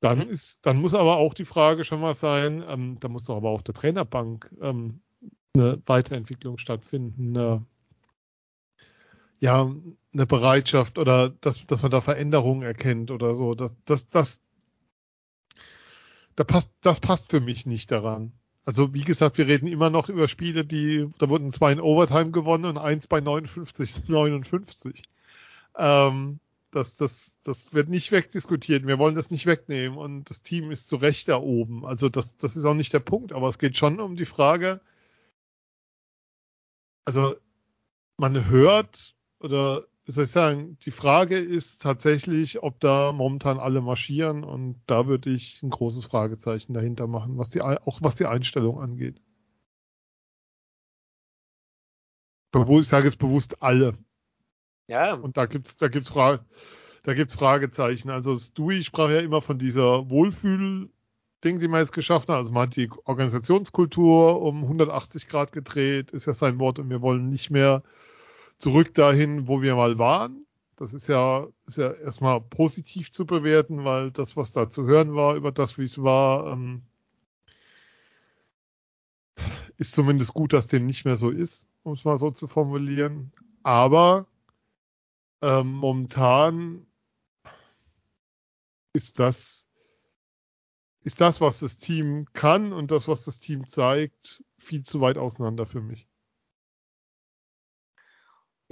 Dann 0.00 0.18
mhm. 0.18 0.30
ist, 0.30 0.66
dann 0.66 0.80
muss 0.80 0.94
aber 0.94 1.16
auch 1.16 1.32
die 1.32 1.44
Frage 1.44 1.84
schon 1.84 2.00
mal 2.00 2.14
sein, 2.14 2.64
ähm, 2.66 2.98
da 2.98 3.08
muss 3.08 3.24
doch 3.24 3.36
aber 3.36 3.50
auf 3.50 3.62
der 3.62 3.74
Trainerbank 3.74 4.50
ähm, 4.60 5.00
eine 5.54 5.80
Weiterentwicklung 5.86 6.58
stattfinden, 6.58 7.36
eine, 7.36 7.64
ja, 9.38 9.70
eine 10.12 10.26
Bereitschaft 10.26 10.98
oder 10.98 11.30
dass, 11.30 11.66
dass 11.66 11.82
man 11.82 11.90
da 11.90 12.00
Veränderungen 12.00 12.62
erkennt 12.62 13.10
oder 13.10 13.34
so. 13.34 13.54
Das, 13.54 13.72
das, 13.84 14.08
das, 14.08 14.40
da 16.34 16.44
passt, 16.44 16.70
das 16.80 17.00
passt 17.00 17.30
für 17.30 17.40
mich 17.40 17.66
nicht 17.66 17.92
daran. 17.92 18.32
Also 18.64 18.94
wie 18.94 19.02
gesagt, 19.02 19.38
wir 19.38 19.46
reden 19.48 19.66
immer 19.66 19.90
noch 19.90 20.08
über 20.08 20.28
Spiele, 20.28 20.64
die, 20.64 21.08
da 21.18 21.28
wurden 21.28 21.52
zwei 21.52 21.72
in 21.72 21.80
Overtime 21.80 22.30
gewonnen 22.30 22.64
und 22.64 22.78
eins 22.78 23.06
bei 23.08 23.20
59, 23.20 24.08
59. 24.08 25.02
Ähm, 25.76 26.38
das, 26.70 26.96
das, 26.96 27.38
das 27.42 27.74
wird 27.74 27.88
nicht 27.88 28.12
wegdiskutiert. 28.12 28.86
Wir 28.86 28.98
wollen 28.98 29.16
das 29.16 29.30
nicht 29.30 29.46
wegnehmen 29.46 29.98
und 29.98 30.30
das 30.30 30.42
Team 30.42 30.70
ist 30.70 30.88
zu 30.88 30.96
Recht 30.96 31.28
da 31.28 31.36
oben. 31.36 31.84
Also 31.84 32.08
das, 32.08 32.36
das 32.38 32.56
ist 32.56 32.64
auch 32.64 32.74
nicht 32.74 32.92
der 32.92 33.00
Punkt, 33.00 33.32
aber 33.32 33.48
es 33.48 33.58
geht 33.58 33.76
schon 33.76 34.00
um 34.00 34.16
die 34.16 34.26
Frage, 34.26 34.80
also 37.04 37.34
man 38.16 38.48
hört 38.48 39.14
oder 39.40 39.84
wie 40.04 40.12
soll 40.12 40.24
ich 40.24 40.30
sagen, 40.30 40.78
die 40.84 40.90
Frage 40.90 41.38
ist 41.38 41.80
tatsächlich, 41.80 42.62
ob 42.62 42.80
da 42.80 43.12
momentan 43.12 43.58
alle 43.58 43.80
marschieren 43.80 44.42
und 44.42 44.80
da 44.86 45.06
würde 45.06 45.30
ich 45.30 45.62
ein 45.62 45.70
großes 45.70 46.06
Fragezeichen 46.06 46.74
dahinter 46.74 47.06
machen, 47.06 47.38
was 47.38 47.50
die, 47.50 47.62
auch 47.62 48.00
was 48.02 48.16
die 48.16 48.26
Einstellung 48.26 48.80
angeht. 48.80 49.20
Ich 52.54 52.88
sage 52.88 53.06
jetzt 53.06 53.18
bewusst 53.18 53.62
alle. 53.62 53.96
Ja. 54.88 55.14
Und 55.14 55.36
da 55.36 55.46
gibt's, 55.46 55.76
da 55.76 55.88
gibt's 55.88 56.10
Fra 56.10 56.44
da 57.04 57.14
gibt's 57.14 57.34
Fragezeichen. 57.34 58.10
Also 58.10 58.36
Stewie 58.36 58.84
sprach 58.84 59.10
ja 59.10 59.20
immer 59.20 59.40
von 59.40 59.58
dieser 59.58 60.08
Wohlfühl-Ding, 60.10 61.58
die 61.58 61.68
man 61.68 61.80
jetzt 61.80 61.92
geschafft 61.92 62.28
hat. 62.28 62.36
Also 62.36 62.52
man 62.52 62.68
hat 62.68 62.76
die 62.76 62.90
Organisationskultur 63.04 64.40
um 64.40 64.62
180 64.62 65.28
Grad 65.28 65.52
gedreht, 65.52 66.12
ist 66.12 66.26
ja 66.26 66.34
sein 66.34 66.58
Wort, 66.58 66.78
und 66.78 66.90
wir 66.90 67.00
wollen 67.00 67.28
nicht 67.28 67.50
mehr 67.50 67.82
zurück 68.62 68.94
dahin, 68.94 69.48
wo 69.48 69.60
wir 69.60 69.74
mal 69.74 69.98
waren. 69.98 70.46
Das 70.76 70.94
ist 70.94 71.08
ja, 71.08 71.48
ist 71.66 71.78
ja 71.78 71.90
erstmal 71.90 72.40
positiv 72.40 73.10
zu 73.10 73.26
bewerten, 73.26 73.84
weil 73.84 74.12
das, 74.12 74.36
was 74.36 74.52
da 74.52 74.70
zu 74.70 74.84
hören 74.84 75.16
war 75.16 75.34
über 75.34 75.50
das, 75.50 75.78
wie 75.78 75.82
es 75.82 76.00
war, 76.00 76.52
ähm, 76.52 76.82
ist 79.78 79.94
zumindest 79.96 80.32
gut, 80.32 80.52
dass 80.52 80.68
dem 80.68 80.86
nicht 80.86 81.04
mehr 81.04 81.16
so 81.16 81.30
ist, 81.30 81.66
um 81.82 81.94
es 81.94 82.04
mal 82.04 82.18
so 82.18 82.30
zu 82.30 82.46
formulieren. 82.46 83.32
Aber 83.64 84.28
ähm, 85.40 85.72
momentan 85.72 86.86
ist 88.92 89.18
das, 89.18 89.66
ist 91.02 91.20
das, 91.20 91.40
was 91.40 91.58
das 91.58 91.78
Team 91.78 92.26
kann 92.32 92.72
und 92.72 92.92
das, 92.92 93.08
was 93.08 93.24
das 93.24 93.40
Team 93.40 93.68
zeigt, 93.68 94.44
viel 94.56 94.84
zu 94.84 95.00
weit 95.00 95.18
auseinander 95.18 95.66
für 95.66 95.80
mich. 95.80 96.06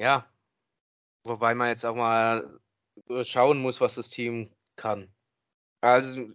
Ja, 0.00 0.26
wobei 1.24 1.54
man 1.54 1.68
jetzt 1.68 1.84
auch 1.84 1.94
mal 1.94 2.58
schauen 3.24 3.60
muss, 3.60 3.80
was 3.82 3.96
das 3.96 4.08
Team 4.10 4.50
kann. 4.76 5.14
Also, 5.82 6.30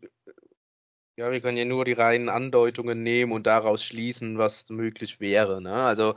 ja, 1.18 1.32
wir 1.32 1.42
können 1.42 1.58
ja 1.58 1.66
nur 1.66 1.84
die 1.86 1.94
reinen 1.94 2.30
Andeutungen 2.30 3.02
nehmen 3.04 3.32
und 3.32 3.48
daraus 3.48 3.84
schließen, 3.84 4.38
was 4.38 4.70
möglich 4.70 5.20
wäre. 5.20 5.62
Ne? 5.62 5.74
Also, 5.74 6.16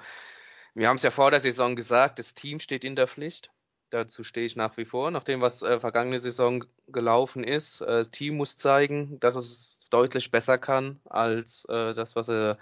wir 0.74 0.88
haben 0.88 0.96
es 0.96 1.02
ja 1.02 1.10
vor 1.10 1.30
der 1.30 1.40
Saison 1.40 1.74
gesagt, 1.76 2.18
das 2.18 2.34
Team 2.34 2.60
steht 2.60 2.84
in 2.84 2.96
der 2.96 3.08
Pflicht. 3.08 3.50
Dazu 3.90 4.24
stehe 4.24 4.46
ich 4.46 4.56
nach 4.56 4.76
wie 4.76 4.84
vor, 4.84 5.10
nach 5.10 5.24
dem, 5.24 5.40
was 5.40 5.62
äh, 5.62 5.80
vergangene 5.80 6.20
Saison 6.20 6.64
gelaufen 6.88 7.44
ist. 7.44 7.80
Äh, 7.80 8.10
Team 8.10 8.36
muss 8.36 8.58
zeigen, 8.58 9.18
dass 9.20 9.36
es 9.36 9.80
deutlich 9.90 10.30
besser 10.30 10.58
kann 10.58 11.00
als 11.06 11.64
äh, 11.70 11.94
das, 11.94 12.14
was 12.14 12.26
sie 12.26 12.52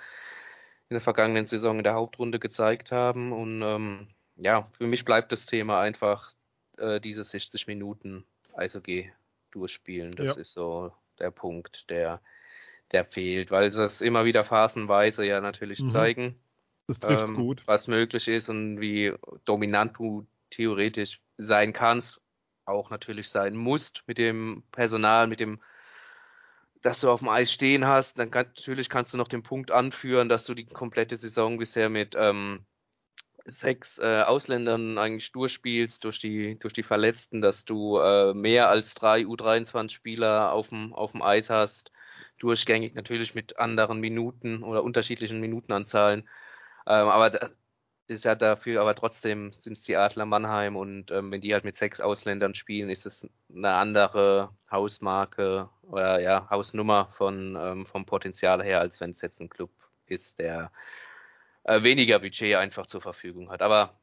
in 0.90 0.94
der 0.94 1.01
vergangenen 1.01 1.44
Saison 1.46 1.79
in 1.79 1.85
der 1.85 1.94
Hauptrunde 1.94 2.38
gezeigt 2.38 2.92
haben. 2.92 3.33
Und 3.33 3.62
ähm, 3.62 4.09
ja, 4.37 4.68
für 4.77 4.87
mich 4.87 5.05
bleibt 5.05 5.33
das 5.33 5.46
Thema 5.46 5.81
einfach 5.81 6.31
äh, 6.79 7.01
diese 7.01 7.25
60 7.25 7.66
Minuten 7.66 8.25
Eishockey 8.55 9.12
durchspielen. 9.51 10.12
Das 10.12 10.37
ja. 10.37 10.42
ist 10.42 10.53
so 10.53 10.92
der 11.18 11.31
Punkt, 11.31 11.88
der, 11.90 12.20
der 12.92 13.05
fehlt, 13.05 13.51
weil 13.51 13.72
sie 13.72 13.85
es 13.85 14.01
immer 14.01 14.25
wieder 14.25 14.44
phasenweise 14.44 15.25
ja 15.25 15.40
natürlich 15.40 15.81
mhm. 15.81 15.88
zeigen. 15.88 16.40
Ähm, 17.03 17.35
gut. 17.35 17.62
Was 17.66 17.88
möglich 17.88 18.29
ist 18.29 18.49
und 18.49 18.81
wie 18.81 19.12
dominant 19.44 19.99
du 19.99 20.27
theoretisch 20.51 21.20
sein 21.37 21.72
kannst, 21.72 22.20
auch 22.64 22.90
natürlich 22.90 23.29
sein 23.29 23.57
musst 23.57 24.05
mit 24.07 24.18
dem 24.18 24.62
Personal, 24.70 25.27
mit 25.27 25.40
dem, 25.40 25.61
dass 26.83 27.01
du 27.01 27.11
auf 27.11 27.20
dem 27.20 27.29
Eis 27.29 27.51
stehen 27.51 27.87
hast. 27.87 28.18
Dann 28.18 28.31
kann, 28.31 28.46
natürlich 28.46 28.88
kannst 28.88 29.12
du 29.12 29.16
noch 29.16 29.29
den 29.29 29.42
Punkt 29.42 29.72
anführen, 29.72 30.29
dass 30.29 30.44
du 30.44 30.55
die 30.55 30.66
komplette 30.66 31.16
Saison 31.16 31.59
bisher 31.59 31.88
mit 31.88 32.14
ähm, 32.16 32.64
sechs 33.46 33.98
äh, 33.98 34.22
Ausländern 34.22 34.98
eigentlich 34.98 35.32
durchspielst 35.32 36.04
durch 36.04 36.20
die, 36.20 36.59
durch 36.59 36.74
die 36.74 36.82
Verletzten, 36.82 37.40
dass 37.40 37.64
du 37.64 37.98
äh, 37.98 38.35
mehr 38.35 38.68
als 38.68 38.94
drei 38.94 39.22
U23-Spieler 39.22 40.52
auf 40.52 40.68
dem, 40.68 40.92
auf 40.92 41.12
dem 41.12 41.22
Eis 41.22 41.50
hast, 41.50 41.92
durchgängig 42.38 42.94
natürlich 42.94 43.35
mit 43.35 43.59
anderen 43.59 44.00
Minuten 44.00 44.62
oder 44.62 44.82
unterschiedlichen 44.85 45.40
Minutenanzahlen. 45.40 46.28
Ähm, 46.87 47.09
aber 47.09 47.30
das 47.30 47.50
ist 48.09 48.24
ja 48.24 48.35
dafür, 48.35 48.80
aber 48.80 48.94
trotzdem 48.94 49.52
sind 49.52 49.78
es 49.78 49.82
die 49.82 49.96
Adler 49.96 50.26
Mannheim 50.26 50.76
und 50.76 51.11
ähm, 51.11 51.30
wenn 51.30 51.40
die 51.40 51.52
halt 51.54 51.64
mit 51.64 51.78
sechs 51.78 52.00
Ausländern 52.00 52.54
spielen, 52.54 52.90
ist 52.90 53.06
es 53.06 53.26
eine 53.54 53.72
andere 53.72 54.50
Hausmarke 54.70 55.68
oder 55.82 56.20
ja, 56.20 56.48
Hausnummer 56.50 57.09
von, 57.16 57.56
ähm, 57.59 57.87
vom 57.87 58.06
Potenzial 58.06 58.62
her, 58.62 58.80
als 58.80 59.00
wenn 59.00 59.12
es 59.12 59.22
jetzt 59.22 59.40
ein 59.40 59.48
Club 59.48 59.70
ist, 60.06 60.38
der 60.38 60.70
äh, 61.66 61.83
weniger 61.83 62.20
Budget 62.20 62.57
einfach 62.57 62.87
zur 62.87 63.00
Verfügung 63.00 63.50
hat. 63.50 63.61
Aber 63.61 63.98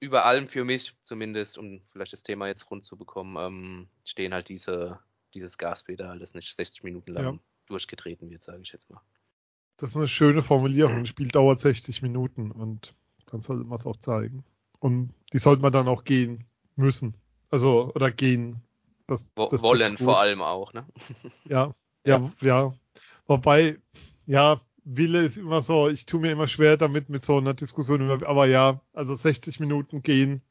über 0.00 0.24
allem 0.24 0.48
für 0.48 0.64
mich 0.64 0.94
zumindest, 1.02 1.58
um 1.58 1.82
vielleicht 1.92 2.12
das 2.12 2.22
Thema 2.22 2.46
jetzt 2.48 2.70
rund 2.70 2.84
zu 2.84 2.96
bekommen, 2.96 3.36
ähm, 3.38 3.88
stehen 4.04 4.32
halt 4.34 4.48
diese, 4.48 4.98
dieses 5.34 5.58
Gaspedal, 5.58 6.18
das 6.18 6.34
nicht 6.34 6.54
60 6.56 6.82
Minuten 6.82 7.12
lang 7.12 7.24
ja. 7.24 7.38
durchgetreten 7.66 8.30
wird, 8.30 8.42
sage 8.42 8.62
ich 8.62 8.72
jetzt 8.72 8.90
mal. 8.90 9.00
Das 9.76 9.90
ist 9.90 9.96
eine 9.96 10.08
schöne 10.08 10.42
Formulierung. 10.42 10.98
Ein 10.98 11.06
Spiel 11.06 11.28
dauert 11.28 11.60
60 11.60 12.02
Minuten 12.02 12.50
und 12.50 12.94
dann 13.26 13.42
sollte 13.42 13.64
man 13.64 13.78
es 13.78 13.86
auch 13.86 13.96
zeigen. 13.96 14.44
Und 14.78 15.12
die 15.32 15.38
sollte 15.38 15.62
man 15.62 15.72
dann 15.72 15.88
auch 15.88 16.04
gehen 16.04 16.44
müssen. 16.76 17.14
Also, 17.50 17.92
oder 17.94 18.10
gehen. 18.10 18.62
Das, 19.06 19.26
das 19.34 19.62
Wollen 19.62 19.98
vor 19.98 20.18
allem 20.20 20.40
auch, 20.40 20.72
ne? 20.72 20.86
Ja, 21.44 21.74
ja, 22.04 22.30
ja, 22.40 22.46
ja. 22.46 22.74
Wobei, 23.26 23.78
ja, 24.26 24.60
Wille 24.84 25.24
ist 25.24 25.38
immer 25.38 25.62
so, 25.62 25.88
ich 25.88 26.06
tue 26.06 26.20
mir 26.20 26.32
immer 26.32 26.48
schwer 26.48 26.76
damit 26.76 27.08
mit 27.08 27.24
so 27.24 27.38
einer 27.38 27.54
Diskussion 27.54 28.10
aber 28.10 28.46
ja, 28.46 28.80
also 28.92 29.14
60 29.14 29.60
Minuten 29.60 30.02
gehen, 30.02 30.42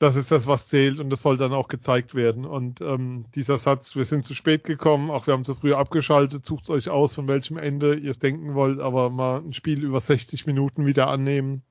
das 0.00 0.16
ist 0.16 0.30
das, 0.30 0.46
was 0.46 0.66
zählt 0.68 0.98
und 0.98 1.10
das 1.10 1.20
soll 1.20 1.36
dann 1.36 1.52
auch 1.52 1.68
gezeigt 1.68 2.14
werden. 2.14 2.46
Und 2.46 2.80
ähm, 2.80 3.26
dieser 3.34 3.58
Satz, 3.58 3.96
wir 3.96 4.06
sind 4.06 4.24
zu 4.24 4.34
spät 4.34 4.64
gekommen, 4.64 5.10
auch 5.10 5.26
wir 5.26 5.34
haben 5.34 5.44
zu 5.44 5.54
früh 5.54 5.74
abgeschaltet, 5.74 6.46
sucht 6.46 6.70
euch 6.70 6.88
aus, 6.88 7.14
von 7.14 7.28
welchem 7.28 7.58
Ende 7.58 7.96
ihr 7.96 8.10
es 8.10 8.18
denken 8.18 8.54
wollt, 8.54 8.80
aber 8.80 9.10
mal 9.10 9.40
ein 9.40 9.52
Spiel 9.52 9.84
über 9.84 10.00
60 10.00 10.46
Minuten 10.46 10.86
wieder 10.86 11.08
annehmen. 11.08 11.62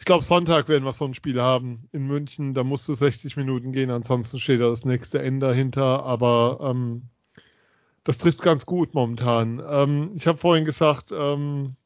Ich 0.00 0.04
glaube, 0.04 0.24
Sonntag 0.24 0.68
werden 0.68 0.82
wir 0.82 0.92
so 0.92 1.04
ein 1.04 1.14
Spiel 1.14 1.40
haben 1.40 1.88
in 1.92 2.08
München, 2.08 2.54
da 2.54 2.64
musst 2.64 2.88
du 2.88 2.94
60 2.94 3.36
Minuten 3.36 3.70
gehen, 3.70 3.90
ansonsten 3.90 4.40
steht 4.40 4.60
da 4.60 4.68
das 4.68 4.84
nächste 4.84 5.20
Ende 5.20 5.46
dahinter, 5.46 6.02
aber 6.02 6.58
ähm, 6.60 7.02
das 8.04 8.18
trifft 8.18 8.42
ganz 8.42 8.66
gut 8.66 8.94
momentan. 8.94 9.62
Ähm, 9.66 10.12
ich 10.14 10.26
habe 10.26 10.38
vorhin 10.38 10.64
gesagt, 10.64 11.12
ähm, 11.12 11.76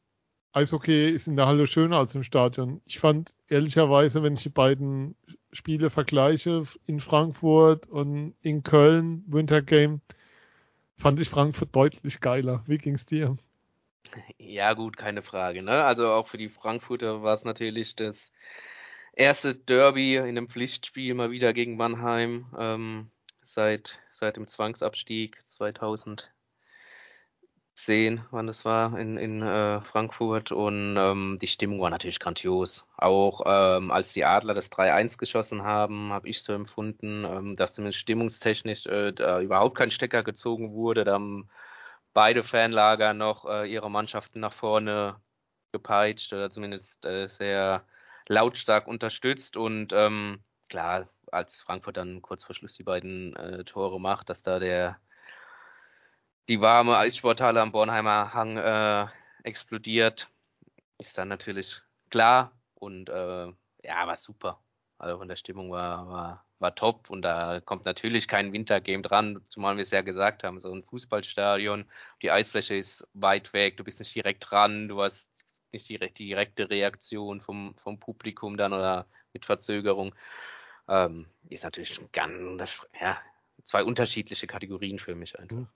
Eishockey 0.53 1.09
ist 1.09 1.27
in 1.27 1.35
der 1.35 1.47
Halle 1.47 1.67
schöner 1.67 1.97
als 1.97 2.15
im 2.15 2.23
Stadion. 2.23 2.81
Ich 2.85 2.99
fand 2.99 3.33
ehrlicherweise, 3.47 4.23
wenn 4.23 4.33
ich 4.33 4.43
die 4.43 4.49
beiden 4.49 5.15
Spiele 5.51 5.89
vergleiche, 5.89 6.65
in 6.85 6.99
Frankfurt 6.99 7.87
und 7.87 8.35
in 8.41 8.63
Köln, 8.63 9.23
Winter 9.27 9.61
Game, 9.61 10.01
fand 10.97 11.19
ich 11.19 11.29
Frankfurt 11.29 11.75
deutlich 11.75 12.19
geiler. 12.19 12.63
Wie 12.65 12.77
ging's 12.77 13.05
dir? 13.05 13.37
Ja, 14.37 14.73
gut, 14.73 14.97
keine 14.97 15.21
Frage. 15.21 15.61
Ne? 15.61 15.83
Also 15.83 16.07
auch 16.07 16.27
für 16.27 16.37
die 16.37 16.49
Frankfurter 16.49 17.21
war 17.23 17.35
es 17.35 17.43
natürlich 17.43 17.95
das 17.95 18.31
erste 19.13 19.55
Derby 19.55 20.15
in 20.15 20.25
einem 20.25 20.49
Pflichtspiel 20.49 21.13
mal 21.13 21.31
wieder 21.31 21.53
gegen 21.53 21.77
Mannheim 21.77 22.47
ähm, 22.57 23.11
seit, 23.43 23.99
seit 24.17 24.35
dem 24.35 24.47
Zwangsabstieg 24.47 25.43
2010, 25.47 26.25
wann 28.31 28.47
das 28.47 28.65
war, 28.65 28.97
in, 28.97 29.17
in 29.17 29.41
äh, 29.41 29.81
Frankfurt. 29.81 30.51
Und 30.51 30.97
ähm, 30.97 31.37
die 31.41 31.47
Stimmung 31.47 31.79
war 31.79 31.89
natürlich 31.89 32.19
grandios. 32.19 32.87
Auch 32.97 33.41
ähm, 33.45 33.91
als 33.91 34.11
die 34.13 34.25
Adler 34.25 34.53
das 34.53 34.71
3-1 34.71 35.17
geschossen 35.17 35.63
haben, 35.63 36.11
habe 36.11 36.27
ich 36.27 36.41
so 36.41 36.53
empfunden, 36.53 37.25
ähm, 37.25 37.55
dass 37.55 37.75
zumindest 37.75 37.99
stimmungstechnisch 37.99 38.85
äh, 38.87 39.43
überhaupt 39.43 39.77
kein 39.77 39.91
Stecker 39.91 40.23
gezogen 40.23 40.73
wurde. 40.73 41.03
Da 41.03 41.13
haben 41.13 41.49
beide 42.13 42.43
Fanlager 42.43 43.13
noch 43.13 43.45
äh, 43.45 43.71
ihre 43.71 43.91
Mannschaften 43.91 44.39
nach 44.39 44.53
vorne 44.53 45.21
gepeitscht 45.71 46.33
oder 46.33 46.49
zumindest 46.49 47.05
äh, 47.05 47.27
sehr 47.27 47.85
lautstark 48.27 48.87
unterstützt 48.87 49.57
und 49.57 49.93
ähm, 49.93 50.43
klar, 50.69 51.07
als 51.31 51.59
Frankfurt 51.61 51.97
dann 51.97 52.21
kurz 52.21 52.43
vor 52.43 52.55
Schluss 52.55 52.75
die 52.75 52.83
beiden 52.83 53.35
äh, 53.35 53.63
Tore 53.63 53.99
macht, 53.99 54.29
dass 54.29 54.41
da 54.41 54.59
der 54.59 54.99
die 56.47 56.61
warme 56.61 56.97
Eissporthalle 56.97 57.61
am 57.61 57.71
Bornheimer 57.71 58.33
Hang 58.33 58.57
äh, 58.57 59.07
explodiert, 59.43 60.29
ist 60.97 61.17
dann 61.17 61.27
natürlich 61.27 61.81
klar 62.09 62.53
und 62.75 63.09
äh, 63.09 63.47
ja, 63.83 64.07
war 64.07 64.15
super. 64.15 64.61
Also 64.97 65.17
von 65.17 65.27
der 65.27 65.35
Stimmung 65.35 65.69
war, 65.71 66.07
war, 66.07 66.45
war 66.59 66.75
top 66.75 67.09
und 67.09 67.21
da 67.21 67.59
kommt 67.59 67.85
natürlich 67.85 68.27
kein 68.27 68.53
Wintergame 68.53 69.03
dran, 69.03 69.41
zumal 69.49 69.75
wir 69.77 69.83
es 69.83 69.91
ja 69.91 70.01
gesagt 70.01 70.43
haben, 70.43 70.59
so 70.59 70.73
ein 70.73 70.83
Fußballstadion, 70.83 71.85
die 72.21 72.31
Eisfläche 72.31 72.75
ist 72.75 73.05
weit 73.13 73.53
weg, 73.53 73.77
du 73.77 73.83
bist 73.83 73.99
nicht 73.99 74.15
direkt 74.15 74.49
dran, 74.49 74.87
du 74.87 75.01
hast 75.01 75.27
nicht 75.71 75.89
die, 75.89 75.99
direkte 75.99 76.69
Reaktion 76.69 77.41
vom, 77.41 77.75
vom 77.83 77.99
Publikum 77.99 78.57
dann 78.57 78.73
oder 78.73 79.05
mit 79.33 79.45
Verzögerung. 79.45 80.15
Ähm, 80.87 81.27
ist 81.49 81.63
natürlich 81.63 81.99
ganz, 82.11 82.69
ja, 82.99 83.17
zwei 83.63 83.83
unterschiedliche 83.83 84.47
Kategorien 84.47 84.99
für 84.99 85.15
mich 85.15 85.37
einfach. 85.37 85.67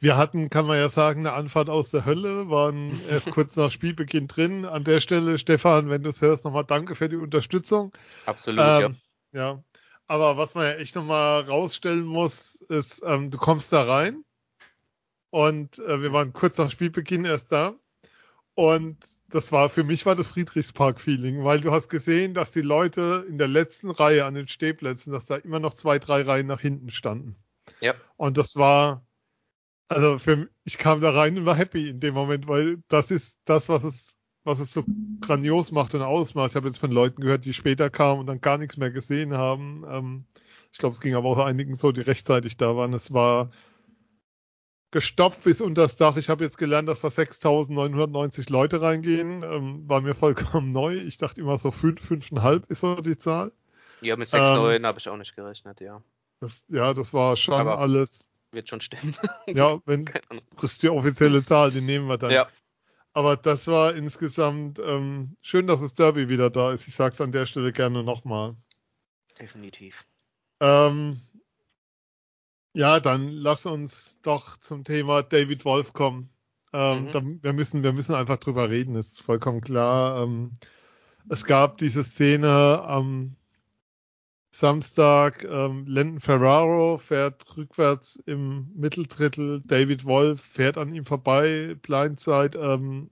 Wir 0.00 0.16
hatten, 0.16 0.50
kann 0.50 0.66
man 0.66 0.78
ja 0.78 0.88
sagen, 0.88 1.20
eine 1.20 1.32
Anfahrt 1.32 1.68
aus 1.68 1.90
der 1.90 2.04
Hölle, 2.04 2.50
waren 2.50 3.00
erst 3.08 3.30
kurz 3.30 3.56
nach 3.56 3.70
Spielbeginn 3.70 4.28
drin. 4.28 4.64
An 4.64 4.84
der 4.84 5.00
Stelle, 5.00 5.38
Stefan, 5.38 5.88
wenn 5.88 6.02
du 6.02 6.10
es 6.10 6.20
hörst, 6.20 6.44
nochmal 6.44 6.64
danke 6.64 6.94
für 6.94 7.08
die 7.08 7.16
Unterstützung. 7.16 7.92
Absolut, 8.26 8.60
ähm, 8.60 8.96
ja. 9.32 9.40
ja. 9.40 9.64
Aber 10.06 10.36
was 10.36 10.54
man 10.54 10.66
ja 10.66 10.74
echt 10.74 10.94
nochmal 10.96 11.42
rausstellen 11.42 12.04
muss, 12.04 12.56
ist, 12.68 13.02
ähm, 13.04 13.30
du 13.30 13.38
kommst 13.38 13.72
da 13.72 13.84
rein 13.84 14.24
und 15.30 15.78
äh, 15.78 16.02
wir 16.02 16.12
waren 16.12 16.32
kurz 16.32 16.58
nach 16.58 16.70
Spielbeginn 16.70 17.24
erst 17.24 17.50
da. 17.50 17.74
Und 18.54 18.98
das 19.34 19.50
war, 19.50 19.68
für 19.68 19.82
mich 19.82 20.06
war 20.06 20.14
das 20.14 20.28
Friedrichspark-Feeling, 20.28 21.42
weil 21.42 21.60
du 21.60 21.72
hast 21.72 21.88
gesehen, 21.88 22.34
dass 22.34 22.52
die 22.52 22.60
Leute 22.60 23.26
in 23.28 23.36
der 23.36 23.48
letzten 23.48 23.90
Reihe 23.90 24.24
an 24.24 24.34
den 24.34 24.46
Stehplätzen, 24.46 25.12
dass 25.12 25.26
da 25.26 25.36
immer 25.36 25.58
noch 25.58 25.74
zwei, 25.74 25.98
drei 25.98 26.22
Reihen 26.22 26.46
nach 26.46 26.60
hinten 26.60 26.90
standen. 26.90 27.34
Ja. 27.80 27.94
Und 28.16 28.36
das 28.36 28.54
war, 28.54 29.04
also 29.88 30.20
für, 30.20 30.48
ich 30.62 30.78
kam 30.78 31.00
da 31.00 31.10
rein 31.10 31.36
und 31.36 31.46
war 31.46 31.56
happy 31.56 31.88
in 31.88 31.98
dem 31.98 32.14
Moment, 32.14 32.46
weil 32.46 32.78
das 32.86 33.10
ist 33.10 33.40
das, 33.44 33.68
was 33.68 33.82
es, 33.82 34.16
was 34.44 34.60
es 34.60 34.72
so 34.72 34.84
grandios 35.20 35.72
macht 35.72 35.96
und 35.96 36.02
ausmacht. 36.02 36.52
Ich 36.52 36.56
habe 36.56 36.68
jetzt 36.68 36.78
von 36.78 36.92
Leuten 36.92 37.20
gehört, 37.20 37.44
die 37.44 37.54
später 37.54 37.90
kamen 37.90 38.20
und 38.20 38.26
dann 38.26 38.40
gar 38.40 38.56
nichts 38.56 38.76
mehr 38.76 38.92
gesehen 38.92 39.34
haben. 39.34 39.84
Ähm, 39.90 40.24
ich 40.70 40.78
glaube, 40.78 40.92
es 40.92 41.00
ging 41.00 41.16
aber 41.16 41.28
auch 41.28 41.38
einigen 41.38 41.74
so, 41.74 41.90
die 41.90 42.02
rechtzeitig 42.02 42.56
da 42.56 42.76
waren. 42.76 42.92
Es 42.92 43.12
war 43.12 43.50
gestopft 44.94 45.42
bis 45.42 45.60
unter 45.60 45.82
das 45.82 45.96
Dach. 45.96 46.16
Ich 46.16 46.30
habe 46.30 46.44
jetzt 46.44 46.56
gelernt, 46.56 46.88
dass 46.88 47.02
da 47.02 47.08
6.990 47.08 48.50
Leute 48.50 48.80
reingehen. 48.80 49.42
Ähm, 49.42 49.88
war 49.88 50.00
mir 50.00 50.14
vollkommen 50.14 50.72
neu. 50.72 50.94
Ich 50.94 51.18
dachte 51.18 51.40
immer 51.40 51.58
so 51.58 51.72
5, 51.72 52.00
5,5 52.00 52.70
ist 52.70 52.80
so 52.80 52.94
die 52.94 53.18
Zahl. 53.18 53.52
Ja, 54.00 54.16
mit 54.16 54.28
6,9 54.28 54.76
ähm, 54.76 54.86
habe 54.86 54.98
ich 55.00 55.08
auch 55.08 55.16
nicht 55.16 55.34
gerechnet, 55.34 55.80
ja. 55.80 56.00
Das, 56.40 56.68
ja, 56.68 56.94
das 56.94 57.12
war 57.12 57.36
schon 57.36 57.54
aber 57.54 57.78
alles 57.78 58.24
wird 58.52 58.68
schon 58.68 58.80
stimmen. 58.80 59.16
ja, 59.48 59.80
wenn 59.84 60.04
das 60.60 60.72
ist 60.72 60.82
die 60.82 60.88
offizielle 60.88 61.44
Zahl, 61.44 61.72
die 61.72 61.80
nehmen 61.80 62.06
wir 62.06 62.18
dann. 62.18 62.30
Ja. 62.30 62.48
Aber 63.12 63.36
das 63.36 63.66
war 63.66 63.94
insgesamt 63.94 64.78
ähm, 64.78 65.36
schön, 65.42 65.66
dass 65.66 65.80
das 65.80 65.94
Derby 65.94 66.28
wieder 66.28 66.50
da 66.50 66.72
ist. 66.72 66.86
Ich 66.86 66.94
sage 66.94 67.12
es 67.12 67.20
an 67.20 67.32
der 67.32 67.46
Stelle 67.46 67.72
gerne 67.72 68.04
nochmal. 68.04 68.54
Definitiv. 69.40 70.04
Ähm, 70.60 71.20
ja, 72.74 73.00
dann 73.00 73.28
lass 73.28 73.66
uns 73.66 74.16
doch 74.22 74.56
zum 74.58 74.84
Thema 74.84 75.22
David 75.22 75.64
Wolf 75.64 75.92
kommen. 75.92 76.30
Ähm, 76.72 77.04
mhm. 77.04 77.10
da, 77.12 77.22
wir, 77.42 77.52
müssen, 77.52 77.82
wir 77.82 77.92
müssen 77.92 78.14
einfach 78.14 78.38
drüber 78.38 78.68
reden, 78.68 78.96
ist 78.96 79.22
vollkommen 79.22 79.60
klar. 79.60 80.22
Ähm, 80.22 80.58
es 81.28 81.44
gab 81.44 81.78
diese 81.78 82.04
Szene 82.04 82.82
am 82.84 83.36
Samstag 84.50 85.42
ähm, 85.44 85.84
Lennon 85.86 86.20
Ferraro 86.20 86.98
fährt 86.98 87.56
rückwärts 87.56 88.16
im 88.26 88.70
Mitteldrittel. 88.76 89.62
David 89.64 90.04
Wolf 90.04 90.42
fährt 90.42 90.78
an 90.78 90.94
ihm 90.94 91.04
vorbei. 91.04 91.76
Blindside. 91.82 92.56
Ähm, 92.58 93.10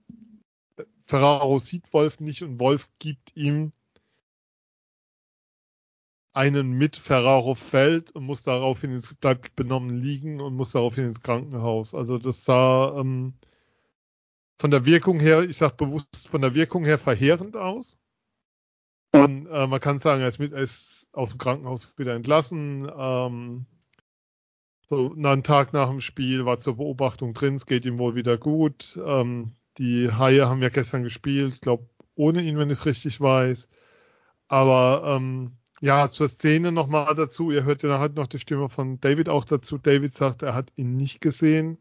Ferraro 1.05 1.59
sieht 1.59 1.91
Wolf 1.91 2.21
nicht 2.21 2.43
und 2.43 2.59
Wolf 2.59 2.87
gibt 2.99 3.35
ihm 3.35 3.71
einen 6.33 6.71
mit. 6.73 6.97
Ferraro 6.97 7.55
fällt 7.55 8.11
und 8.11 8.25
muss 8.25 8.43
daraufhin 8.43 8.95
ins, 8.95 9.13
bleibt 9.15 9.55
benommen 9.55 10.01
liegen 10.01 10.41
und 10.41 10.55
muss 10.55 10.71
daraufhin 10.71 11.05
ins 11.05 11.21
Krankenhaus. 11.21 11.93
Also 11.93 12.17
das 12.17 12.43
sah 12.45 12.99
ähm, 12.99 13.35
von 14.57 14.71
der 14.71 14.85
Wirkung 14.85 15.19
her, 15.19 15.41
ich 15.43 15.57
sag 15.57 15.77
bewusst 15.77 16.27
von 16.27 16.41
der 16.41 16.55
Wirkung 16.55 16.85
her 16.85 16.97
verheerend 16.99 17.55
aus. 17.55 17.97
Und 19.13 19.47
äh, 19.47 19.67
man 19.67 19.79
kann 19.79 19.99
sagen, 19.99 20.21
er 20.21 20.27
ist, 20.27 20.39
mit, 20.39 20.53
er 20.53 20.61
ist 20.61 21.07
aus 21.11 21.29
dem 21.29 21.37
Krankenhaus 21.37 21.87
wieder 21.97 22.15
entlassen. 22.15 22.91
Ähm, 22.97 23.65
so 24.87 25.13
einen 25.13 25.43
Tag 25.43 25.73
nach 25.73 25.89
dem 25.89 26.01
Spiel 26.01 26.45
war 26.45 26.59
zur 26.59 26.77
Beobachtung 26.77 27.33
drin, 27.33 27.55
es 27.55 27.65
geht 27.65 27.85
ihm 27.85 27.99
wohl 27.99 28.15
wieder 28.15 28.37
gut. 28.37 28.99
Ähm, 29.05 29.55
die 29.77 30.11
Haie 30.11 30.47
haben 30.47 30.61
ja 30.61 30.69
gestern 30.69 31.03
gespielt, 31.03 31.53
ich 31.53 31.61
glaube 31.61 31.87
ohne 32.15 32.41
ihn, 32.41 32.57
wenn 32.57 32.69
ich 32.69 32.79
es 32.79 32.85
richtig 32.85 33.19
weiß. 33.21 33.67
Aber 34.47 35.03
ähm, 35.15 35.57
ja, 35.83 36.09
zur 36.09 36.29
Szene 36.29 36.71
nochmal 36.71 37.13
dazu. 37.13 37.51
Ihr 37.51 37.65
hört 37.65 37.83
ja 37.83 37.99
halt 37.99 38.15
noch 38.15 38.27
die 38.27 38.39
Stimme 38.39 38.69
von 38.69 39.01
David 39.01 39.27
auch 39.27 39.43
dazu. 39.43 39.77
David 39.77 40.13
sagt, 40.13 40.41
er 40.41 40.55
hat 40.55 40.71
ihn 40.77 40.95
nicht 40.95 41.19
gesehen. 41.19 41.77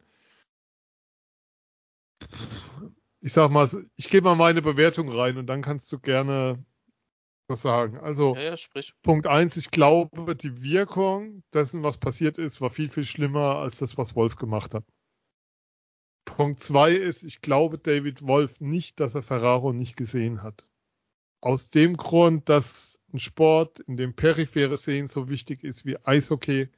Ich 3.21 3.33
sag 3.33 3.53
mal, 3.53 3.71
ich 3.95 4.11
gebe 4.11 4.25
mal 4.25 4.35
meine 4.35 4.61
Bewertung 4.61 5.09
rein 5.09 5.39
und 5.39 5.47
dann 5.47 5.63
kannst 5.63 5.93
du 5.93 6.01
gerne 6.01 6.65
was 7.47 7.63
sagen. 7.63 7.97
Also, 7.97 8.35
ja, 8.35 8.57
ja, 8.57 8.83
Punkt 9.05 9.29
eins, 9.29 9.57
ich 9.57 9.71
glaube, 9.71 10.35
die 10.35 10.61
Wirkung 10.63 11.45
dessen, 11.55 11.85
was 11.85 11.99
passiert 11.99 12.39
ist, 12.39 12.61
war 12.61 12.71
viel, 12.71 12.91
viel 12.91 13.05
schlimmer 13.05 13.59
als 13.59 13.79
das, 13.79 13.97
was 13.97 14.17
Wolf 14.17 14.35
gemacht 14.35 14.75
hat. 14.75 14.85
Punkt 16.25 16.59
zwei 16.59 16.91
ist, 16.91 17.23
ich 17.23 17.41
glaube 17.41 17.79
David 17.79 18.27
Wolf 18.27 18.59
nicht, 18.59 18.99
dass 18.99 19.15
er 19.15 19.23
Ferraro 19.23 19.73
nicht 19.73 19.97
gesehen 19.97 20.43
hat. 20.43 20.69
Aus 21.41 21.71
dem 21.71 21.97
Grund, 21.97 22.49
dass 22.49 22.92
ein 23.13 23.21
Sport, 23.21 23.81
in 23.81 23.97
dem 23.97 24.15
periphere 24.15 24.77
Sehen 24.77 25.07
so 25.07 25.29
wichtig 25.29 25.65
ist 25.65 25.85
wie 25.85 25.99
Eishockey, 26.05 26.69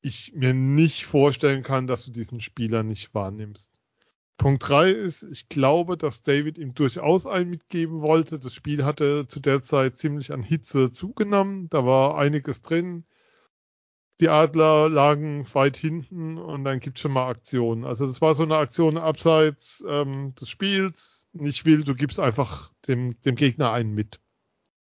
ich 0.00 0.34
mir 0.34 0.52
nicht 0.52 1.06
vorstellen 1.06 1.62
kann, 1.62 1.86
dass 1.86 2.04
du 2.04 2.10
diesen 2.10 2.40
Spieler 2.40 2.82
nicht 2.82 3.14
wahrnimmst. 3.14 3.80
Punkt 4.36 4.68
3 4.68 4.90
ist, 4.90 5.22
ich 5.22 5.48
glaube, 5.48 5.96
dass 5.96 6.22
David 6.22 6.58
ihm 6.58 6.74
durchaus 6.74 7.26
einen 7.26 7.50
mitgeben 7.50 8.02
wollte. 8.02 8.38
Das 8.38 8.52
Spiel 8.52 8.84
hatte 8.84 9.26
zu 9.28 9.40
der 9.40 9.62
Zeit 9.62 9.96
ziemlich 9.96 10.32
an 10.32 10.42
Hitze 10.42 10.92
zugenommen. 10.92 11.68
Da 11.70 11.86
war 11.86 12.18
einiges 12.18 12.60
drin. 12.60 13.04
Die 14.20 14.28
Adler 14.28 14.88
lagen 14.88 15.46
weit 15.54 15.76
hinten 15.76 16.38
und 16.38 16.64
dann 16.64 16.80
gibt 16.80 16.98
es 16.98 17.02
schon 17.02 17.12
mal 17.12 17.28
Aktionen. 17.28 17.84
Also 17.84 18.06
das 18.06 18.20
war 18.20 18.34
so 18.34 18.42
eine 18.42 18.56
Aktion 18.56 18.96
abseits 18.98 19.84
ähm, 19.88 20.34
des 20.34 20.48
Spiels. 20.48 21.28
Nicht 21.32 21.64
will, 21.64 21.82
du 21.84 21.94
gibst 21.94 22.20
einfach 22.20 22.72
dem, 22.86 23.20
dem 23.22 23.36
Gegner 23.36 23.72
einen 23.72 23.92
mit. 23.92 24.20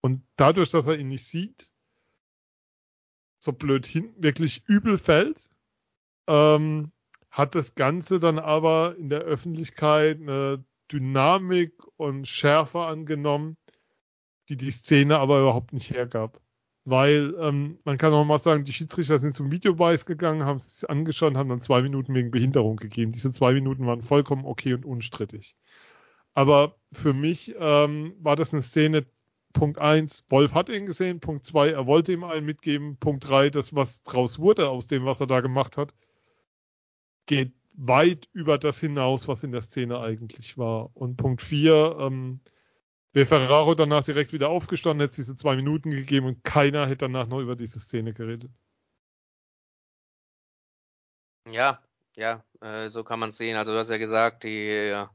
Und 0.03 0.21
dadurch, 0.35 0.69
dass 0.69 0.85
er 0.85 0.99
ihn 0.99 1.07
nicht 1.07 1.25
sieht, 1.25 1.71
so 3.39 3.53
blöd 3.53 3.85
hinten 3.85 4.21
wirklich 4.21 4.63
übel 4.67 4.97
fällt, 4.97 5.49
ähm, 6.27 6.91
hat 7.29 7.55
das 7.55 7.75
Ganze 7.75 8.19
dann 8.19 8.37
aber 8.37 8.95
in 8.97 9.09
der 9.09 9.21
Öffentlichkeit 9.21 10.19
eine 10.19 10.63
Dynamik 10.91 11.73
und 11.95 12.27
Schärfe 12.27 12.81
angenommen, 12.81 13.55
die 14.49 14.57
die 14.57 14.71
Szene 14.71 15.19
aber 15.19 15.39
überhaupt 15.39 15.71
nicht 15.71 15.89
hergab. 15.89 16.41
Weil 16.85 17.33
ähm, 17.39 17.79
man 17.85 17.97
kann 17.97 18.11
auch 18.11 18.25
mal 18.25 18.39
sagen, 18.39 18.65
die 18.65 18.73
Schiedsrichter 18.73 19.19
sind 19.19 19.33
zum 19.33 19.51
Videobeweis 19.51 20.05
gegangen, 20.05 20.43
haben 20.43 20.57
es 20.57 20.83
angeschaut, 20.83 21.35
haben 21.35 21.47
dann 21.47 21.61
zwei 21.61 21.81
Minuten 21.81 22.13
wegen 22.13 22.29
Behinderung 22.29 22.75
gegeben. 22.75 23.13
Diese 23.13 23.31
zwei 23.31 23.53
Minuten 23.53 23.85
waren 23.85 24.01
vollkommen 24.01 24.43
okay 24.43 24.73
und 24.73 24.83
unstrittig. 24.85 25.55
Aber 26.33 26.75
für 26.91 27.13
mich 27.13 27.55
ähm, 27.57 28.15
war 28.19 28.35
das 28.35 28.53
eine 28.53 28.63
Szene, 28.63 29.05
Punkt 29.53 29.77
eins, 29.77 30.23
Wolf 30.29 30.53
hat 30.53 30.69
ihn 30.69 30.85
gesehen, 30.85 31.19
Punkt 31.19 31.45
zwei, 31.45 31.69
er 31.69 31.85
wollte 31.87 32.11
ihm 32.11 32.23
einen 32.23 32.45
mitgeben, 32.45 32.97
Punkt 32.97 33.27
drei, 33.27 33.49
das, 33.49 33.73
was 33.73 34.03
draus 34.03 34.39
wurde 34.39 34.69
aus 34.69 34.87
dem, 34.87 35.05
was 35.05 35.19
er 35.19 35.27
da 35.27 35.41
gemacht 35.41 35.77
hat, 35.77 35.93
geht 37.25 37.53
weit 37.73 38.27
über 38.33 38.57
das 38.57 38.79
hinaus, 38.79 39.27
was 39.27 39.43
in 39.43 39.51
der 39.51 39.61
Szene 39.61 39.99
eigentlich 39.99 40.57
war. 40.57 40.95
Und 40.95 41.17
Punkt 41.17 41.41
4, 41.41 41.97
ähm, 41.99 42.39
wäre 43.13 43.25
Ferraro 43.25 43.75
danach 43.75 44.03
direkt 44.03 44.33
wieder 44.33 44.49
aufgestanden, 44.49 45.01
hätte 45.01 45.11
es 45.11 45.27
diese 45.27 45.35
zwei 45.35 45.55
Minuten 45.55 45.91
gegeben 45.91 46.27
und 46.27 46.43
keiner 46.43 46.85
hätte 46.87 47.05
danach 47.05 47.27
noch 47.27 47.39
über 47.39 47.55
diese 47.55 47.79
Szene 47.79 48.13
geredet. 48.13 48.51
Ja, 51.49 51.81
ja, 52.15 52.43
äh, 52.61 52.89
so 52.89 53.03
kann 53.03 53.19
man 53.19 53.29
es 53.29 53.37
sehen. 53.37 53.57
Also 53.57 53.73
du 53.73 53.77
hast 53.77 53.89
ja 53.89 53.97
gesagt, 53.97 54.43
die, 54.43 54.67
äh, 54.69 55.07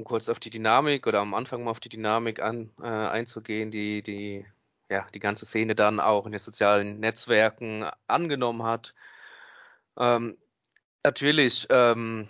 um 0.00 0.04
kurz 0.04 0.28
auf 0.28 0.40
die 0.40 0.50
Dynamik 0.50 1.06
oder 1.06 1.20
am 1.20 1.34
Anfang 1.34 1.64
mal 1.64 1.70
auf 1.70 1.80
die 1.80 1.88
Dynamik 1.88 2.40
an, 2.42 2.70
äh, 2.82 2.86
einzugehen, 2.86 3.70
die, 3.70 4.02
die, 4.02 4.46
ja, 4.88 5.06
die 5.14 5.20
ganze 5.20 5.46
Szene 5.46 5.74
dann 5.74 6.00
auch 6.00 6.26
in 6.26 6.32
den 6.32 6.40
sozialen 6.40 7.00
Netzwerken 7.00 7.86
angenommen 8.06 8.62
hat. 8.62 8.94
Ähm, 9.98 10.36
Natürlich, 11.02 11.66
ähm, 11.70 12.28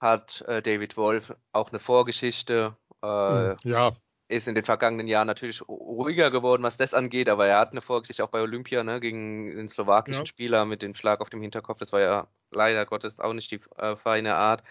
hat 0.00 0.42
äh, 0.42 0.62
David 0.62 0.96
Wolf 0.96 1.32
auch 1.52 1.70
eine 1.70 1.80
Vorgeschichte. 1.80 2.76
Äh, 3.02 3.68
ja. 3.68 3.92
Ist 4.28 4.46
in 4.46 4.54
den 4.54 4.64
vergangenen 4.64 5.08
Jahren 5.08 5.26
natürlich 5.26 5.60
ruhiger 5.68 6.30
geworden, 6.30 6.62
was 6.62 6.76
das 6.76 6.94
angeht, 6.94 7.28
aber 7.28 7.48
er 7.48 7.58
hat 7.58 7.72
eine 7.72 7.82
Vorgeschichte 7.82 8.22
auch 8.22 8.28
bei 8.28 8.40
Olympia, 8.40 8.84
ne, 8.84 9.00
gegen 9.00 9.56
den 9.56 9.68
slowakischen 9.68 10.22
ja. 10.22 10.26
Spieler 10.26 10.64
mit 10.66 10.82
dem 10.82 10.94
Schlag 10.94 11.20
auf 11.20 11.30
dem 11.30 11.42
Hinterkopf. 11.42 11.78
Das 11.78 11.92
war 11.92 12.00
ja 12.00 12.28
leider 12.52 12.86
Gottes 12.86 13.18
auch 13.18 13.32
nicht 13.32 13.50
die 13.50 13.60
äh, 13.76 13.96
feine 13.96 14.36
Art. 14.36 14.62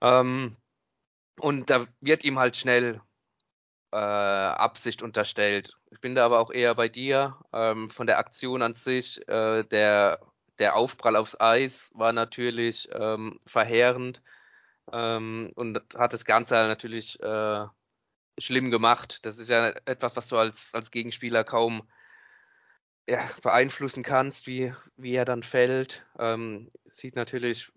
Ähm, 0.00 0.56
und 1.38 1.70
da 1.70 1.86
wird 2.00 2.24
ihm 2.24 2.38
halt 2.38 2.56
schnell 2.56 3.00
äh, 3.92 3.96
Absicht 3.96 5.02
unterstellt. 5.02 5.76
Ich 5.90 6.00
bin 6.00 6.14
da 6.14 6.24
aber 6.26 6.40
auch 6.40 6.50
eher 6.50 6.74
bei 6.74 6.88
dir. 6.88 7.38
Ähm, 7.52 7.90
von 7.90 8.06
der 8.06 8.18
Aktion 8.18 8.62
an 8.62 8.74
sich, 8.74 9.26
äh, 9.28 9.64
der, 9.64 10.20
der 10.58 10.76
Aufprall 10.76 11.16
aufs 11.16 11.40
Eis 11.40 11.90
war 11.94 12.12
natürlich 12.12 12.88
ähm, 12.92 13.40
verheerend 13.46 14.22
ähm, 14.92 15.52
und 15.54 15.80
hat 15.96 16.12
das 16.12 16.24
Ganze 16.24 16.54
natürlich 16.54 17.20
äh, 17.20 17.66
schlimm 18.38 18.70
gemacht. 18.70 19.20
Das 19.22 19.38
ist 19.38 19.48
ja 19.48 19.68
etwas, 19.86 20.16
was 20.16 20.28
du 20.28 20.36
als, 20.36 20.74
als 20.74 20.90
Gegenspieler 20.90 21.44
kaum 21.44 21.88
ja, 23.06 23.30
beeinflussen 23.42 24.02
kannst, 24.02 24.46
wie, 24.46 24.74
wie 24.96 25.14
er 25.14 25.24
dann 25.24 25.42
fällt. 25.42 26.04
Ähm, 26.18 26.70
sieht 26.90 27.16
natürlich 27.16 27.72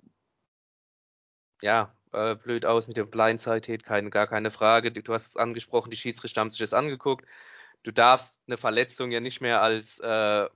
ja, 1.62 1.95
äh, 2.14 2.36
blöd 2.36 2.66
aus 2.66 2.88
mit 2.88 2.97
dem 2.97 3.09
Blindside-Hit, 3.09 3.84
keine, 3.84 4.09
gar 4.09 4.28
keine 4.28 4.51
Frage. 4.51 4.91
Du 4.91 5.14
hast 5.14 5.30
es 5.30 5.38
angesprochen, 5.38 5.91
die 5.91 5.97
Schiedsrichter 5.97 6.41
haben 6.41 6.51
sich 6.51 6.59
das 6.59 6.74
angeguckt. 6.74 7.26
Du 7.84 7.91
darfst 7.91 8.39
eine 8.47 8.57
Verletzung 8.57 9.12
ja 9.12 9.20
nicht 9.20 9.41
mehr 9.41 9.62
als, 9.62 9.99
äh, 9.99 10.49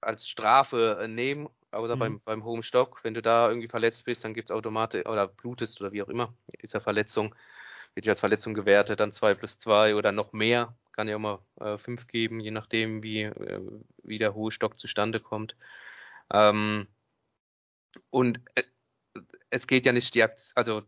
als 0.00 0.28
Strafe 0.28 0.98
äh, 1.02 1.08
nehmen, 1.08 1.48
außer 1.70 1.96
mhm. 1.96 2.00
beim, 2.00 2.20
beim 2.24 2.44
Home 2.44 2.62
Stock. 2.62 3.00
Wenn 3.04 3.14
du 3.14 3.22
da 3.22 3.48
irgendwie 3.48 3.68
verletzt 3.68 4.04
bist, 4.04 4.24
dann 4.24 4.34
gibt 4.34 4.50
es 4.50 4.56
automatisch, 4.56 5.06
oder 5.06 5.28
blutest 5.28 5.80
oder 5.80 5.92
wie 5.92 6.02
auch 6.02 6.08
immer, 6.08 6.34
ist 6.58 6.74
ja 6.74 6.80
Verletzung, 6.80 7.34
wird 7.94 8.06
ja 8.06 8.12
als 8.12 8.20
Verletzung 8.20 8.54
gewertet, 8.54 9.00
dann 9.00 9.12
2 9.12 9.34
plus 9.34 9.58
2 9.58 9.94
oder 9.94 10.12
noch 10.12 10.32
mehr. 10.32 10.74
Kann 10.92 11.06
ja 11.06 11.16
auch 11.16 11.20
mal 11.20 11.78
5 11.78 12.02
äh, 12.02 12.04
geben, 12.06 12.40
je 12.40 12.50
nachdem, 12.50 13.02
wie, 13.02 13.22
äh, 13.22 13.60
wie 14.02 14.18
der 14.18 14.34
hohe 14.34 14.50
Stock 14.50 14.78
zustande 14.78 15.20
kommt. 15.20 15.54
Ähm, 16.32 16.88
und 18.10 18.40
äh, 18.54 18.64
es 19.50 19.66
geht 19.66 19.86
ja 19.86 19.92
nicht 19.92 20.14
die 20.14 20.22
Akt 20.22 20.52
also 20.54 20.82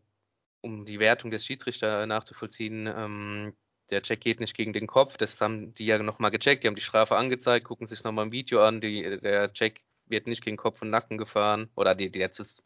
um 0.62 0.84
die 0.84 0.98
Wertung 0.98 1.30
des 1.30 1.44
Schiedsrichters 1.44 2.06
nachzuvollziehen. 2.06 2.86
Ähm, 2.86 3.54
der 3.90 4.02
Check 4.02 4.20
geht 4.20 4.40
nicht 4.40 4.54
gegen 4.54 4.72
den 4.72 4.86
Kopf. 4.86 5.16
Das 5.16 5.40
haben 5.40 5.74
die 5.74 5.86
ja 5.86 5.98
nochmal 5.98 6.30
gecheckt. 6.30 6.62
Die 6.62 6.68
haben 6.68 6.76
die 6.76 6.82
Strafe 6.82 7.16
angezeigt, 7.16 7.66
gucken 7.66 7.86
sich 7.86 8.04
nochmal 8.04 8.26
ein 8.26 8.32
Video 8.32 8.64
an. 8.64 8.80
Die, 8.80 9.20
der 9.20 9.52
Check 9.52 9.80
wird 10.06 10.26
nicht 10.26 10.44
gegen 10.44 10.56
Kopf 10.56 10.82
und 10.82 10.90
Nacken 10.90 11.18
gefahren. 11.18 11.70
Oder 11.76 11.94
die, 11.94 12.10
die 12.10 12.18
jetzt, 12.18 12.62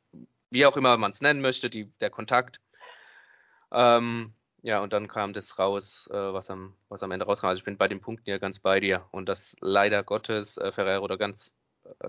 wie 0.51 0.66
auch 0.66 0.76
immer 0.76 0.97
man 0.97 1.12
es 1.12 1.20
nennen 1.20 1.40
möchte, 1.40 1.70
die, 1.70 1.90
der 2.01 2.11
Kontakt. 2.11 2.61
Ähm, 3.72 4.34
ja, 4.62 4.80
und 4.82 4.92
dann 4.92 5.09
kam 5.09 5.32
das 5.32 5.59
raus, 5.59 6.09
äh, 6.11 6.14
was, 6.14 6.51
am, 6.51 6.74
was 6.88 7.03
am 7.03 7.11
Ende 7.11 7.26
rauskam. 7.26 7.47
Also 7.47 7.61
ich 7.61 7.64
bin 7.64 7.78
bei 7.78 7.88
den 7.88 8.01
Punkten 8.01 8.28
ja 8.28 8.38
ganz 8.38 8.59
bei 8.59 8.80
dir. 8.80 9.07
Und 9.11 9.28
das 9.28 9.57
leider 9.61 10.03
Gottes 10.03 10.57
äh, 10.57 10.72
Ferrero 10.72 11.07
da 11.09 11.16
ganz 11.16 11.53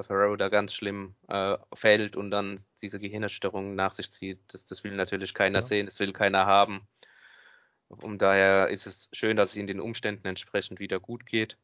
Ferrero 0.07 0.35
da 0.35 0.49
ganz 0.49 0.73
schlimm 0.73 1.15
äh, 1.27 1.57
fällt 1.73 2.15
und 2.15 2.31
dann 2.31 2.63
diese 2.81 2.99
Gehirnerstörung 2.99 3.75
nach 3.75 3.95
sich 3.95 4.11
zieht. 4.11 4.39
Das, 4.47 4.65
das 4.65 4.83
will 4.83 4.95
natürlich 4.95 5.33
keiner 5.33 5.59
ja. 5.59 5.65
sehen, 5.65 5.85
das 5.85 5.99
will 5.99 6.13
keiner 6.13 6.45
haben. 6.45 6.87
Um 7.87 8.17
daher 8.17 8.69
ist 8.69 8.87
es 8.87 9.09
schön, 9.13 9.37
dass 9.37 9.51
es 9.51 9.55
in 9.55 9.67
den 9.67 9.79
Umständen 9.79 10.27
entsprechend 10.27 10.79
wieder 10.79 10.99
gut 10.99 11.25
geht. 11.25 11.57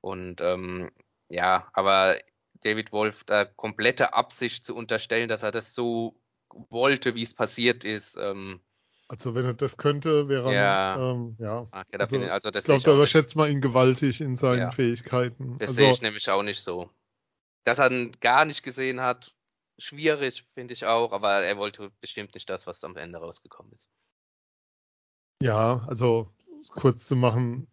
Und 0.00 0.40
ähm, 0.40 0.90
ja, 1.28 1.68
aber 1.74 2.18
David 2.62 2.92
Wolf 2.92 3.24
da 3.24 3.44
komplette 3.44 4.14
Absicht 4.14 4.64
zu 4.64 4.74
unterstellen, 4.74 5.28
dass 5.28 5.42
er 5.42 5.50
das 5.50 5.74
so 5.74 6.20
wollte, 6.48 7.14
wie 7.14 7.22
es 7.22 7.34
passiert 7.34 7.84
ist. 7.84 8.16
Ähm, 8.18 8.60
also 9.08 9.34
wenn 9.34 9.44
er 9.44 9.54
das 9.54 9.76
könnte, 9.76 10.28
wäre 10.28 10.54
ja, 10.54 11.12
ähm, 11.12 11.36
ja. 11.38 11.66
Ach, 11.72 11.84
ja 11.92 11.98
also, 11.98 12.18
also 12.18 12.48
ich 12.50 12.64
glaube, 12.64 12.82
da 12.84 12.94
überschätzt 12.94 13.36
man 13.36 13.50
ihn 13.50 13.60
gewaltig 13.60 14.20
in 14.20 14.36
seinen 14.36 14.58
ja. 14.60 14.70
Fähigkeiten. 14.70 15.58
Das 15.58 15.70
also, 15.70 15.74
sehe 15.74 15.92
ich 15.92 16.00
nämlich 16.00 16.28
auch 16.30 16.42
nicht 16.42 16.60
so 16.60 16.90
dass 17.64 17.78
er 17.78 17.90
ihn 17.90 18.16
gar 18.20 18.44
nicht 18.44 18.62
gesehen 18.62 19.00
hat, 19.00 19.32
schwierig, 19.78 20.44
finde 20.54 20.74
ich 20.74 20.84
auch, 20.84 21.12
aber 21.12 21.42
er 21.42 21.56
wollte 21.56 21.90
bestimmt 22.00 22.34
nicht 22.34 22.48
das, 22.48 22.66
was 22.66 22.84
am 22.84 22.96
Ende 22.96 23.18
rausgekommen 23.18 23.72
ist. 23.72 23.88
Ja, 25.42 25.84
also 25.86 26.28
kurz 26.74 27.06
zu 27.06 27.16
machen, 27.16 27.66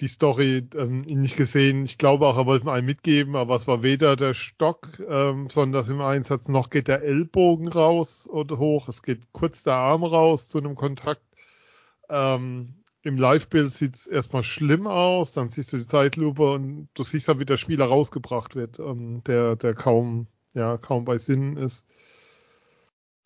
die 0.00 0.08
Story 0.08 0.68
ähm, 0.74 1.04
ihn 1.04 1.20
nicht 1.20 1.36
gesehen. 1.36 1.84
Ich 1.84 1.98
glaube 1.98 2.26
auch, 2.26 2.36
er 2.36 2.46
wollte 2.46 2.64
mir 2.64 2.72
einen 2.72 2.86
mitgeben, 2.86 3.36
aber 3.36 3.54
es 3.54 3.66
war 3.66 3.82
weder 3.82 4.16
der 4.16 4.34
Stock, 4.34 4.98
ähm, 5.08 5.48
sondern 5.50 5.80
das 5.80 5.88
im 5.88 6.00
Einsatz, 6.00 6.48
noch 6.48 6.70
geht 6.70 6.88
der 6.88 7.02
Ellbogen 7.02 7.68
raus 7.68 8.28
oder 8.28 8.58
hoch. 8.58 8.88
Es 8.88 9.02
geht 9.02 9.32
kurz 9.32 9.62
der 9.62 9.74
Arm 9.74 10.02
raus 10.02 10.48
zu 10.48 10.58
einem 10.58 10.74
Kontakt. 10.74 11.22
Ähm, 12.08 12.81
im 13.02 13.16
Live-Bild 13.16 13.72
sieht 13.72 13.96
es 13.96 14.06
erstmal 14.06 14.42
schlimm 14.42 14.86
aus, 14.86 15.32
dann 15.32 15.48
siehst 15.48 15.72
du 15.72 15.78
die 15.78 15.86
Zeitlupe 15.86 16.52
und 16.52 16.88
du 16.94 17.02
siehst 17.02 17.28
dann, 17.28 17.40
wie 17.40 17.44
der 17.44 17.56
Spieler 17.56 17.86
rausgebracht 17.86 18.54
wird, 18.54 18.78
ähm, 18.78 19.22
der, 19.24 19.56
der 19.56 19.74
kaum, 19.74 20.28
ja, 20.54 20.78
kaum 20.78 21.04
bei 21.04 21.18
Sinnen 21.18 21.56
ist. 21.56 21.84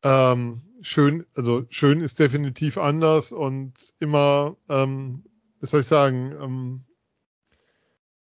Ähm, 0.02 0.62
schön, 0.80 1.26
also 1.34 1.66
schön 1.68 2.00
ist 2.00 2.18
definitiv 2.18 2.78
anders 2.78 3.32
und 3.32 3.74
immer, 3.98 4.56
ähm, 4.68 5.24
was 5.60 5.70
soll 5.70 5.80
ich 5.80 5.86
sagen, 5.86 6.32
ähm, 6.40 6.84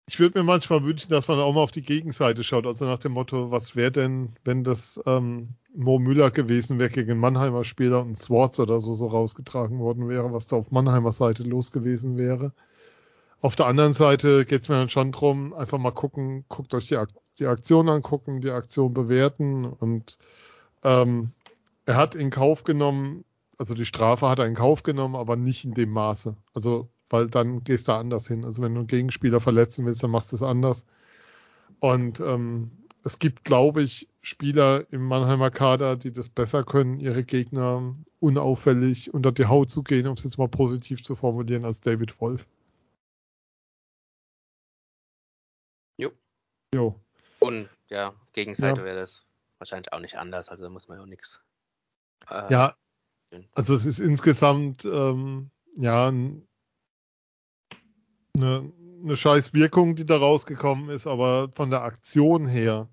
ich 0.09 0.21
würde 0.21 0.39
mir 0.39 0.45
manchmal 0.45 0.85
wünschen, 0.85 1.11
dass 1.11 1.27
man 1.27 1.41
auch 1.41 1.53
mal 1.53 1.63
auf 1.63 1.73
die 1.73 1.83
Gegenseite 1.83 2.45
schaut, 2.45 2.65
also 2.65 2.85
nach 2.85 2.99
dem 2.99 3.13
Motto, 3.13 3.51
was 3.51 3.75
wäre 3.75 3.91
denn, 3.91 4.31
wenn 4.45 4.63
das 4.63 5.01
ähm, 5.05 5.49
Mo 5.75 5.99
Müller 5.99 6.31
gewesen 6.31 6.79
wäre 6.79 6.91
gegen 6.91 7.19
Mannheimer 7.19 7.65
Spieler 7.65 8.03
und 8.03 8.17
Swartz 8.17 8.61
oder 8.61 8.81
so, 8.81 8.93
so 8.93 9.09
rausgetragen 9.09 9.81
worden 9.81 10.09
wäre, 10.09 10.33
was 10.33 10.47
da 10.47 10.57
auf 10.57 10.71
Mannheimer 10.71 11.11
Seite 11.11 11.43
los 11.43 11.73
gewesen 11.73 12.17
wäre. 12.17 12.53
Auf 13.41 13.57
der 13.57 13.67
anderen 13.67 13.95
Seite 13.95 14.45
geht 14.47 14.63
es 14.63 14.69
mir 14.69 14.77
dann 14.77 14.89
schon 14.89 15.11
drum, 15.11 15.53
einfach 15.53 15.79
mal 15.79 15.91
gucken, 15.91 16.45
guckt 16.49 16.73
euch 16.75 16.87
die, 16.87 16.99
die 17.41 17.47
Aktion 17.47 17.89
angucken, 17.89 18.41
die 18.41 18.51
Aktion 18.51 18.95
bewerten 18.95 19.65
und 19.65 20.19
ähm, 20.85 21.33
er 21.85 21.97
hat 21.97 22.15
in 22.15 22.31
Kauf 22.31 22.63
genommen, 22.63 23.25
also 23.59 23.75
die 23.75 23.85
Strafe 23.85 24.29
hat 24.29 24.39
er 24.39 24.47
in 24.47 24.55
Kauf 24.55 24.85
genommen, 24.85 25.17
aber 25.17 25.35
nicht 25.35 25.65
in 25.65 25.75
dem 25.75 25.91
Maße. 25.91 26.37
Also 26.55 26.89
weil 27.11 27.29
dann 27.29 27.63
gehst 27.65 27.89
du 27.89 27.93
anders 27.93 28.27
hin. 28.27 28.45
Also 28.45 28.63
wenn 28.63 28.75
du 28.75 28.81
einen 28.81 28.89
Gegenspieler 28.89 29.41
verletzen 29.41 29.85
willst, 29.87 30.03
dann 30.03 30.11
machst 30.11 30.33
du 30.33 30.37
es 30.37 30.43
anders. 30.43 30.87
Und 31.81 32.21
ähm, 32.21 32.71
es 33.05 33.19
gibt, 33.19 33.45
glaube 33.45 33.83
ich, 33.83 34.09
Spieler 34.21 34.85
im 34.91 35.07
Mannheimer 35.07 35.51
Kader, 35.51 35.97
die 35.97 36.13
das 36.13 36.29
besser 36.29 36.65
können, 36.65 36.99
ihre 36.99 37.23
Gegner 37.23 37.95
unauffällig 38.19 39.15
unter 39.15 39.31
die 39.31 39.47
Haut 39.47 39.71
zu 39.71 39.85
gehen, 39.85 40.09
um 40.09 40.15
es 40.15 40.25
jetzt 40.25 40.39
mal 40.39 40.49
positiv 40.49 41.05
zu 41.05 41.15
formulieren, 41.15 41.65
als 41.65 41.81
David 41.81 42.21
Wolf. 42.21 42.45
Jo. 45.97 46.11
Jo. 46.75 47.01
Und 47.39 47.69
ja, 47.89 48.13
Gegenseite 48.33 48.81
ja. 48.81 48.85
wäre 48.85 49.01
das 49.01 49.25
wahrscheinlich 49.59 49.93
auch 49.93 50.01
nicht 50.01 50.17
anders, 50.17 50.49
also 50.49 50.65
da 50.65 50.69
muss 50.69 50.89
man 50.89 50.99
ja 50.99 51.05
auch 51.05 51.09
nichts. 51.09 51.41
Äh, 52.29 52.53
ja, 52.53 52.77
also 53.55 53.75
es 53.75 53.85
ist 53.85 53.99
insgesamt 53.99 54.85
ähm, 54.85 55.51
ja 55.77 56.09
ein 56.09 56.47
eine, 58.37 58.73
eine 59.03 59.17
scheiß 59.17 59.55
Wirkung, 59.55 59.97
die 59.97 60.07
da 60.07 60.17
rausgekommen 60.17 60.91
ist, 60.91 61.07
aber 61.07 61.51
von 61.53 61.71
der 61.71 61.83
Aktion 61.83 62.47
her 62.47 62.89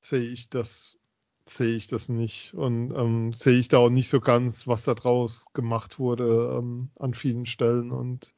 sehe 0.00 0.28
ich 0.30 0.48
das, 0.50 0.96
sehe 1.44 1.74
ich 1.74 1.88
das 1.88 2.08
nicht 2.08 2.54
und 2.54 2.92
ähm, 2.94 3.32
sehe 3.32 3.58
ich 3.58 3.68
da 3.68 3.78
auch 3.78 3.90
nicht 3.90 4.08
so 4.08 4.20
ganz, 4.20 4.66
was 4.66 4.84
da 4.84 4.94
draus 4.94 5.46
gemacht 5.52 5.98
wurde 5.98 6.58
ähm, 6.58 6.90
an 6.98 7.14
vielen 7.14 7.46
Stellen 7.46 7.90
und 7.90 8.34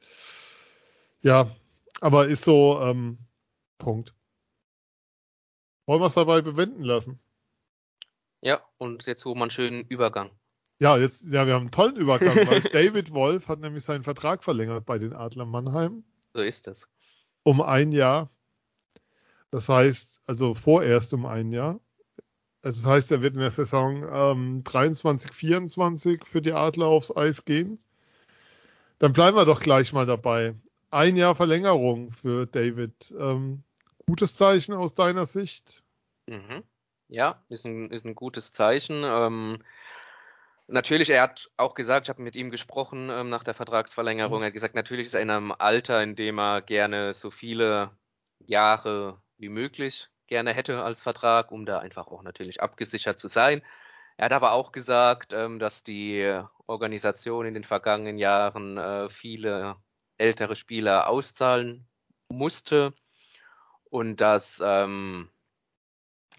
ja, 1.21 1.49
aber 2.01 2.27
ist 2.27 2.45
so, 2.45 2.79
ähm, 2.81 3.17
Punkt. 3.77 4.13
Wollen 5.85 6.01
wir 6.01 6.05
es 6.05 6.13
dabei 6.13 6.41
bewenden 6.41 6.83
lassen? 6.83 7.19
Ja, 8.41 8.61
und 8.77 9.05
jetzt 9.05 9.25
holen 9.25 9.37
wir 9.37 9.43
einen 9.43 9.51
schönen 9.51 9.85
Übergang. 9.87 10.31
Ja, 10.79 10.97
jetzt, 10.97 11.25
ja, 11.25 11.45
wir 11.45 11.55
haben 11.55 11.63
einen 11.63 11.71
tollen 11.71 11.97
Übergang, 11.97 12.47
weil 12.47 12.61
David 12.73 13.11
Wolf 13.11 13.47
hat 13.47 13.59
nämlich 13.59 13.83
seinen 13.83 14.03
Vertrag 14.03 14.43
verlängert 14.43 14.85
bei 14.85 14.97
den 14.97 15.13
Adlern 15.13 15.49
Mannheim. 15.49 16.03
So 16.33 16.41
ist 16.41 16.67
es. 16.67 16.87
Um 17.43 17.61
ein 17.61 17.91
Jahr. 17.91 18.29
Das 19.51 19.67
heißt, 19.67 20.21
also 20.27 20.53
vorerst 20.53 21.13
um 21.13 21.25
ein 21.25 21.51
Jahr. 21.51 21.79
Also 22.61 22.81
das 22.81 22.89
heißt, 22.89 23.11
er 23.11 23.21
wird 23.21 23.35
in 23.35 23.39
der 23.39 23.51
Saison 23.51 24.03
ähm, 24.11 24.63
23, 24.63 25.33
24 25.33 26.25
für 26.25 26.41
die 26.41 26.51
Adler 26.51 26.87
aufs 26.87 27.15
Eis 27.15 27.45
gehen. 27.45 27.79
Dann 28.99 29.13
bleiben 29.13 29.37
wir 29.37 29.45
doch 29.45 29.61
gleich 29.61 29.93
mal 29.93 30.05
dabei. 30.05 30.55
Ein 30.91 31.15
Jahr 31.15 31.35
Verlängerung 31.35 32.11
für 32.11 32.45
David. 32.45 33.15
Ähm, 33.17 33.63
gutes 34.05 34.35
Zeichen 34.35 34.73
aus 34.73 34.93
deiner 34.93 35.25
Sicht? 35.25 35.83
Mhm. 36.27 36.63
Ja, 37.07 37.41
ist 37.49 37.65
ein, 37.65 37.89
ist 37.91 38.05
ein 38.05 38.15
gutes 38.15 38.51
Zeichen. 38.51 39.03
Ähm, 39.03 39.63
Natürlich, 40.71 41.09
er 41.09 41.23
hat 41.23 41.49
auch 41.57 41.73
gesagt, 41.73 42.05
ich 42.05 42.09
habe 42.09 42.21
mit 42.21 42.35
ihm 42.35 42.51
gesprochen 42.51 43.09
ähm, 43.09 43.29
nach 43.29 43.43
der 43.43 43.55
Vertragsverlängerung. 43.55 44.37
Mhm. 44.37 44.43
Er 44.43 44.47
hat 44.47 44.53
gesagt, 44.53 44.75
natürlich 44.75 45.07
ist 45.07 45.15
er 45.15 45.21
in 45.21 45.31
einem 45.31 45.51
Alter, 45.51 46.03
in 46.03 46.15
dem 46.15 46.39
er 46.39 46.61
gerne 46.61 47.13
so 47.13 47.31
viele 47.31 47.91
Jahre 48.39 49.21
wie 49.37 49.49
möglich 49.49 50.09
gerne 50.27 50.53
hätte 50.53 50.83
als 50.83 51.01
Vertrag, 51.01 51.51
um 51.51 51.65
da 51.65 51.79
einfach 51.79 52.07
auch 52.07 52.21
natürlich 52.21 52.61
abgesichert 52.61 53.17
zu 53.17 53.27
sein. 53.27 53.63
Er 54.15 54.25
hat 54.25 54.33
aber 54.33 54.51
auch 54.51 54.71
gesagt, 54.71 55.33
ähm, 55.33 55.59
dass 55.59 55.83
die 55.83 56.41
Organisation 56.67 57.47
in 57.47 57.55
den 57.55 57.63
vergangenen 57.63 58.17
Jahren 58.17 58.77
äh, 58.77 59.09
viele 59.09 59.77
ältere 60.17 60.55
Spieler 60.55 61.07
auszahlen 61.07 61.87
musste 62.29 62.93
und 63.85 64.17
dass 64.17 64.61
ähm, 64.63 65.29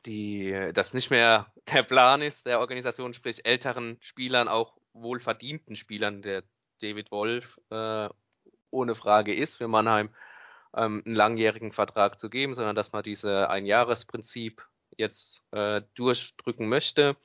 die, 0.06 0.70
das 0.72 0.94
nicht 0.94 1.10
mehr 1.10 1.52
der 1.72 1.82
Plan 1.82 2.22
ist 2.22 2.46
der 2.46 2.60
Organisation, 2.60 3.14
sprich 3.14 3.44
älteren 3.44 3.98
Spielern, 4.00 4.48
auch 4.48 4.76
wohlverdienten 4.92 5.76
Spielern, 5.76 6.22
der 6.22 6.42
David 6.80 7.10
Wolf 7.10 7.58
äh, 7.70 8.08
ohne 8.70 8.94
Frage 8.94 9.34
ist 9.34 9.56
für 9.56 9.68
Mannheim, 9.68 10.10
ähm, 10.76 11.02
einen 11.04 11.14
langjährigen 11.14 11.72
Vertrag 11.72 12.18
zu 12.18 12.30
geben, 12.30 12.54
sondern 12.54 12.76
dass 12.76 12.92
man 12.92 13.02
diese 13.02 13.50
Einjahresprinzip 13.50 14.62
jetzt 14.96 15.42
äh, 15.52 15.82
durchdrücken 15.94 16.68
möchte. 16.68 17.16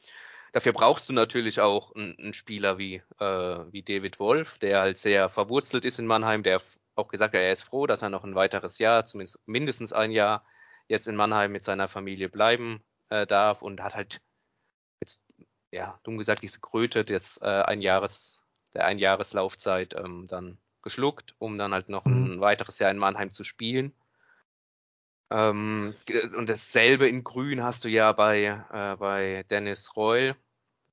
Dafür 0.53 0.73
brauchst 0.73 1.09
du 1.09 1.13
natürlich 1.13 1.59
auch 1.59 1.93
einen, 1.95 2.33
Spieler 2.33 2.77
wie, 2.77 3.01
äh, 3.19 3.23
wie 3.71 3.83
David 3.83 4.19
Wolf, 4.19 4.57
der 4.59 4.81
halt 4.81 4.97
sehr 4.97 5.29
verwurzelt 5.29 5.83
ist 5.85 5.99
in 5.99 6.07
Mannheim, 6.07 6.43
der 6.43 6.61
auch 6.95 7.09
gesagt 7.09 7.33
hat, 7.33 7.41
er 7.41 7.51
ist 7.51 7.63
froh, 7.63 7.87
dass 7.87 8.01
er 8.01 8.09
noch 8.09 8.23
ein 8.23 8.35
weiteres 8.35 8.77
Jahr, 8.77 9.05
zumindest 9.05 9.37
mindestens 9.45 9.91
ein 9.91 10.11
Jahr, 10.11 10.45
jetzt 10.87 11.07
in 11.07 11.15
Mannheim 11.15 11.51
mit 11.51 11.65
seiner 11.65 11.87
Familie 11.89 12.29
bleiben 12.29 12.81
äh, 13.09 13.27
darf 13.27 13.61
und 13.61 13.81
hat 13.81 13.95
halt 13.95 14.21
ja, 15.71 15.99
dumm 16.03 16.17
gesagt, 16.17 16.43
diese 16.43 16.59
Kröte 16.59 17.05
des 17.05 17.37
äh, 17.41 17.45
Einjahres, 17.45 18.41
der 18.73 18.85
Einjahreslaufzeit 18.85 19.95
ähm, 19.95 20.27
dann 20.27 20.57
geschluckt, 20.81 21.35
um 21.39 21.57
dann 21.57 21.73
halt 21.73 21.89
noch 21.89 22.05
mhm. 22.05 22.35
ein 22.35 22.41
weiteres 22.41 22.79
Jahr 22.79 22.91
in 22.91 22.97
Mannheim 22.97 23.31
zu 23.31 23.43
spielen. 23.43 23.93
Ähm, 25.31 25.95
und 26.37 26.47
dasselbe 26.47 27.09
in 27.09 27.23
Grün 27.23 27.63
hast 27.63 27.83
du 27.83 27.89
ja 27.89 28.11
bei, 28.11 28.63
äh, 28.71 28.95
bei 28.97 29.43
Dennis 29.49 29.95
Reul, 29.95 30.35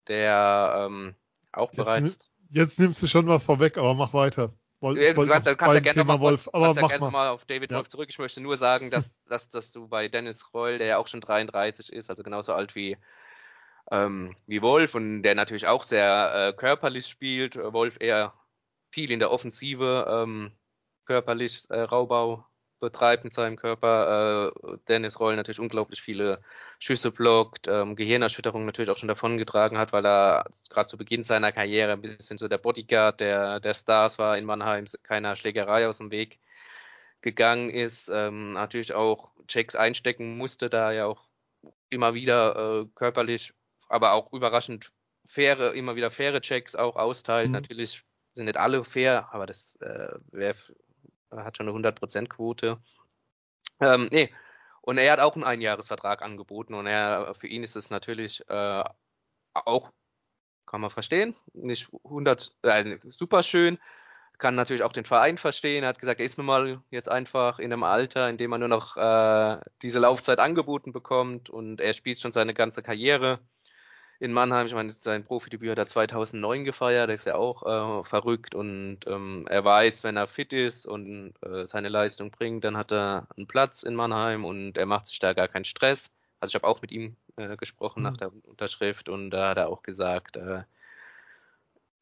der 0.08 0.86
ähm, 0.88 1.14
auch 1.52 1.70
jetzt, 1.72 1.76
bereits. 1.76 2.18
Jetzt 2.50 2.80
nimmst 2.80 3.02
du 3.02 3.06
schon 3.06 3.26
was 3.28 3.44
vorweg, 3.44 3.76
aber 3.78 3.94
mach 3.94 4.14
weiter. 4.14 4.54
Wolf, 4.80 4.98
du 5.14 5.26
kannst, 5.26 5.58
kannst 5.58 5.74
ja 5.74 5.80
gerne 5.80 5.98
nochmal 6.00 6.20
Wolf, 6.20 6.48
aber 6.52 6.74
mach 6.74 6.90
ja 6.90 6.98
mal. 6.98 7.10
mal 7.10 7.28
auf 7.28 7.44
David 7.44 7.70
ja. 7.70 7.76
Wolf 7.76 7.88
zurück. 7.88 8.08
Ich 8.10 8.18
möchte 8.18 8.40
nur 8.40 8.56
sagen, 8.56 8.90
dass, 8.90 9.16
dass, 9.26 9.48
dass 9.50 9.70
du 9.70 9.86
bei 9.86 10.08
Dennis 10.08 10.52
Reul, 10.52 10.78
der 10.78 10.86
ja 10.88 10.98
auch 10.98 11.06
schon 11.06 11.20
33 11.20 11.92
ist, 11.92 12.10
also 12.10 12.22
genauso 12.22 12.52
alt 12.52 12.74
wie, 12.74 12.96
ähm, 13.90 14.36
wie 14.46 14.62
Wolf 14.62 14.94
und 14.94 15.22
der 15.22 15.34
natürlich 15.34 15.66
auch 15.66 15.84
sehr 15.84 16.32
äh, 16.34 16.52
körperlich 16.56 17.06
spielt. 17.06 17.56
Wolf 17.56 17.96
eher 18.00 18.34
viel 18.90 19.10
in 19.10 19.18
der 19.18 19.30
Offensive, 19.30 20.06
ähm, 20.08 20.52
körperlich 21.06 21.64
äh, 21.70 21.80
Raubau 21.80 22.44
betreibt 22.80 23.24
mit 23.24 23.34
seinem 23.34 23.56
Körper. 23.56 24.52
Äh, 24.54 24.76
Dennis 24.88 25.18
Roll 25.20 25.36
natürlich 25.36 25.60
unglaublich 25.60 26.02
viele 26.02 26.42
Schüsse 26.78 27.12
blockt, 27.12 27.68
ähm, 27.68 27.94
Gehirnerschütterung 27.96 28.66
natürlich 28.66 28.90
auch 28.90 28.96
schon 28.98 29.08
davongetragen 29.08 29.78
hat, 29.78 29.92
weil 29.92 30.04
er 30.04 30.46
gerade 30.68 30.88
zu 30.88 30.98
Beginn 30.98 31.22
seiner 31.22 31.52
Karriere 31.52 31.92
ein 31.92 32.02
bisschen 32.02 32.38
so 32.38 32.48
der 32.48 32.58
Bodyguard 32.58 33.20
der, 33.20 33.60
der 33.60 33.74
Stars 33.74 34.18
war 34.18 34.36
in 34.36 34.44
Mannheim, 34.44 34.86
keiner 35.04 35.36
Schlägerei 35.36 35.86
aus 35.86 35.98
dem 35.98 36.10
Weg 36.10 36.40
gegangen 37.22 37.70
ist, 37.70 38.10
ähm, 38.12 38.54
natürlich 38.54 38.94
auch 38.94 39.30
Checks 39.46 39.76
einstecken 39.76 40.36
musste, 40.36 40.68
da 40.68 40.92
er 40.92 41.06
auch 41.06 41.22
immer 41.88 42.14
wieder 42.14 42.82
äh, 42.82 42.86
körperlich, 42.96 43.54
aber 43.92 44.12
auch 44.12 44.32
überraschend 44.32 44.90
faire, 45.26 45.74
immer 45.74 45.96
wieder 45.96 46.10
faire 46.10 46.40
Checks 46.40 46.74
auch 46.74 46.96
austeilt. 46.96 47.48
Mhm. 47.48 47.52
Natürlich 47.52 48.02
sind 48.32 48.46
nicht 48.46 48.56
alle 48.56 48.84
fair, 48.84 49.28
aber 49.32 49.46
das 49.46 49.76
äh, 49.76 50.14
wär, 50.30 50.54
hat 51.30 51.56
schon 51.56 51.68
eine 51.68 51.76
100%-Quote. 51.78 52.78
Ähm, 53.80 54.08
nee, 54.10 54.32
und 54.80 54.96
er 54.98 55.12
hat 55.12 55.20
auch 55.20 55.34
einen 55.34 55.44
Einjahresvertrag 55.44 56.22
angeboten 56.22 56.74
und 56.74 56.86
er, 56.86 57.34
für 57.34 57.46
ihn 57.46 57.62
ist 57.62 57.76
es 57.76 57.90
natürlich 57.90 58.42
äh, 58.48 58.84
auch, 59.52 59.92
kann 60.66 60.80
man 60.80 60.90
verstehen, 60.90 61.36
nicht 61.52 61.88
100, 62.04 62.52
äh, 62.62 62.98
super 63.10 63.42
schön, 63.42 63.78
kann 64.38 64.54
natürlich 64.54 64.82
auch 64.82 64.92
den 64.92 65.04
Verein 65.04 65.36
verstehen. 65.36 65.84
Er 65.84 65.90
hat 65.90 65.98
gesagt, 65.98 66.18
er 66.18 66.26
ist 66.26 66.38
nun 66.38 66.46
mal 66.46 66.82
jetzt 66.90 67.10
einfach 67.10 67.58
in 67.58 67.72
einem 67.72 67.84
Alter, 67.84 68.28
in 68.30 68.38
dem 68.38 68.50
man 68.50 68.60
nur 68.60 68.68
noch 68.70 68.96
äh, 68.96 69.60
diese 69.82 69.98
Laufzeit 69.98 70.38
angeboten 70.38 70.92
bekommt 70.92 71.50
und 71.50 71.80
er 71.80 71.92
spielt 71.92 72.20
schon 72.20 72.32
seine 72.32 72.54
ganze 72.54 72.82
Karriere 72.82 73.40
in 74.22 74.32
Mannheim. 74.32 74.68
Ich 74.68 74.72
meine, 74.72 74.92
sein 74.92 75.24
Profidebüt 75.24 75.72
hat 75.72 75.78
er 75.78 75.86
2009 75.88 76.64
gefeiert, 76.64 77.08
der 77.08 77.16
ist 77.16 77.26
ja 77.26 77.34
auch 77.34 78.02
äh, 78.02 78.04
verrückt 78.04 78.54
und 78.54 79.00
ähm, 79.06 79.46
er 79.50 79.64
weiß, 79.64 80.04
wenn 80.04 80.16
er 80.16 80.28
fit 80.28 80.52
ist 80.52 80.86
und 80.86 81.34
äh, 81.42 81.66
seine 81.66 81.88
Leistung 81.88 82.30
bringt, 82.30 82.62
dann 82.62 82.76
hat 82.76 82.92
er 82.92 83.26
einen 83.36 83.48
Platz 83.48 83.82
in 83.82 83.96
Mannheim 83.96 84.44
und 84.44 84.78
er 84.78 84.86
macht 84.86 85.08
sich 85.08 85.18
da 85.18 85.32
gar 85.32 85.48
keinen 85.48 85.64
Stress. 85.64 86.00
Also 86.38 86.52
ich 86.52 86.54
habe 86.54 86.68
auch 86.68 86.80
mit 86.82 86.92
ihm 86.92 87.16
äh, 87.34 87.56
gesprochen 87.56 88.00
mhm. 88.00 88.04
nach 88.04 88.16
der 88.16 88.32
Unterschrift 88.44 89.08
und 89.08 89.30
da 89.30 89.50
hat 89.50 89.56
er 89.56 89.68
auch 89.68 89.82
gesagt, 89.82 90.36
äh, 90.36 90.62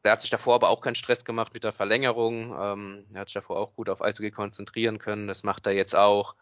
er 0.03 0.12
hat 0.12 0.21
sich 0.21 0.31
davor 0.31 0.57
aber 0.57 0.68
auch 0.68 0.83
keinen 0.83 0.97
Stress 0.97 1.25
gemacht 1.25 1.55
mit 1.55 1.64
der 1.64 1.73
Verlängerung. 1.73 2.55
Ähm, 2.59 3.07
er 3.14 3.21
hat 3.23 3.29
sich 3.29 3.35
davor 3.35 3.59
auch 3.59 3.75
gut 3.77 3.89
auf 3.89 4.03
Eishockey 4.03 4.31
konzentrieren 4.31 4.99
können. 4.99 5.27
Das 5.27 5.43
macht 5.43 5.66
er 5.66 5.73
jetzt 5.73 5.97
auch 5.97 6.35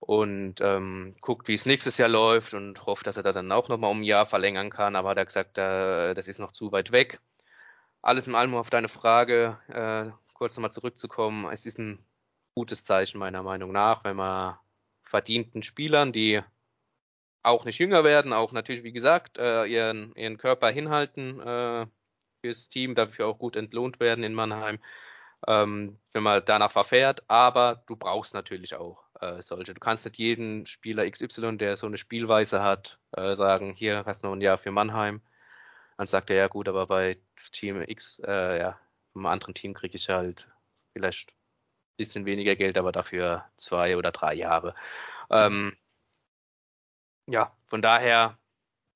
und 0.00 0.56
ähm, 0.60 1.16
guckt, 1.20 1.48
wie 1.48 1.54
es 1.54 1.66
nächstes 1.66 1.98
Jahr 1.98 2.08
läuft 2.08 2.54
und 2.54 2.86
hofft, 2.86 3.06
dass 3.06 3.16
er 3.16 3.22
da 3.22 3.32
dann 3.32 3.52
auch 3.52 3.68
nochmal 3.68 3.90
um 3.90 4.00
ein 4.00 4.04
Jahr 4.04 4.26
verlängern 4.26 4.70
kann. 4.70 4.96
Aber 4.96 5.10
hat 5.10 5.18
er 5.18 5.26
gesagt, 5.26 5.58
äh, 5.58 6.14
das 6.14 6.28
ist 6.28 6.38
noch 6.38 6.52
zu 6.52 6.72
weit 6.72 6.92
weg. 6.92 7.20
Alles 8.02 8.26
in 8.28 8.34
allem, 8.34 8.54
auf 8.54 8.70
deine 8.70 8.88
Frage 8.88 9.58
äh, 9.68 10.10
kurz 10.34 10.56
nochmal 10.56 10.72
zurückzukommen, 10.72 11.50
es 11.52 11.66
ist 11.66 11.78
ein 11.78 12.04
gutes 12.54 12.84
Zeichen 12.84 13.18
meiner 13.18 13.42
Meinung 13.42 13.72
nach, 13.72 14.04
wenn 14.04 14.16
man 14.16 14.56
verdienten 15.02 15.62
Spielern, 15.62 16.12
die 16.12 16.42
auch 17.42 17.64
nicht 17.64 17.78
jünger 17.78 18.04
werden, 18.04 18.32
auch 18.32 18.52
natürlich, 18.52 18.84
wie 18.84 18.92
gesagt, 18.92 19.38
äh, 19.38 19.64
ihren, 19.64 20.14
ihren 20.14 20.38
Körper 20.38 20.70
hinhalten 20.70 21.40
äh, 21.40 21.86
fürs 22.40 22.68
Team, 22.68 22.94
dafür 22.94 23.26
auch 23.26 23.38
gut 23.38 23.56
entlohnt 23.56 24.00
werden 24.00 24.24
in 24.24 24.34
Mannheim, 24.34 24.78
ähm, 25.46 25.98
wenn 26.12 26.22
man 26.22 26.42
danach 26.44 26.72
verfährt. 26.72 27.22
Aber 27.28 27.82
du 27.86 27.96
brauchst 27.96 28.34
natürlich 28.34 28.74
auch 28.74 29.07
äh, 29.20 29.42
sollte. 29.42 29.74
Du 29.74 29.80
kannst 29.80 30.04
nicht 30.04 30.18
jeden 30.18 30.66
Spieler 30.66 31.10
XY, 31.10 31.56
der 31.58 31.76
so 31.76 31.86
eine 31.86 31.98
Spielweise 31.98 32.62
hat, 32.62 32.98
äh, 33.12 33.36
sagen, 33.36 33.74
hier 33.74 34.04
hast 34.06 34.22
du 34.22 34.28
noch 34.28 34.34
ein 34.34 34.40
Jahr 34.40 34.58
für 34.58 34.70
Mannheim. 34.70 35.20
Dann 35.96 36.06
sagt 36.06 36.30
er, 36.30 36.36
ja 36.36 36.48
gut, 36.48 36.68
aber 36.68 36.86
bei 36.86 37.18
Team 37.52 37.82
X, 37.82 38.20
äh, 38.24 38.58
ja, 38.58 38.78
einem 39.14 39.26
anderen 39.26 39.54
Team 39.54 39.74
kriege 39.74 39.96
ich 39.96 40.08
halt 40.08 40.48
vielleicht 40.92 41.30
ein 41.30 41.96
bisschen 41.96 42.24
weniger 42.24 42.56
Geld, 42.56 42.78
aber 42.78 42.92
dafür 42.92 43.44
zwei 43.56 43.96
oder 43.96 44.12
drei 44.12 44.34
Jahre. 44.34 44.74
Ähm, 45.30 45.76
ja, 47.26 47.52
von 47.66 47.82
daher 47.82 48.38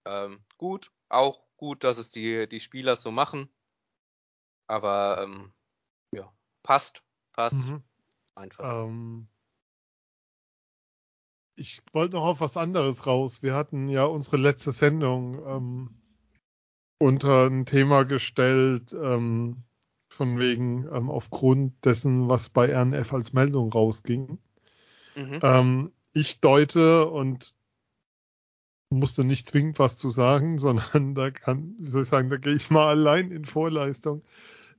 ähm, 0.04 0.44
gut, 0.56 0.90
auch 1.08 1.44
gut, 1.56 1.84
dass 1.84 1.98
es 1.98 2.10
die, 2.10 2.48
die 2.48 2.60
Spieler 2.60 2.96
so 2.96 3.10
machen. 3.10 3.48
Aber 4.66 5.22
ähm, 5.22 5.52
ja, 6.12 6.32
passt, 6.62 7.02
passt. 7.32 7.66
Mhm. 7.66 7.82
Einfach. 8.34 8.84
Ähm, 8.86 9.28
ich 11.62 11.80
wollte 11.92 12.16
noch 12.16 12.24
auf 12.24 12.40
was 12.40 12.56
anderes 12.56 13.06
raus. 13.06 13.40
Wir 13.40 13.54
hatten 13.54 13.88
ja 13.88 14.04
unsere 14.04 14.36
letzte 14.36 14.72
Sendung 14.72 15.38
ähm, 15.46 15.90
unter 16.98 17.46
ein 17.46 17.66
Thema 17.66 18.02
gestellt, 18.04 18.92
ähm, 18.92 19.62
von 20.08 20.40
wegen 20.40 20.88
ähm, 20.92 21.08
aufgrund 21.08 21.84
dessen, 21.84 22.28
was 22.28 22.48
bei 22.48 22.74
RNF 22.76 23.12
als 23.12 23.32
Meldung 23.32 23.72
rausging. 23.72 24.38
Mhm. 25.14 25.38
Ähm, 25.40 25.92
ich 26.12 26.40
deute 26.40 27.08
und 27.08 27.54
musste 28.90 29.22
nicht 29.22 29.48
zwingend 29.48 29.78
was 29.78 29.96
zu 29.96 30.10
sagen, 30.10 30.58
sondern 30.58 31.14
da 31.14 31.30
kann, 31.30 31.76
wie 31.78 31.90
soll 31.90 32.02
ich 32.02 32.08
sagen, 32.08 32.28
da 32.28 32.38
gehe 32.38 32.54
ich 32.54 32.70
mal 32.70 32.88
allein 32.88 33.30
in 33.30 33.44
Vorleistung 33.44 34.22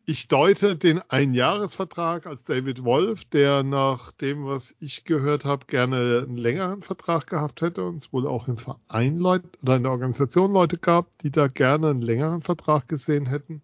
ich 0.06 0.28
deute 0.28 0.76
den 0.76 1.01
Einjahresvertrag 1.10 2.26
als 2.26 2.43
David 2.43 2.84
Wolf, 2.84 3.24
der 3.26 3.64
nach 3.64 4.12
dem, 4.12 4.45
was 4.45 4.76
ich 4.80 5.06
gehört 5.06 5.45
habe, 5.45 5.66
gerne 5.66 6.26
einen 6.26 6.38
längeren 6.38 6.82
Vertrag 6.82 7.28
gehabt 7.28 7.62
hätte 7.62 7.86
und 7.86 7.97
es 7.97 8.12
wohl 8.12 8.28
auch 8.28 8.47
im 8.47 8.58
Verein 8.58 9.18
Leute 9.18 9.47
oder 9.62 9.78
in 9.78 9.84
der 9.84 9.91
Organisation 9.93 10.51
Leute 10.51 10.78
gab, 10.78 11.08
die 11.20 11.32
da 11.32 11.47
gerne 11.47 11.89
einen 11.89 12.01
längeren 12.01 12.41
Vertrag 12.41 12.89
gesehen 12.89 13.28
hätten. 13.28 13.62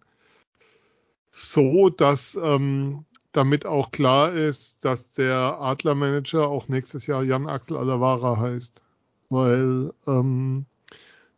So, 1.30 1.90
dass 1.90 2.38
ähm, 2.42 3.04
damit 3.32 3.66
auch 3.66 3.90
klar 3.90 4.32
ist, 4.32 4.82
dass 4.84 5.10
der 5.12 5.60
Adlermanager 5.60 6.48
auch 6.48 6.68
nächstes 6.68 7.06
Jahr 7.06 7.22
Jan 7.22 7.48
Axel 7.48 7.76
Alavara 7.76 8.38
heißt. 8.38 8.82
Weil 9.28 9.92
ähm, 10.06 10.64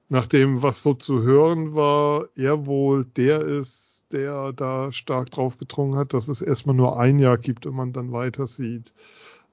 nach 0.09 0.27
dem, 0.27 0.63
was 0.63 0.83
so 0.83 0.95
zu 0.95 1.23
hören 1.23 1.75
war, 1.75 2.29
er 2.37 2.67
wohl 2.67 3.05
der 3.05 3.43
ist, 3.43 3.82
der 4.13 4.53
da 4.53 4.93
stark 4.93 5.31
drauf 5.31 5.59
gedrungen 5.59 5.97
hat, 5.97 6.15
dass 6.15 6.29
es 6.29 6.43
erstmal 6.43 6.77
nur 6.77 6.99
ein 6.99 7.19
Jahr 7.19 7.39
gibt 7.39 7.67
und 7.67 7.75
man 7.75 7.93
dann 7.93 8.13
weiter 8.13 8.47
sieht. 8.47 8.93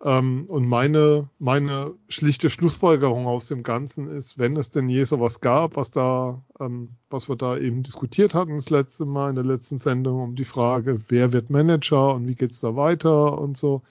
Ähm, 0.01 0.45
und 0.47 0.67
meine, 0.67 1.29
meine 1.39 1.93
schlichte 2.07 2.49
Schlussfolgerung 2.49 3.27
aus 3.27 3.47
dem 3.47 3.63
Ganzen 3.63 4.07
ist, 4.07 4.37
wenn 4.37 4.55
es 4.55 4.71
denn 4.71 4.87
je 4.87 5.03
sowas 5.03 5.41
gab, 5.41 5.75
was 5.75 5.91
da, 5.91 6.41
ähm, 6.59 6.89
was 7.09 7.27
wir 7.27 7.35
da 7.35 7.57
eben 7.57 7.83
diskutiert 7.83 8.33
hatten 8.33 8.55
das 8.55 8.69
letzte 8.69 9.05
Mal 9.05 9.29
in 9.29 9.35
der 9.35 9.43
letzten 9.43 9.79
Sendung 9.79 10.21
um 10.21 10.35
die 10.35 10.45
Frage, 10.45 11.01
wer 11.09 11.33
wird 11.33 11.49
Manager 11.49 12.15
und 12.15 12.27
wie 12.27 12.35
geht's 12.35 12.61
da 12.61 12.75
weiter 12.77 13.37
und 13.37 13.57
so, 13.57 13.81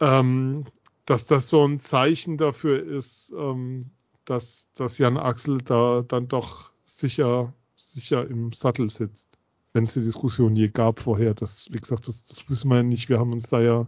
ähm, 0.00 0.64
dass 1.06 1.26
das 1.26 1.50
so 1.50 1.66
ein 1.66 1.80
Zeichen 1.80 2.38
dafür 2.38 2.82
ist, 2.82 3.32
ähm, 3.36 3.90
dass, 4.24 4.68
dass 4.74 4.96
Jan 4.96 5.18
Axel 5.18 5.58
da 5.58 6.02
dann 6.02 6.28
doch 6.28 6.70
sicher, 6.84 7.52
sicher 7.76 8.26
im 8.26 8.52
Sattel 8.52 8.88
sitzt. 8.88 9.33
Wenn 9.74 9.84
es 9.84 9.94
die 9.94 10.02
Diskussion 10.02 10.54
je 10.54 10.68
gab 10.68 11.00
vorher, 11.00 11.34
das, 11.34 11.70
wie 11.72 11.80
gesagt, 11.80 12.06
das, 12.06 12.24
das 12.24 12.48
wissen 12.48 12.68
wir 12.70 12.76
ja 12.76 12.82
nicht. 12.84 13.08
Wir 13.08 13.18
haben 13.18 13.32
uns 13.32 13.50
da 13.50 13.60
ja 13.60 13.86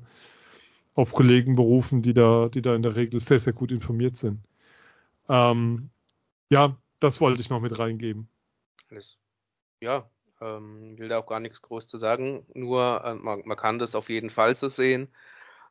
auf 0.97 1.12
Kollegen 1.12 1.55
berufen, 1.55 2.03
die 2.03 2.12
da, 2.12 2.49
die 2.49 2.61
da 2.61 2.74
in 2.74 2.82
der 2.82 2.97
Regel 2.97 3.20
sehr, 3.20 3.39
sehr 3.39 3.53
gut 3.53 3.70
informiert 3.70 4.16
sind. 4.16 4.41
Ähm, 5.28 5.91
ja, 6.51 6.76
das 6.99 7.20
wollte 7.20 7.41
ich 7.41 7.51
noch 7.51 7.61
mit 7.61 7.78
reingeben. 7.78 8.28
Alles. 8.91 9.16
Ja, 9.80 10.11
ähm, 10.41 10.99
will 10.99 11.09
da 11.09 11.18
auch 11.18 11.26
gar 11.26 11.39
nichts 11.39 11.62
groß 11.62 11.87
zu 11.87 11.99
sagen. 11.99 12.45
Nur 12.53 13.05
äh, 13.05 13.14
man, 13.14 13.43
man, 13.45 13.57
kann 13.57 13.78
das 13.78 13.95
auf 13.95 14.09
jeden 14.09 14.30
Fall 14.30 14.57
so 14.57 14.68
sehen. 14.68 15.07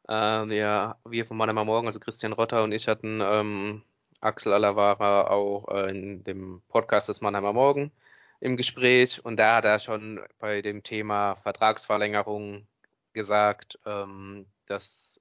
Äh, 0.07 0.13
wir, 0.13 0.95
wir 1.03 1.25
von 1.25 1.35
Mannheimer 1.35 1.65
Morgen, 1.65 1.87
also 1.87 1.99
Christian 1.99 2.31
Rotter 2.31 2.63
und 2.63 2.71
ich 2.71 2.87
hatten 2.87 3.19
ähm, 3.21 3.81
Axel 4.21 4.53
Alavara 4.53 5.27
auch 5.27 5.67
äh, 5.67 5.89
in 5.89 6.23
dem 6.23 6.61
Podcast 6.69 7.09
des 7.09 7.19
Mannheimer 7.19 7.51
Morgen 7.51 7.91
im 8.39 8.57
Gespräch 8.57 9.23
und 9.23 9.37
da 9.37 9.57
hat 9.57 9.65
er 9.65 9.79
schon 9.79 10.19
bei 10.39 10.61
dem 10.61 10.83
Thema 10.83 11.35
Vertragsverlängerung 11.37 12.67
gesagt, 13.13 13.79
ähm, 13.85 14.45
dass 14.67 15.19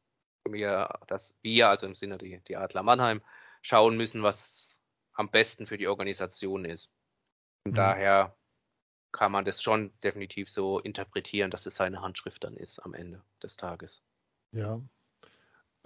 wir, 0.48 0.98
dass 1.06 1.34
wir, 1.42 1.68
also 1.68 1.86
im 1.86 1.94
Sinne 1.94 2.18
die, 2.18 2.40
die 2.46 2.56
Adler 2.56 2.82
Mannheim, 2.82 3.22
schauen 3.62 3.96
müssen, 3.96 4.22
was 4.22 4.68
am 5.14 5.30
besten 5.30 5.66
für 5.66 5.78
die 5.78 5.88
Organisation 5.88 6.64
ist. 6.64 6.90
Und 7.64 7.72
mhm. 7.72 7.76
daher 7.76 8.36
kann 9.12 9.32
man 9.32 9.44
das 9.44 9.62
schon 9.62 9.92
definitiv 10.02 10.50
so 10.50 10.80
interpretieren, 10.80 11.50
dass 11.50 11.66
es 11.66 11.76
seine 11.76 12.02
Handschrift 12.02 12.42
dann 12.44 12.56
ist 12.56 12.80
am 12.80 12.94
Ende 12.94 13.22
des 13.42 13.56
Tages. 13.56 14.02
Ja. 14.50 14.80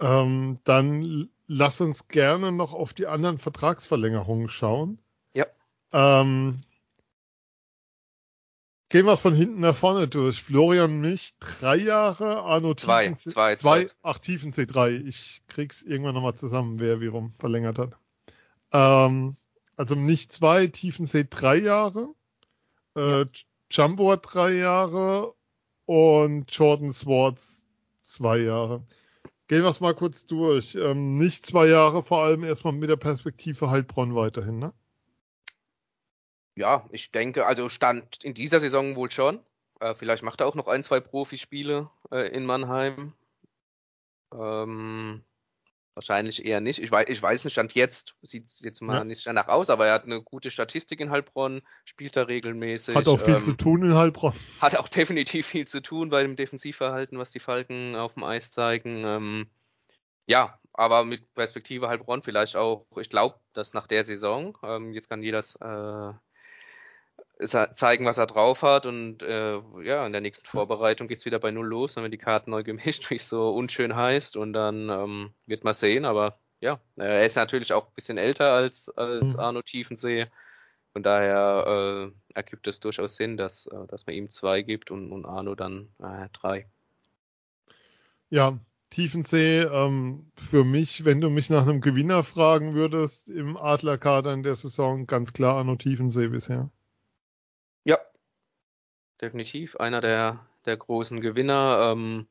Ähm, 0.01 0.59
dann 0.63 1.29
lass 1.47 1.79
uns 1.79 2.07
gerne 2.07 2.51
noch 2.51 2.73
auf 2.73 2.93
die 2.93 3.07
anderen 3.07 3.37
Vertragsverlängerungen 3.37 4.47
schauen. 4.47 4.99
Ja. 5.33 5.45
Ähm, 5.91 6.63
gehen 8.89 9.05
wir 9.05 9.13
es 9.13 9.21
von 9.21 9.33
hinten 9.33 9.61
nach 9.61 9.75
vorne 9.75 10.07
durch. 10.07 10.43
Florian 10.43 10.99
mich 10.99 11.35
drei 11.39 11.77
Jahre, 11.77 12.41
Arno 12.41 12.73
zwei, 12.73 13.03
Tiefensee, 13.03 13.31
zwei, 13.31 13.55
zwei, 13.55 13.85
zwei. 13.85 13.93
Ach, 14.01 14.17
Tiefensee 14.17 14.65
drei. 14.65 14.91
Ich 14.91 15.43
krieg's 15.47 15.81
irgendwann 15.83 16.15
nochmal 16.15 16.35
zusammen, 16.35 16.79
wer 16.79 16.99
wie 16.99 17.07
rum 17.07 17.33
verlängert 17.39 17.77
hat. 17.77 17.93
Ähm, 18.71 19.37
also 19.77 19.95
nicht 19.95 20.33
zwei, 20.33 20.67
Tiefensee 20.67 21.25
drei 21.29 21.57
Jahre, 21.57 22.09
äh, 22.95 23.25
Jumbo 23.71 24.15
drei 24.15 24.53
Jahre 24.53 25.33
und 25.85 26.51
Jordan 26.51 26.91
Swartz 26.91 27.65
zwei 28.01 28.39
Jahre. 28.39 28.83
Gehen 29.47 29.63
wir 29.63 29.69
es 29.69 29.79
mal 29.79 29.95
kurz 29.95 30.27
durch. 30.27 30.75
Ähm, 30.75 31.17
nicht 31.17 31.45
zwei 31.45 31.67
Jahre, 31.67 32.03
vor 32.03 32.23
allem 32.23 32.43
erstmal 32.43 32.73
mit 32.73 32.89
der 32.89 32.97
Perspektive 32.97 33.69
Heilbronn 33.69 34.15
weiterhin, 34.15 34.59
ne? 34.59 34.73
Ja, 36.59 36.85
ich 36.91 37.11
denke, 37.11 37.45
also 37.45 37.69
stand 37.69 38.21
in 38.21 38.33
dieser 38.33 38.59
Saison 38.59 38.97
wohl 38.97 39.09
schon. 39.09 39.39
Äh, 39.79 39.95
vielleicht 39.95 40.23
macht 40.23 40.41
er 40.41 40.47
auch 40.47 40.55
noch 40.55 40.67
ein, 40.67 40.83
zwei 40.83 40.99
Profispiele 40.99 41.89
äh, 42.11 42.27
in 42.35 42.45
Mannheim. 42.45 43.13
Ähm, 44.33 45.23
Wahrscheinlich 45.95 46.45
eher 46.45 46.59
nicht. 46.59 46.81
Ich 46.81 46.91
weiß, 46.91 47.07
ich 47.09 47.21
weiß 47.21 47.45
nicht, 47.45 47.53
Stand 47.53 47.73
jetzt 47.73 48.13
sieht 48.21 48.45
es 48.47 48.59
jetzt 48.59 48.81
mal 48.81 48.99
ja. 48.99 49.03
nicht 49.03 49.25
danach 49.25 49.47
aus, 49.47 49.69
aber 49.69 49.87
er 49.87 49.93
hat 49.93 50.03
eine 50.03 50.21
gute 50.21 50.51
Statistik 50.51 50.99
in 50.99 51.11
Heilbronn, 51.11 51.61
spielt 51.83 52.17
da 52.17 52.23
regelmäßig. 52.23 52.95
Hat 52.95 53.07
auch 53.07 53.19
viel 53.19 53.35
ähm, 53.35 53.41
zu 53.41 53.53
tun 53.53 53.83
in 53.83 53.95
Heilbronn. 53.95 54.33
Hat 54.61 54.75
auch 54.75 54.87
definitiv 54.89 55.47
viel 55.47 55.67
zu 55.67 55.81
tun 55.81 56.09
bei 56.09 56.21
dem 56.23 56.35
Defensivverhalten, 56.35 57.17
was 57.17 57.31
die 57.31 57.39
Falken 57.39 57.95
auf 57.95 58.15
dem 58.15 58.23
Eis 58.23 58.51
zeigen. 58.51 59.03
Ähm, 59.05 59.47
ja, 60.25 60.59
aber 60.73 61.05
mit 61.05 61.33
Perspektive 61.35 61.87
Heilbronn 61.87 62.21
vielleicht 62.21 62.55
auch, 62.55 62.85
ich 62.97 63.09
glaube, 63.09 63.35
dass 63.53 63.73
nach 63.73 63.87
der 63.87 64.05
Saison, 64.05 64.57
ähm, 64.63 64.93
jetzt 64.93 65.09
kann 65.09 65.23
jeder 65.23 65.39
äh, 65.39 66.13
zeigen, 67.47 68.05
was 68.05 68.17
er 68.17 68.27
drauf 68.27 68.61
hat. 68.61 68.85
Und 68.85 69.21
äh, 69.21 69.59
ja, 69.83 70.05
in 70.05 70.11
der 70.11 70.21
nächsten 70.21 70.45
Vorbereitung 70.47 71.07
geht 71.07 71.19
es 71.19 71.25
wieder 71.25 71.39
bei 71.39 71.51
Null 71.51 71.67
los, 71.67 71.95
dann 71.95 72.03
werden 72.03 72.11
die 72.11 72.17
Karten 72.17 72.51
neu 72.51 72.63
gemischt, 72.63 73.09
wie 73.09 73.15
es 73.15 73.29
so 73.29 73.49
unschön 73.51 73.95
heißt. 73.95 74.35
Und 74.35 74.53
dann 74.53 74.89
ähm, 74.89 75.33
wird 75.45 75.63
man 75.63 75.73
sehen. 75.73 76.05
Aber 76.05 76.39
ja, 76.59 76.79
er 76.97 77.25
ist 77.25 77.35
natürlich 77.35 77.73
auch 77.73 77.87
ein 77.87 77.95
bisschen 77.95 78.17
älter 78.17 78.51
als, 78.51 78.89
als 78.89 79.33
mhm. 79.33 79.39
Arno 79.39 79.61
Tiefensee. 79.61 80.27
Von 80.93 81.03
daher 81.03 82.11
äh, 82.11 82.33
ergibt 82.33 82.67
es 82.67 82.79
durchaus 82.79 83.15
Sinn, 83.15 83.37
dass, 83.37 83.67
äh, 83.67 83.87
dass 83.87 84.05
man 84.05 84.15
ihm 84.15 84.29
zwei 84.29 84.61
gibt 84.63 84.91
und, 84.91 85.11
und 85.11 85.25
Arno 85.25 85.55
dann 85.55 85.89
äh, 85.99 86.27
drei. 86.33 86.67
Ja, 88.29 88.59
Tiefensee, 88.89 89.61
ähm, 89.61 90.31
für 90.35 90.63
mich, 90.63 91.05
wenn 91.05 91.21
du 91.21 91.29
mich 91.29 91.49
nach 91.51 91.67
einem 91.67 91.79
Gewinner 91.79 92.23
fragen 92.23 92.73
würdest 92.73 93.29
im 93.29 93.55
Adlerkader 93.55 94.33
in 94.33 94.41
der 94.41 94.55
Saison, 94.55 95.05
ganz 95.05 95.31
klar 95.31 95.57
Arno 95.57 95.75
Tiefensee 95.75 96.27
bisher. 96.27 96.71
Definitiv 99.21 99.75
einer 99.75 100.01
der, 100.01 100.45
der 100.65 100.77
großen 100.77 101.21
Gewinner. 101.21 101.91
Ähm, 101.91 102.27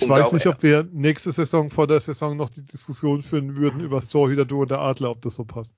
ich 0.00 0.08
weiß 0.08 0.32
nicht, 0.32 0.46
ob 0.46 0.62
wir 0.62 0.88
nächste 0.90 1.32
Saison 1.32 1.70
vor 1.70 1.86
der 1.86 2.00
Saison 2.00 2.36
noch 2.36 2.50
die 2.50 2.64
Diskussion 2.64 3.22
führen 3.22 3.56
würden 3.56 3.80
über 3.80 3.96
das 4.00 4.08
Torhüter-Duo 4.08 4.64
der 4.64 4.80
Adler, 4.80 5.10
ob 5.10 5.22
das 5.22 5.34
so 5.34 5.44
passt. 5.44 5.74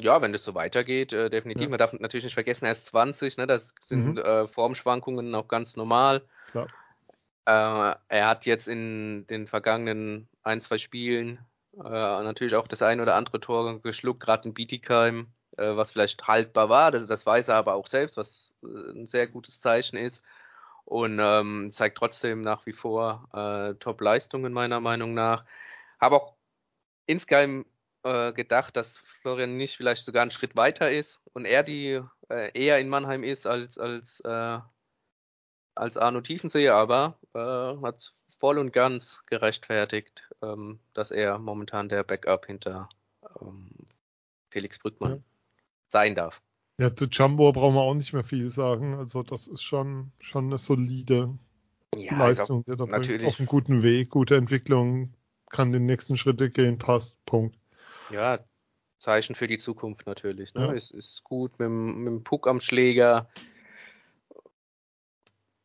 Ja, 0.00 0.22
wenn 0.22 0.32
das 0.32 0.44
so 0.44 0.54
weitergeht, 0.54 1.12
äh, 1.12 1.28
definitiv. 1.28 1.64
Ja. 1.64 1.70
Man 1.70 1.78
darf 1.78 1.92
natürlich 1.92 2.24
nicht 2.24 2.34
vergessen, 2.34 2.66
er 2.66 2.72
ist 2.72 2.86
20, 2.86 3.36
ne? 3.36 3.46
das 3.48 3.74
sind 3.84 4.14
mhm. 4.14 4.18
äh, 4.18 4.46
Formschwankungen 4.46 5.34
auch 5.34 5.48
ganz 5.48 5.76
normal. 5.76 6.22
Äh, 6.54 7.94
er 8.08 8.26
hat 8.26 8.46
jetzt 8.46 8.68
in 8.68 9.26
den 9.26 9.46
vergangenen 9.46 10.28
ein, 10.42 10.60
zwei 10.60 10.78
Spielen 10.78 11.38
äh, 11.76 11.82
natürlich 11.82 12.54
auch 12.54 12.68
das 12.68 12.82
ein 12.82 13.00
oder 13.00 13.14
andere 13.14 13.40
Tor 13.40 13.80
geschluckt, 13.80 14.20
gerade 14.20 14.48
in 14.48 14.54
Bietigheim 14.54 15.28
äh, 15.58 15.76
was 15.76 15.90
vielleicht 15.90 16.26
haltbar 16.26 16.68
war. 16.68 16.90
Das, 16.90 17.06
das 17.06 17.26
weiß 17.26 17.48
er 17.48 17.56
aber 17.56 17.74
auch 17.74 17.86
selbst, 17.86 18.16
was 18.16 18.54
äh, 18.62 18.92
ein 18.92 19.06
sehr 19.06 19.26
gutes 19.26 19.60
Zeichen 19.60 19.96
ist. 19.96 20.22
Und 20.84 21.18
ähm, 21.20 21.70
zeigt 21.72 21.98
trotzdem 21.98 22.40
nach 22.40 22.64
wie 22.64 22.72
vor 22.72 23.28
äh, 23.34 23.74
Top-Leistungen 23.74 24.52
meiner 24.52 24.80
Meinung 24.80 25.12
nach. 25.14 25.44
Habe 26.00 26.16
auch 26.16 26.34
insgeheim 27.06 27.66
äh, 28.04 28.32
gedacht, 28.32 28.76
dass 28.76 28.98
Florian 29.20 29.56
nicht 29.56 29.76
vielleicht 29.76 30.04
sogar 30.04 30.22
einen 30.22 30.30
Schritt 30.30 30.56
weiter 30.56 30.90
ist 30.90 31.20
und 31.34 31.44
er 31.44 31.62
die 31.62 32.00
äh, 32.30 32.50
eher 32.58 32.78
in 32.78 32.88
Mannheim 32.88 33.22
ist 33.24 33.46
als 33.46 33.78
als 33.78 34.22
als 35.74 35.96
Arno 35.96 36.20
Tiefensee, 36.22 36.70
aber 36.70 37.18
hat 37.34 38.12
voll 38.38 38.58
und 38.58 38.72
ganz 38.72 39.20
gerechtfertigt, 39.26 40.28
ähm, 40.42 40.80
dass 40.94 41.10
er 41.10 41.38
momentan 41.38 41.88
der 41.88 42.04
Backup 42.04 42.46
hinter 42.46 42.88
ähm, 43.40 43.70
Felix 44.50 44.78
Brückmann 44.78 45.24
sein 45.88 46.14
darf. 46.14 46.40
Ja, 46.80 46.94
zu 46.94 47.06
Jumbo 47.06 47.52
brauchen 47.52 47.74
wir 47.74 47.80
auch 47.80 47.94
nicht 47.94 48.12
mehr 48.12 48.24
viel 48.24 48.50
sagen. 48.50 48.94
Also 48.94 49.22
das 49.22 49.48
ist 49.48 49.62
schon, 49.62 50.12
schon 50.20 50.46
eine 50.46 50.58
solide 50.58 51.36
ja, 51.94 52.16
Leistung. 52.16 52.64
Der 52.66 52.76
natürlich. 52.76 53.26
Auf 53.26 53.38
einem 53.40 53.46
guten 53.48 53.82
Weg, 53.82 54.10
gute 54.10 54.36
Entwicklung, 54.36 55.12
kann 55.50 55.72
den 55.72 55.86
nächsten 55.86 56.16
Schritte 56.16 56.50
gehen, 56.50 56.78
passt, 56.78 57.16
Punkt. 57.26 57.56
Ja, 58.10 58.38
Zeichen 58.98 59.34
für 59.34 59.48
die 59.48 59.58
Zukunft 59.58 60.06
natürlich. 60.06 60.54
Ne? 60.54 60.66
Ja. 60.66 60.72
Es 60.72 60.90
ist 60.90 61.24
gut 61.24 61.58
mit, 61.58 61.68
mit 61.68 62.06
dem 62.06 62.24
Puck 62.24 62.46
am 62.46 62.60
Schläger. 62.60 63.28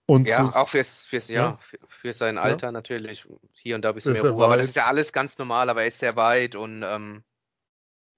Und 0.05 0.27
ja, 0.27 0.45
auch 0.45 0.69
fürs, 0.69 1.05
fürs, 1.05 1.27
ja, 1.29 1.51
ja. 1.51 1.57
Für, 1.57 1.77
für, 1.87 2.13
sein 2.13 2.37
Alter 2.37 2.71
natürlich. 2.71 3.25
Hier 3.53 3.75
und 3.75 3.83
da 3.83 3.89
ein 3.89 3.95
bisschen 3.95 4.13
mehr 4.13 4.31
Ruhe. 4.31 4.45
Aber 4.45 4.57
das 4.57 4.69
ist 4.69 4.75
ja 4.75 4.85
alles 4.85 5.13
ganz 5.13 5.37
normal, 5.37 5.69
aber 5.69 5.83
er 5.83 5.87
ist 5.87 5.99
sehr 5.99 6.15
weit 6.15 6.55
und 6.55 6.83
ähm, 6.83 7.23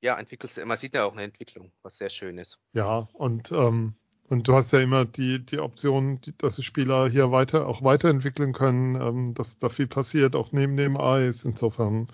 ja, 0.05 0.17
entwickelt 0.19 0.55
man 0.65 0.77
sieht 0.77 0.93
ja 0.93 1.03
auch 1.03 1.13
eine 1.13 1.23
Entwicklung, 1.23 1.71
was 1.81 1.97
sehr 1.97 2.11
schön 2.11 2.37
ist. 2.37 2.59
Ja, 2.73 3.07
und, 3.13 3.51
ähm, 3.51 3.95
und 4.29 4.47
du 4.47 4.53
hast 4.53 4.71
ja 4.71 4.79
immer 4.79 5.03
die, 5.03 5.43
die 5.43 5.59
Option, 5.59 6.21
die, 6.21 6.37
dass 6.37 6.57
die 6.57 6.63
Spieler 6.63 7.09
hier 7.09 7.31
weiter 7.31 7.67
auch 7.67 7.83
weiterentwickeln 7.83 8.53
können, 8.53 8.95
ähm, 8.95 9.33
dass 9.33 9.57
da 9.57 9.69
viel 9.69 9.87
passiert, 9.87 10.35
auch 10.35 10.51
neben 10.51 10.77
dem 10.77 10.95
Eis. 10.95 11.43
Insofern 11.43 12.07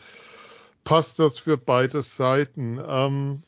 passt 0.85 1.19
das 1.19 1.39
für 1.39 1.57
beide 1.57 2.01
Seiten. 2.01 2.79
Ähm, 2.87 3.43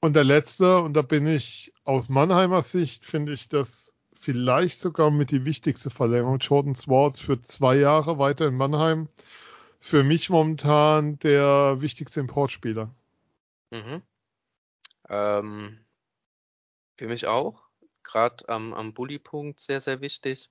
und 0.00 0.16
der 0.16 0.24
letzte, 0.24 0.78
und 0.78 0.94
da 0.94 1.02
bin 1.02 1.26
ich 1.26 1.72
aus 1.84 2.08
Mannheimer 2.08 2.62
Sicht, 2.62 3.04
finde 3.04 3.34
ich 3.34 3.50
das 3.50 3.94
vielleicht 4.18 4.80
sogar 4.80 5.10
mit 5.10 5.30
die 5.30 5.44
wichtigste 5.44 5.90
Verlängerung. 5.90 6.38
Jordan 6.38 6.74
Swartz 6.74 7.20
für 7.20 7.42
zwei 7.42 7.76
Jahre 7.76 8.18
weiter 8.18 8.46
in 8.46 8.56
Mannheim. 8.56 9.08
Für 9.80 10.02
mich 10.02 10.30
momentan 10.30 11.18
der 11.18 11.76
wichtigste 11.80 12.20
Importspieler. 12.20 12.90
Mhm. 13.72 14.02
Ähm, 15.08 15.84
für 16.96 17.08
mich 17.08 17.26
auch. 17.26 17.62
Gerade 18.04 18.48
am, 18.48 18.74
am 18.74 18.92
Bully-Punkt 18.92 19.60
sehr, 19.60 19.80
sehr 19.80 20.00
wichtig. 20.00 20.50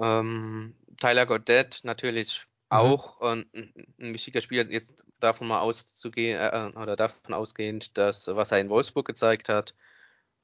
Ähm, 0.00 0.76
Tyler 1.00 1.26
Goddett 1.26 1.80
natürlich 1.84 2.46
mhm. 2.70 2.78
auch 2.78 3.20
ein, 3.20 3.48
ein, 3.54 4.14
wichtiger 4.14 4.40
Spieler, 4.40 4.64
jetzt 4.70 4.94
davon 5.20 5.48
mal 5.48 5.60
auszugehen, 5.60 6.38
äh, 6.38 6.76
oder 6.76 6.96
davon 6.96 7.34
ausgehend, 7.34 7.96
dass 7.96 8.26
was 8.26 8.50
er 8.50 8.60
in 8.60 8.68
Wolfsburg 8.68 9.06
gezeigt 9.06 9.48
hat, 9.48 9.74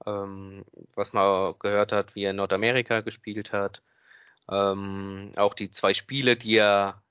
ähm, 0.07 0.65
was 0.95 1.13
man 1.13 1.55
gehört 1.59 1.93
hat, 1.93 2.15
wie 2.15 2.25
er 2.25 2.31
in 2.31 2.37
Nordamerika 2.37 3.01
gespielt 3.01 3.53
hat, 3.53 3.83
ähm, 4.49 5.33
auch 5.37 5.55
die 5.55 5.71
zwei 5.71 5.95
Spiele, 5.95 6.37
die 6.37 6.57
er 6.57 7.04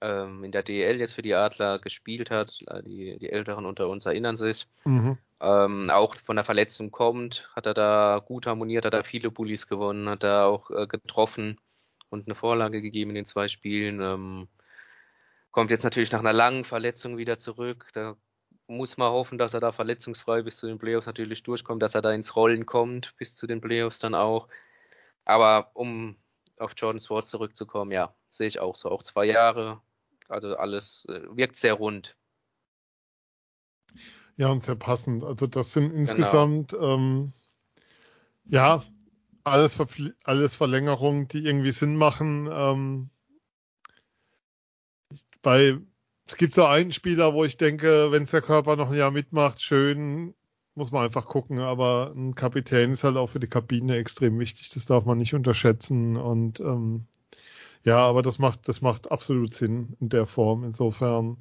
ähm, 0.00 0.44
in 0.44 0.52
der 0.52 0.62
DL 0.62 0.98
jetzt 0.98 1.14
für 1.14 1.22
die 1.22 1.34
Adler 1.34 1.78
gespielt 1.78 2.30
hat. 2.30 2.60
Äh, 2.66 2.82
die, 2.82 3.18
die 3.18 3.30
Älteren 3.30 3.66
unter 3.66 3.88
uns 3.88 4.06
erinnern 4.06 4.36
sich. 4.36 4.66
Mhm. 4.84 5.18
Ähm, 5.40 5.90
auch 5.90 6.16
von 6.24 6.36
der 6.36 6.44
Verletzung 6.44 6.90
kommt, 6.90 7.48
hat 7.54 7.66
er 7.66 7.74
da 7.74 8.22
gut 8.24 8.46
harmoniert, 8.46 8.84
hat 8.84 8.94
er 8.94 9.04
viele 9.04 9.30
Bullies 9.30 9.68
gewonnen, 9.68 10.08
hat 10.08 10.24
er 10.24 10.46
auch 10.46 10.70
äh, 10.70 10.86
getroffen 10.86 11.60
und 12.10 12.26
eine 12.26 12.34
Vorlage 12.34 12.82
gegeben 12.82 13.10
in 13.10 13.16
den 13.16 13.26
zwei 13.26 13.48
Spielen. 13.48 14.00
Ähm, 14.00 14.48
kommt 15.52 15.70
jetzt 15.70 15.84
natürlich 15.84 16.12
nach 16.12 16.20
einer 16.20 16.32
langen 16.32 16.64
Verletzung 16.64 17.18
wieder 17.18 17.38
zurück. 17.38 17.88
Da 17.94 18.16
muss 18.66 18.96
man 18.96 19.12
hoffen, 19.12 19.38
dass 19.38 19.54
er 19.54 19.60
da 19.60 19.72
verletzungsfrei 19.72 20.42
bis 20.42 20.56
zu 20.56 20.66
den 20.66 20.78
Playoffs 20.78 21.06
natürlich 21.06 21.42
durchkommt, 21.42 21.82
dass 21.82 21.94
er 21.94 22.02
da 22.02 22.12
ins 22.12 22.36
Rollen 22.36 22.66
kommt, 22.66 23.14
bis 23.16 23.34
zu 23.34 23.46
den 23.46 23.60
Playoffs 23.60 23.98
dann 23.98 24.14
auch. 24.14 24.48
Aber 25.24 25.70
um 25.74 26.16
auf 26.58 26.72
Jordan 26.76 27.00
Swartz 27.00 27.28
zurückzukommen, 27.28 27.92
ja, 27.92 28.14
sehe 28.30 28.48
ich 28.48 28.60
auch 28.60 28.76
so. 28.76 28.90
Auch 28.90 29.02
zwei 29.02 29.24
Jahre, 29.26 29.80
also 30.28 30.56
alles 30.56 31.06
äh, 31.08 31.22
wirkt 31.36 31.56
sehr 31.56 31.74
rund. 31.74 32.16
Ja, 34.36 34.48
und 34.50 34.60
sehr 34.60 34.76
passend. 34.76 35.24
Also 35.24 35.46
das 35.46 35.72
sind 35.72 35.88
genau. 35.88 35.98
insgesamt, 35.98 36.70
genau. 36.70 36.94
ähm, 36.94 37.32
ja, 38.44 38.84
alles, 39.44 39.78
alles 40.24 40.54
Verlängerungen, 40.54 41.28
die 41.28 41.44
irgendwie 41.44 41.72
Sinn 41.72 41.96
machen. 41.96 42.48
Ähm, 42.50 43.10
bei, 45.42 45.78
es 46.26 46.36
gibt 46.36 46.54
so 46.54 46.64
einen 46.64 46.92
Spieler, 46.92 47.34
wo 47.34 47.44
ich 47.44 47.56
denke, 47.56 48.12
wenn 48.12 48.24
es 48.24 48.30
der 48.30 48.42
Körper 48.42 48.76
noch 48.76 48.90
ein 48.90 48.96
Jahr 48.96 49.10
mitmacht, 49.10 49.60
schön, 49.60 50.34
muss 50.74 50.92
man 50.92 51.04
einfach 51.04 51.26
gucken. 51.26 51.58
Aber 51.58 52.12
ein 52.14 52.34
Kapitän 52.34 52.92
ist 52.92 53.04
halt 53.04 53.16
auch 53.16 53.28
für 53.28 53.40
die 53.40 53.48
Kabine 53.48 53.96
extrem 53.96 54.38
wichtig. 54.38 54.68
Das 54.70 54.86
darf 54.86 55.04
man 55.04 55.18
nicht 55.18 55.34
unterschätzen. 55.34 56.16
Und 56.16 56.60
ähm, 56.60 57.06
ja, 57.84 57.98
aber 57.98 58.22
das 58.22 58.38
macht, 58.38 58.68
das 58.68 58.80
macht 58.80 59.10
absolut 59.10 59.54
Sinn 59.54 59.96
in 60.00 60.08
der 60.08 60.26
Form. 60.26 60.64
Insofern 60.64 61.38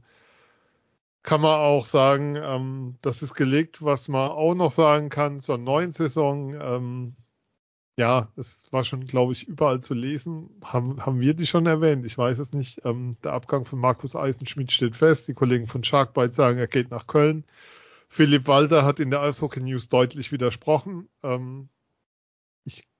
kann 1.23 1.41
man 1.41 1.59
auch 1.59 1.85
sagen, 1.87 2.37
ähm, 2.37 2.95
das 3.01 3.21
ist 3.21 3.33
gelegt, 3.33 3.83
was 3.83 4.07
man 4.07 4.31
auch 4.31 4.55
noch 4.55 4.71
sagen 4.71 5.09
kann 5.09 5.41
zur 5.41 5.57
neuen 5.57 5.91
Saison. 5.91 6.53
Ähm, 6.53 7.15
ja, 7.97 8.31
es 8.37 8.71
war 8.71 8.85
schon, 8.85 9.05
glaube 9.07 9.33
ich, 9.33 9.47
überall 9.47 9.81
zu 9.81 9.93
lesen. 9.93 10.51
Haben, 10.63 11.05
haben 11.05 11.19
wir 11.19 11.33
die 11.33 11.47
schon 11.47 11.65
erwähnt? 11.65 12.05
Ich 12.05 12.17
weiß 12.17 12.37
es 12.39 12.53
nicht. 12.53 12.85
Ähm, 12.85 13.17
der 13.23 13.33
Abgang 13.33 13.65
von 13.65 13.79
Markus 13.79 14.15
Eisenschmidt 14.15 14.71
steht 14.71 14.95
fest. 14.95 15.27
Die 15.27 15.33
Kollegen 15.33 15.67
von 15.67 15.83
Sharkbite 15.83 16.33
sagen, 16.33 16.59
er 16.59 16.67
geht 16.67 16.91
nach 16.91 17.07
Köln. 17.07 17.43
Philipp 18.07 18.47
Walter 18.47 18.85
hat 18.85 18.99
in 18.99 19.09
der 19.11 19.21
Eishockey 19.21 19.61
News 19.61 19.89
deutlich 19.89 20.31
widersprochen. 20.31 21.09
Ähm, 21.23 21.69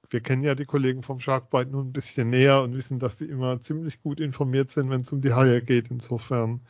wir 0.10 0.22
kennen 0.22 0.44
ja 0.44 0.56
die 0.56 0.66
Kollegen 0.66 1.04
vom 1.04 1.20
Sharkbite 1.20 1.72
nun 1.72 1.90
ein 1.90 1.94
bisschen 1.94 2.30
näher 2.30 2.62
und 2.62 2.74
wissen, 2.76 3.00
dass 3.00 3.18
sie 3.18 3.26
immer 3.26 3.62
ziemlich 3.62 4.02
gut 4.02 4.20
informiert 4.20 4.70
sind, 4.70 4.90
wenn 4.90 5.02
es 5.02 5.12
um 5.12 5.22
die 5.22 5.34
Haie 5.34 5.62
geht. 5.62 5.92
Insofern 5.92 6.62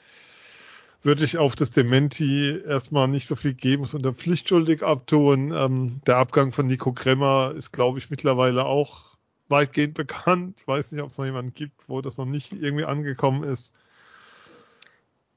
würde 1.04 1.24
ich 1.24 1.38
auf 1.38 1.56
das 1.56 1.72
Dementi 1.72 2.60
erstmal 2.66 3.08
nicht 3.08 3.28
so 3.28 3.36
viel 3.36 3.54
geben, 3.54 3.84
es 3.84 3.94
unter 3.94 4.14
pflichtschuldig 4.14 4.84
abtun. 4.84 5.54
Ähm, 5.54 6.02
der 6.08 6.18
Abgang 6.18 6.52
von 6.52 6.68
Nico 6.68 6.92
Kremmer 6.92 7.54
ist, 7.56 7.72
glaube 7.72 8.00
ich, 8.00 8.10
mittlerweile 8.10 8.66
auch 8.66 9.16
weitgehend 9.50 9.94
bekannt. 9.94 10.58
Ich 10.60 10.68
weiß 10.68 10.92
nicht, 10.92 11.02
ob 11.02 11.10
es 11.10 11.18
noch 11.18 11.26
jemanden 11.26 11.54
gibt, 11.54 11.88
wo 11.88 12.02
das 12.02 12.18
noch 12.18 12.26
nicht 12.26 12.52
irgendwie 12.52 12.86
angekommen 12.86 13.44
ist. 13.44 13.72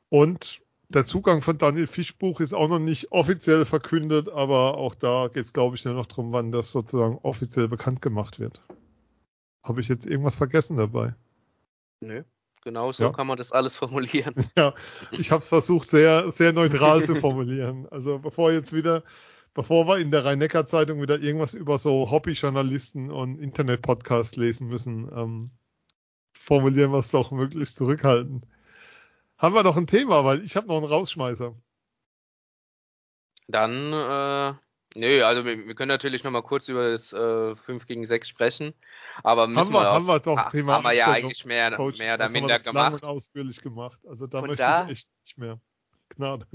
Und 0.09 0.61
der 0.91 1.05
Zugang 1.05 1.41
von 1.41 1.57
Daniel 1.57 1.87
Fischbuch 1.87 2.41
ist 2.41 2.53
auch 2.53 2.69
noch 2.69 2.81
nicht 2.81 3.13
offiziell 3.13 3.65
verkündet, 3.65 4.29
aber 4.29 4.77
auch 4.77 4.95
da 4.97 5.29
geht 5.29 5.45
es, 5.45 5.53
glaube 5.53 5.77
ich, 5.77 5.85
nur 5.85 5.95
noch 5.95 6.07
darum, 6.07 6.33
wann 6.33 6.51
das 6.51 6.73
sozusagen 6.73 7.19
offiziell 7.23 7.69
bekannt 7.69 8.03
gemacht 8.03 8.41
wird. 8.41 8.61
Habe 9.63 9.81
ich 9.81 9.89
jetzt 9.89 10.07
irgendwas 10.07 10.35
vergessen 10.35 10.77
dabei? 10.77 11.15
Nö. 12.01 12.25
Genau 12.63 12.93
so 12.93 13.05
ja. 13.05 13.13
kann 13.13 13.27
man 13.27 13.39
das 13.39 13.53
alles 13.53 13.77
formulieren. 13.77 14.35
Ja, 14.57 14.75
ich 15.13 15.31
habe 15.31 15.41
es 15.41 15.49
versucht, 15.49 15.89
sehr, 15.89 16.31
sehr 16.31 16.53
neutral 16.53 17.05
zu 17.05 17.15
formulieren. 17.17 17.87
Also 17.91 18.19
bevor 18.19 18.53
jetzt 18.53 18.75
wieder, 18.75 19.03
bevor 19.55 19.87
wir 19.87 19.99
in 19.99 20.11
der 20.11 20.25
Rhein-Neckar-Zeitung 20.25 21.01
wieder 21.01 21.19
irgendwas 21.21 21.55
über 21.55 21.79
so 21.79 22.11
Hobbyjournalisten 22.11 23.11
und 23.11 23.39
Internet-Podcasts 23.39 24.37
lesen 24.37 24.67
müssen, 24.67 25.09
ähm, 25.15 25.51
formulieren 26.35 26.93
wir 26.93 26.99
es 26.99 27.11
doch 27.11 27.31
möglichst 27.31 27.77
zurückhaltend. 27.77 28.45
Haben 29.41 29.55
wir 29.55 29.63
noch 29.63 29.77
ein 29.77 29.87
Thema, 29.87 30.25
weil 30.25 30.45
ich 30.45 30.55
habe 30.55 30.69
noch 30.69 30.77
einen 30.77 30.87
Rausschmeißer. 30.87 31.55
Dann 33.49 33.93
äh, 33.93 34.55
Nö, 34.97 35.23
also 35.23 35.45
wir, 35.45 35.67
wir 35.67 35.75
können 35.75 35.89
natürlich 35.89 36.25
nochmal 36.25 36.43
kurz 36.43 36.69
über 36.69 36.91
das 36.91 37.13
äh, 37.13 37.55
5 37.55 37.87
gegen 37.87 38.07
6 38.07 38.29
sprechen, 38.29 38.75
aber 39.23 39.47
müssen 39.47 39.61
haben 39.61 39.73
wir, 39.73 39.83
wir 39.83 39.93
haben 39.93 40.07
wir 40.07 40.19
doch 40.19 40.37
ha, 40.37 40.51
Thema 40.51 40.75
haben 40.75 40.85
wir 40.85 40.93
ja 40.93 41.07
eigentlich 41.13 41.45
mehr, 41.45 41.71
Coach, 41.77 41.99
mehr 41.99 42.15
oder 42.15 42.29
minder 42.29 42.59
gemacht. 42.59 43.05
Ausführlich 43.05 43.61
gemacht. 43.61 44.01
Also 44.09 44.27
da 44.27 44.41
Von 44.41 44.49
möchte 44.49 44.63
da, 44.63 44.85
ich 44.87 44.91
echt 44.91 45.09
nicht 45.25 45.39
mehr. 45.39 45.61
Gnade. 46.09 46.47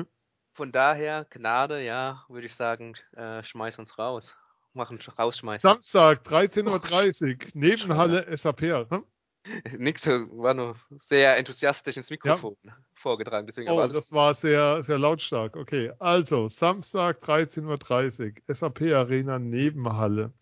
Von 0.53 0.73
daher, 0.73 1.25
Gnade, 1.29 1.81
ja, 1.81 2.25
würde 2.27 2.47
ich 2.47 2.55
sagen, 2.55 2.95
äh, 3.15 3.41
schmeiß 3.43 3.79
uns 3.79 3.97
raus. 3.97 4.36
Machen 4.73 4.99
rausschmeißen. 5.17 5.69
Samstag, 5.69 6.27
13.30 6.27 7.31
Uhr, 7.31 7.47
Nebenhalle 7.53 8.38
SAP. 8.38 8.61
Hm? 8.89 9.05
Nix, 9.78 10.06
war 10.06 10.54
nur 10.54 10.76
sehr 11.08 11.38
enthusiastisch 11.38 11.98
ins 11.98 12.10
Mikrofon. 12.10 12.56
Ja 12.64 12.74
vorgetragen. 13.06 13.46
Deswegen 13.46 13.70
oh, 13.70 13.88
das 13.88 14.12
war 14.12 14.34
sehr, 14.34 14.84
sehr 14.84 14.98
lautstark. 14.98 15.56
Okay, 15.56 15.91
also 16.00 16.48
Samstag 16.48 17.22
13.30 17.24 18.38
Uhr, 18.48 18.56
SAP 18.56 18.82
Arena 18.93 19.38
Nebenhalle. 19.38 20.34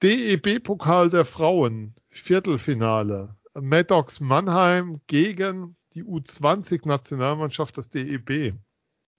DEB-Pokal 0.00 1.10
der 1.10 1.24
Frauen, 1.24 1.96
Viertelfinale. 2.10 3.34
Maddox 3.54 4.20
Mannheim 4.20 5.00
gegen 5.08 5.76
die 5.94 6.04
U20-Nationalmannschaft 6.04 7.76
des 7.78 7.90
DEB. 7.90 8.54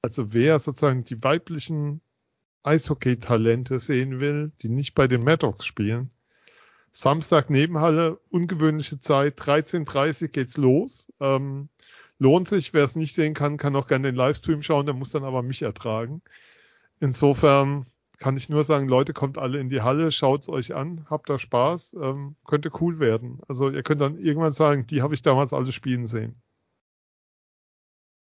Also 0.02 0.32
wer 0.32 0.60
sozusagen 0.60 1.04
die 1.04 1.22
weiblichen 1.22 2.00
Eishockey-Talente 2.64 3.80
sehen 3.80 4.22
will, 4.22 4.54
die 4.62 4.70
nicht 4.70 4.96
bei 4.96 5.08
den 5.08 5.24
Maddox 5.24 5.66
spielen. 5.66 6.12
Samstag 7.00 7.52
Nebenhalle, 7.52 8.20
ungewöhnliche 8.32 9.00
Zeit, 9.00 9.40
13.30 9.40 10.24
Uhr 10.24 10.28
geht's 10.30 10.58
los. 10.58 11.14
Ähm, 11.20 11.70
lohnt 12.18 12.48
sich. 12.48 12.74
Wer 12.74 12.86
es 12.86 12.96
nicht 12.96 13.14
sehen 13.14 13.36
kann, 13.36 13.58
kann 13.58 13.76
auch 13.76 13.86
gerne 13.86 14.08
den 14.08 14.16
Livestream 14.16 14.64
schauen, 14.64 14.88
der 14.88 14.96
muss 14.96 15.12
dann 15.12 15.24
aber 15.24 15.44
mich 15.44 15.62
ertragen. 15.62 16.24
Insofern 17.00 17.86
kann 18.18 18.36
ich 18.36 18.50
nur 18.50 18.64
sagen, 18.64 18.88
Leute, 18.88 19.14
kommt 19.14 19.38
alle 19.38 19.60
in 19.60 19.70
die 19.70 19.84
Halle, 19.84 20.12
schaut's 20.12 20.50
euch 20.50 20.74
an, 20.74 21.06
habt 21.08 21.30
da 21.30 21.38
Spaß, 21.38 21.98
ähm, 22.02 22.36
könnte 22.48 22.72
cool 22.82 22.98
werden. 22.98 23.42
Also 23.48 23.70
ihr 23.70 23.84
könnt 23.84 24.02
dann 24.02 24.18
irgendwann 24.18 24.54
sagen, 24.54 24.88
die 24.88 25.04
habe 25.04 25.14
ich 25.14 25.22
damals 25.22 25.54
alle 25.54 25.72
spielen 25.72 26.08
sehen. 26.08 26.42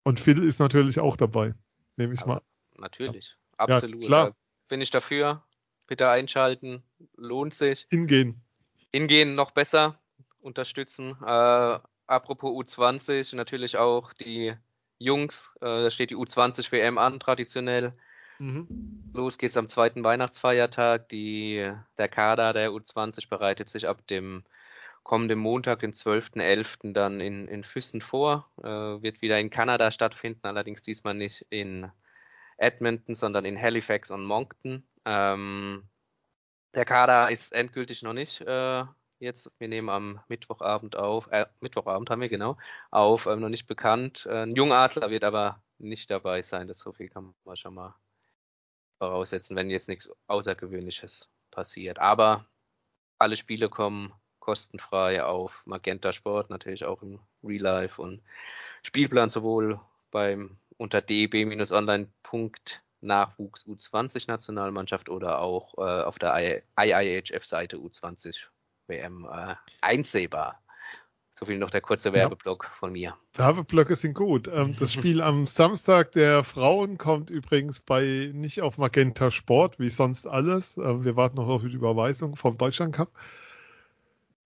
Und 0.03 0.20
Phil 0.20 0.43
ist 0.43 0.60
natürlich 0.60 0.99
auch 0.99 1.16
dabei, 1.16 1.53
nehme 1.95 2.14
ich 2.14 2.24
aber 2.24 2.34
mal. 2.34 2.41
Natürlich, 2.78 3.38
absolut. 3.55 4.01
Ja, 4.01 4.07
klar. 4.07 4.36
Bin 4.68 4.82
ich 4.82 4.91
dafür. 4.91 5.45
Bitte 5.88 6.10
einschalten, 6.10 6.84
lohnt 7.16 7.55
sich. 7.55 7.88
Hingehen. 7.89 8.43
Hingehen 8.91 9.35
noch 9.35 9.51
besser, 9.51 9.99
unterstützen. 10.41 11.15
Äh, 11.21 11.79
apropos 12.07 12.51
U20, 12.51 13.35
natürlich 13.35 13.77
auch 13.77 14.13
die 14.13 14.55
Jungs, 14.97 15.49
äh, 15.61 15.65
da 15.65 15.91
steht 15.91 16.09
die 16.09 16.17
U20 16.17 16.71
WM 16.71 16.97
an, 16.97 17.19
traditionell. 17.19 17.93
Mhm. 18.39 18.67
Los 19.13 19.37
geht's 19.37 19.57
am 19.57 19.67
zweiten 19.67 20.03
Weihnachtsfeiertag. 20.03 21.09
Die, 21.09 21.71
der 21.97 22.07
Kader 22.07 22.53
der 22.53 22.71
U20 22.71 23.29
bereitet 23.29 23.69
sich 23.69 23.87
ab 23.87 24.05
dem 24.07 24.43
kommenden 25.03 25.39
Montag, 25.39 25.79
dem 25.79 25.91
12.11. 25.91 26.93
dann 26.93 27.19
in, 27.19 27.47
in 27.47 27.63
Füssen 27.63 28.01
vor. 28.01 28.49
Äh, 28.61 29.01
wird 29.01 29.21
wieder 29.21 29.39
in 29.39 29.49
Kanada 29.49 29.91
stattfinden, 29.91 30.45
allerdings 30.47 30.81
diesmal 30.81 31.13
nicht 31.13 31.45
in 31.49 31.91
Edmonton, 32.57 33.15
sondern 33.15 33.45
in 33.45 33.59
Halifax 33.59 34.11
und 34.11 34.25
Moncton. 34.25 34.83
Ähm, 35.05 35.83
der 36.74 36.86
Kader 36.86 37.32
ist 37.32 37.51
endgültig 37.53 38.03
noch 38.03 38.13
nicht 38.13 38.41
äh, 38.41 38.84
jetzt. 39.20 39.51
Wir 39.59 39.67
nehmen 39.67 39.89
am 39.89 40.20
Mittwochabend 40.28 40.95
auf, 40.95 41.28
äh, 41.32 41.45
Mittwochabend 41.59 42.09
haben 42.09 42.22
wir 42.22 42.30
genau, 42.30 42.57
auf, 42.91 43.26
ähm, 43.26 43.39
noch 43.39 43.49
nicht 43.49 43.67
bekannt. 43.67 44.26
Äh, 44.26 44.43
ein 44.43 44.55
Jungadler 44.55 45.09
wird 45.09 45.24
aber 45.24 45.61
nicht 45.78 46.09
dabei 46.09 46.41
sein, 46.43 46.67
das 46.67 46.80
so 46.80 46.91
viel 46.93 47.09
kann 47.09 47.34
man 47.45 47.57
schon 47.57 47.74
mal 47.74 47.95
voraussetzen, 48.97 49.55
wenn 49.55 49.70
jetzt 49.70 49.88
nichts 49.88 50.09
Außergewöhnliches 50.28 51.28
passiert. 51.51 51.99
Aber 51.99 52.45
alle 53.17 53.38
Spiele 53.38 53.70
kommen 53.70 54.13
kostenfrei 54.39 55.24
auf 55.24 55.61
Magenta 55.65 56.13
Sport, 56.13 56.49
natürlich 56.49 56.86
auch 56.86 57.01
im 57.01 57.20
Real 57.43 57.61
Life 57.61 58.01
und 58.01 58.22
Spielplan 58.84 59.30
sowohl 59.30 59.80
beim 60.11 60.57
unter 60.78 61.01
deb-online.nachwuchs 61.01 62.80
U20 63.04 64.26
Nationalmannschaft 64.28 65.10
oder 65.10 65.39
auch 65.39 65.78
äh, 65.78 66.04
auf 66.04 66.20
der 66.20 66.64
IIHF-Seite 66.78 67.78
U20 67.78 68.36
WM 68.88 69.28
äh, 69.32 69.56
einsehbar. 69.82 70.60
So 71.39 71.45
viel 71.45 71.58
noch 71.58 71.70
der 71.70 71.80
kurze 71.80 72.12
Werbeblock 72.12 72.66
ja. 72.66 72.72
von 72.80 72.91
mir. 72.91 73.16
Werbeblöcke 73.36 73.95
sind 73.95 74.14
gut. 74.14 74.50
Ähm, 74.54 74.76
das 74.78 74.91
Spiel 75.00 75.22
am 75.22 75.47
Samstag 75.47 76.12
der 76.12 76.43
Frauen 76.43 76.97
kommt 76.97 77.30
übrigens 77.30 77.80
bei 77.80 78.30
nicht 78.34 78.62
auf 78.62 78.78
Magenta 78.78 79.32
Sport, 79.32 79.80
wie 79.80 79.88
sonst 79.88 80.28
alles. 80.28 80.76
Ähm, 80.76 81.06
wir 81.06 81.16
warten 81.16 81.38
noch 81.38 81.47
auf 81.47 81.62
die 81.62 81.70
Überweisung 81.70 82.36
vom 82.36 82.58
Deutschland 82.58 82.93
Cup. 82.93 83.14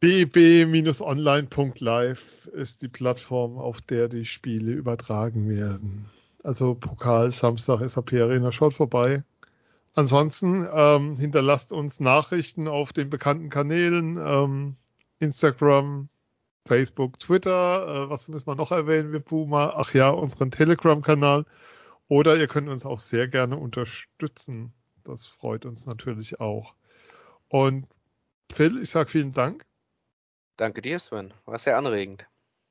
db-online.live 0.04 2.22
ist 2.54 2.84
die 2.84 2.89
Plattform, 2.89 3.58
auf 3.58 3.82
der 3.82 4.08
die 4.08 4.26
Spiele 4.26 4.74
übertragen 4.74 5.49
werden. 5.49 6.12
Also 6.43 6.75
Pokal 6.75 7.31
Samstag 7.31 7.81
SAP 7.89 8.13
Arena 8.13 8.51
schaut 8.51 8.73
vorbei. 8.73 9.23
Ansonsten 9.95 10.67
ähm, 10.71 11.17
hinterlasst 11.17 11.71
uns 11.71 11.99
Nachrichten 11.99 12.67
auf 12.67 12.93
den 12.93 13.09
bekannten 13.09 13.49
Kanälen 13.49 14.17
ähm, 14.17 14.75
Instagram, 15.19 16.09
Facebook, 16.65 17.19
Twitter. 17.19 18.05
Äh, 18.05 18.09
was 18.09 18.27
müssen 18.27 18.47
wir 18.47 18.55
noch 18.55 18.71
erwähnen, 18.71 19.13
wir 19.13 19.19
Puma? 19.19 19.73
Ach 19.75 19.93
ja, 19.93 20.09
unseren 20.09 20.51
Telegram-Kanal. 20.51 21.45
Oder 22.09 22.37
ihr 22.37 22.47
könnt 22.47 22.69
uns 22.69 22.85
auch 22.85 22.99
sehr 22.99 23.27
gerne 23.27 23.55
unterstützen. 23.57 24.73
Das 25.03 25.27
freut 25.27 25.65
uns 25.65 25.85
natürlich 25.85 26.39
auch. 26.39 26.73
Und 27.47 27.87
Phil, 28.51 28.81
ich 28.81 28.89
sage 28.89 29.09
vielen 29.09 29.33
Dank. 29.33 29.65
Danke 30.57 30.81
dir, 30.81 30.99
Sven. 30.99 31.33
War 31.45 31.59
sehr 31.59 31.77
anregend. 31.77 32.25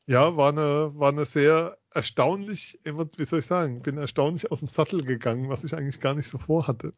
Ja, 0.06 0.36
war 0.36 0.50
eine, 0.50 0.92
war 0.94 1.10
eine 1.10 1.24
sehr 1.24 1.78
erstaunlich, 1.94 2.78
wie 2.84 3.24
soll 3.24 3.40
ich 3.40 3.46
sagen, 3.46 3.82
bin 3.82 3.98
erstaunlich 3.98 4.50
aus 4.50 4.60
dem 4.60 4.68
Sattel 4.68 5.04
gegangen, 5.04 5.48
was 5.48 5.64
ich 5.64 5.74
eigentlich 5.74 6.00
gar 6.00 6.14
nicht 6.14 6.28
so 6.28 6.38
vorhatte. 6.38 6.92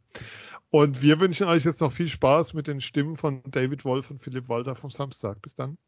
Und 0.70 1.02
wir 1.02 1.20
wünschen 1.20 1.46
euch 1.46 1.64
jetzt 1.64 1.80
noch 1.80 1.92
viel 1.92 2.08
Spaß 2.08 2.54
mit 2.54 2.66
den 2.66 2.80
Stimmen 2.80 3.16
von 3.16 3.42
David 3.46 3.84
Wolf 3.84 4.10
und 4.10 4.22
Philipp 4.22 4.48
Walter 4.48 4.74
vom 4.74 4.90
Samstag. 4.90 5.40
Bis 5.40 5.54
dann. 5.54 5.78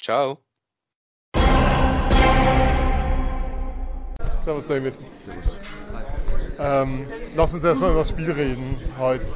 Ciao. 0.00 0.42
Servus 4.44 4.68
David. 4.68 4.94
Servus. 5.24 5.56
Ähm, 6.58 7.06
lass 7.34 7.54
uns 7.54 7.64
erstmal 7.64 7.90
über 7.90 8.00
das 8.00 8.10
Spiel 8.10 8.30
reden 8.30 8.76
heute. 8.98 9.26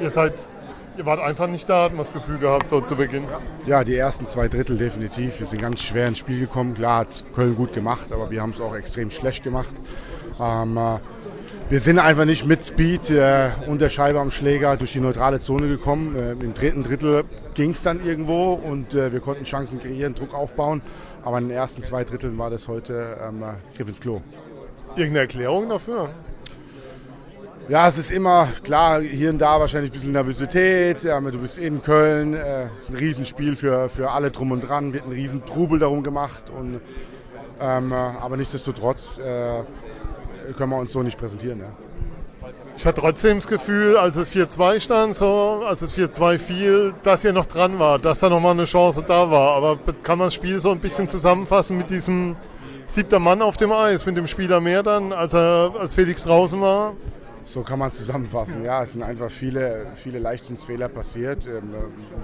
Ihr 0.00 0.10
seid 0.10 0.34
ihr 0.96 1.06
wart 1.06 1.20
einfach 1.20 1.46
nicht 1.46 1.68
da, 1.68 1.84
hatten 1.84 1.96
wir 1.96 2.04
das 2.04 2.12
Gefühl 2.12 2.38
gehabt, 2.38 2.68
so 2.68 2.80
zu 2.80 2.96
Beginn. 2.96 3.24
Ja, 3.66 3.84
die 3.84 3.96
ersten 3.96 4.26
zwei 4.26 4.48
Drittel 4.48 4.76
definitiv. 4.76 5.38
Wir 5.40 5.46
sind 5.46 5.60
ganz 5.60 5.82
schwer 5.82 6.06
ins 6.06 6.18
Spiel 6.18 6.40
gekommen. 6.40 6.74
Klar 6.74 7.00
hat 7.00 7.24
Köln 7.34 7.56
gut 7.56 7.72
gemacht, 7.74 8.12
aber 8.12 8.30
wir 8.30 8.42
haben 8.42 8.50
es 8.50 8.60
auch 8.60 8.74
extrem 8.74 9.10
schlecht 9.10 9.44
gemacht. 9.44 9.74
Ähm, 10.40 10.76
äh, 10.76 10.98
wir 11.68 11.78
sind 11.78 12.00
einfach 12.00 12.24
nicht 12.24 12.46
mit 12.46 12.64
Speed 12.64 13.10
äh, 13.10 13.50
und 13.68 13.80
der 13.80 13.90
Scheibe 13.90 14.18
am 14.18 14.30
Schläger 14.30 14.76
durch 14.76 14.92
die 14.92 15.00
neutrale 15.00 15.38
Zone 15.38 15.68
gekommen. 15.68 16.16
Äh, 16.16 16.32
Im 16.32 16.52
dritten 16.52 16.82
Drittel 16.82 17.24
ging 17.54 17.70
es 17.70 17.82
dann 17.82 18.04
irgendwo 18.04 18.54
und 18.54 18.94
äh, 18.94 19.12
wir 19.12 19.20
konnten 19.20 19.44
Chancen 19.44 19.80
kreieren, 19.80 20.14
Druck 20.14 20.34
aufbauen. 20.34 20.82
Aber 21.22 21.38
in 21.38 21.48
den 21.48 21.56
ersten 21.56 21.82
zwei 21.82 22.02
Dritteln 22.04 22.38
war 22.38 22.50
das 22.50 22.66
heute 22.66 23.18
ähm, 23.22 23.42
äh, 23.42 23.76
Griff 23.76 23.88
ins 23.88 24.00
Klo. 24.00 24.20
Irgendeine 24.96 25.20
Erklärung 25.20 25.68
dafür? 25.68 26.10
Ja, 27.70 27.86
es 27.86 27.98
ist 27.98 28.10
immer 28.10 28.48
klar, 28.64 29.00
hier 29.00 29.30
und 29.30 29.38
da 29.38 29.60
wahrscheinlich 29.60 29.92
ein 29.92 29.94
bisschen 29.94 30.10
Nervosität. 30.10 31.04
Ja, 31.04 31.20
du 31.20 31.38
bist 31.38 31.56
in 31.56 31.80
Köln, 31.84 32.34
es 32.34 32.40
äh, 32.40 32.66
ist 32.76 32.90
ein 32.90 32.96
Riesenspiel 32.96 33.54
für, 33.54 33.88
für 33.88 34.10
alle 34.10 34.32
drum 34.32 34.50
und 34.50 34.62
dran, 34.62 34.92
wird 34.92 35.04
ein 35.04 35.12
Riesentrubel 35.12 35.78
darum 35.78 36.02
gemacht. 36.02 36.50
Und, 36.50 36.80
ähm, 37.60 37.92
aber 37.92 38.36
nichtsdestotrotz 38.36 39.06
äh, 39.18 39.62
können 40.54 40.70
wir 40.70 40.78
uns 40.78 40.90
so 40.90 41.04
nicht 41.04 41.16
präsentieren. 41.16 41.60
Ja. 41.60 42.48
Ich 42.76 42.84
hatte 42.84 43.02
trotzdem 43.02 43.36
das 43.36 43.46
Gefühl, 43.46 43.96
als 43.96 44.16
es 44.16 44.32
4-2 44.32 44.80
stand, 44.80 45.14
so, 45.14 45.62
als 45.64 45.80
es 45.80 45.96
4-2 45.96 46.38
fiel, 46.38 46.94
dass 47.04 47.22
ihr 47.22 47.32
noch 47.32 47.46
dran 47.46 47.78
war, 47.78 48.00
dass 48.00 48.18
da 48.18 48.30
nochmal 48.30 48.54
eine 48.54 48.64
Chance 48.64 49.04
da 49.06 49.30
war. 49.30 49.52
Aber 49.52 49.78
kann 50.02 50.18
man 50.18 50.26
das 50.26 50.34
Spiel 50.34 50.58
so 50.58 50.72
ein 50.72 50.80
bisschen 50.80 51.06
zusammenfassen 51.06 51.78
mit 51.78 51.88
diesem 51.88 52.34
siebter 52.86 53.20
Mann 53.20 53.40
auf 53.40 53.56
dem 53.58 53.70
Eis, 53.70 54.06
mit 54.06 54.16
dem 54.16 54.26
Spieler 54.26 54.60
mehr 54.60 54.82
dann, 54.82 55.12
als, 55.12 55.34
er, 55.34 55.72
als 55.78 55.94
Felix 55.94 56.24
draußen 56.24 56.60
war? 56.60 56.94
So 57.50 57.62
kann 57.62 57.80
man 57.80 57.88
es 57.88 57.96
zusammenfassen. 57.96 58.62
Ja, 58.62 58.84
es 58.84 58.92
sind 58.92 59.02
einfach 59.02 59.28
viele, 59.28 59.88
viele 59.96 60.20
Leichtsinnsfehler 60.20 60.88
passiert. 60.88 61.48
Ähm, 61.48 61.74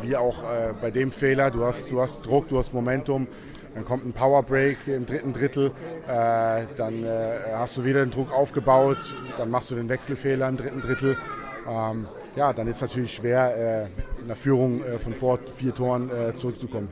wie 0.00 0.14
auch 0.14 0.44
äh, 0.44 0.72
bei 0.80 0.92
dem 0.92 1.10
Fehler. 1.10 1.50
Du 1.50 1.64
hast, 1.64 1.90
du 1.90 2.00
hast 2.00 2.24
Druck, 2.24 2.48
du 2.48 2.60
hast 2.60 2.72
Momentum. 2.72 3.26
Dann 3.74 3.84
kommt 3.84 4.06
ein 4.06 4.12
Powerbreak 4.12 4.86
im 4.86 5.04
dritten 5.04 5.32
Drittel. 5.32 5.72
Äh, 6.06 6.66
dann 6.76 7.02
äh, 7.02 7.38
hast 7.54 7.76
du 7.76 7.84
wieder 7.84 8.04
den 8.04 8.12
Druck 8.12 8.32
aufgebaut. 8.32 8.98
Dann 9.36 9.50
machst 9.50 9.68
du 9.72 9.74
den 9.74 9.88
Wechselfehler 9.88 10.48
im 10.48 10.58
dritten 10.58 10.80
Drittel. 10.80 11.16
Ähm, 11.68 12.06
ja, 12.36 12.52
dann 12.52 12.68
ist 12.68 12.76
es 12.76 12.82
natürlich 12.82 13.12
schwer, 13.12 13.88
in 14.20 14.28
der 14.28 14.36
Führung 14.36 14.82
von 14.98 15.14
vor 15.14 15.38
vier 15.56 15.74
Toren 15.74 16.10
zurückzukommen. 16.36 16.90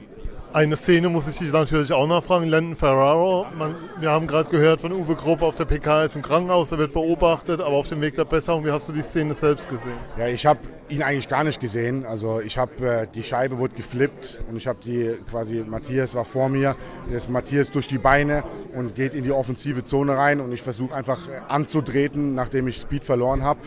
Eine 0.55 0.77
Szene 0.77 1.09
muss 1.09 1.27
ich 1.27 1.39
dich 1.39 1.51
natürlich 1.51 1.93
auch 1.93 2.07
nachfragen. 2.07 2.47
Landon 2.47 2.77
Ferraro, 2.77 3.45
man, 3.59 3.75
wir 3.99 4.13
haben 4.13 4.29
gerade 4.29 4.49
gehört 4.49 4.83
von 4.83 4.93
Uwe 4.93 5.17
Grupp 5.17 5.43
auf 5.43 5.57
der 5.57 5.65
PK 5.65 6.05
ist 6.05 6.15
im 6.15 6.23
Krankenhaus, 6.23 6.71
er 6.71 6.79
wird 6.79 6.93
beobachtet, 6.93 7.61
aber 7.61 7.75
auf 7.75 7.89
dem 7.89 8.01
Weg 8.01 8.15
der 8.15 8.25
Besserung. 8.25 8.65
Wie 8.65 8.71
hast 8.71 8.89
du 8.89 8.93
die 8.93 9.03
Szene 9.03 9.35
selbst 9.35 9.69
gesehen? 9.69 9.97
Ja, 10.17 10.29
ich 10.29 10.47
habe 10.47 10.61
ihn 10.89 11.03
eigentlich 11.03 11.27
gar 11.27 11.43
nicht 11.43 11.59
gesehen. 11.59 12.07
Also 12.07 12.41
ich 12.41 12.57
habe 12.57 12.87
äh, 12.87 13.09
die 13.13 13.25
Scheibe 13.25 13.59
wurde 13.59 13.75
geflippt 13.75 14.39
und 14.49 14.57
ich 14.57 14.69
habe 14.69 14.79
die 14.85 15.17
quasi 15.29 15.65
Matthias 15.67 16.15
war 16.15 16.25
vor 16.25 16.49
mir, 16.49 16.77
jetzt 17.11 17.29
Matthias 17.29 17.73
durch 17.73 17.89
die 17.89 17.99
Beine 17.99 18.45
und 18.77 18.95
geht 18.95 19.15
in 19.15 19.25
die 19.25 19.33
offensive 19.33 19.83
Zone 19.83 20.17
rein 20.17 20.41
und 20.41 20.53
ich 20.53 20.63
versuche 20.63 20.95
einfach 20.95 21.29
äh, 21.29 21.41
anzutreten, 21.49 22.37
nachdem 22.37 22.69
ich 22.69 22.77
Speed 22.77 23.03
verloren 23.03 23.43
habe 23.43 23.59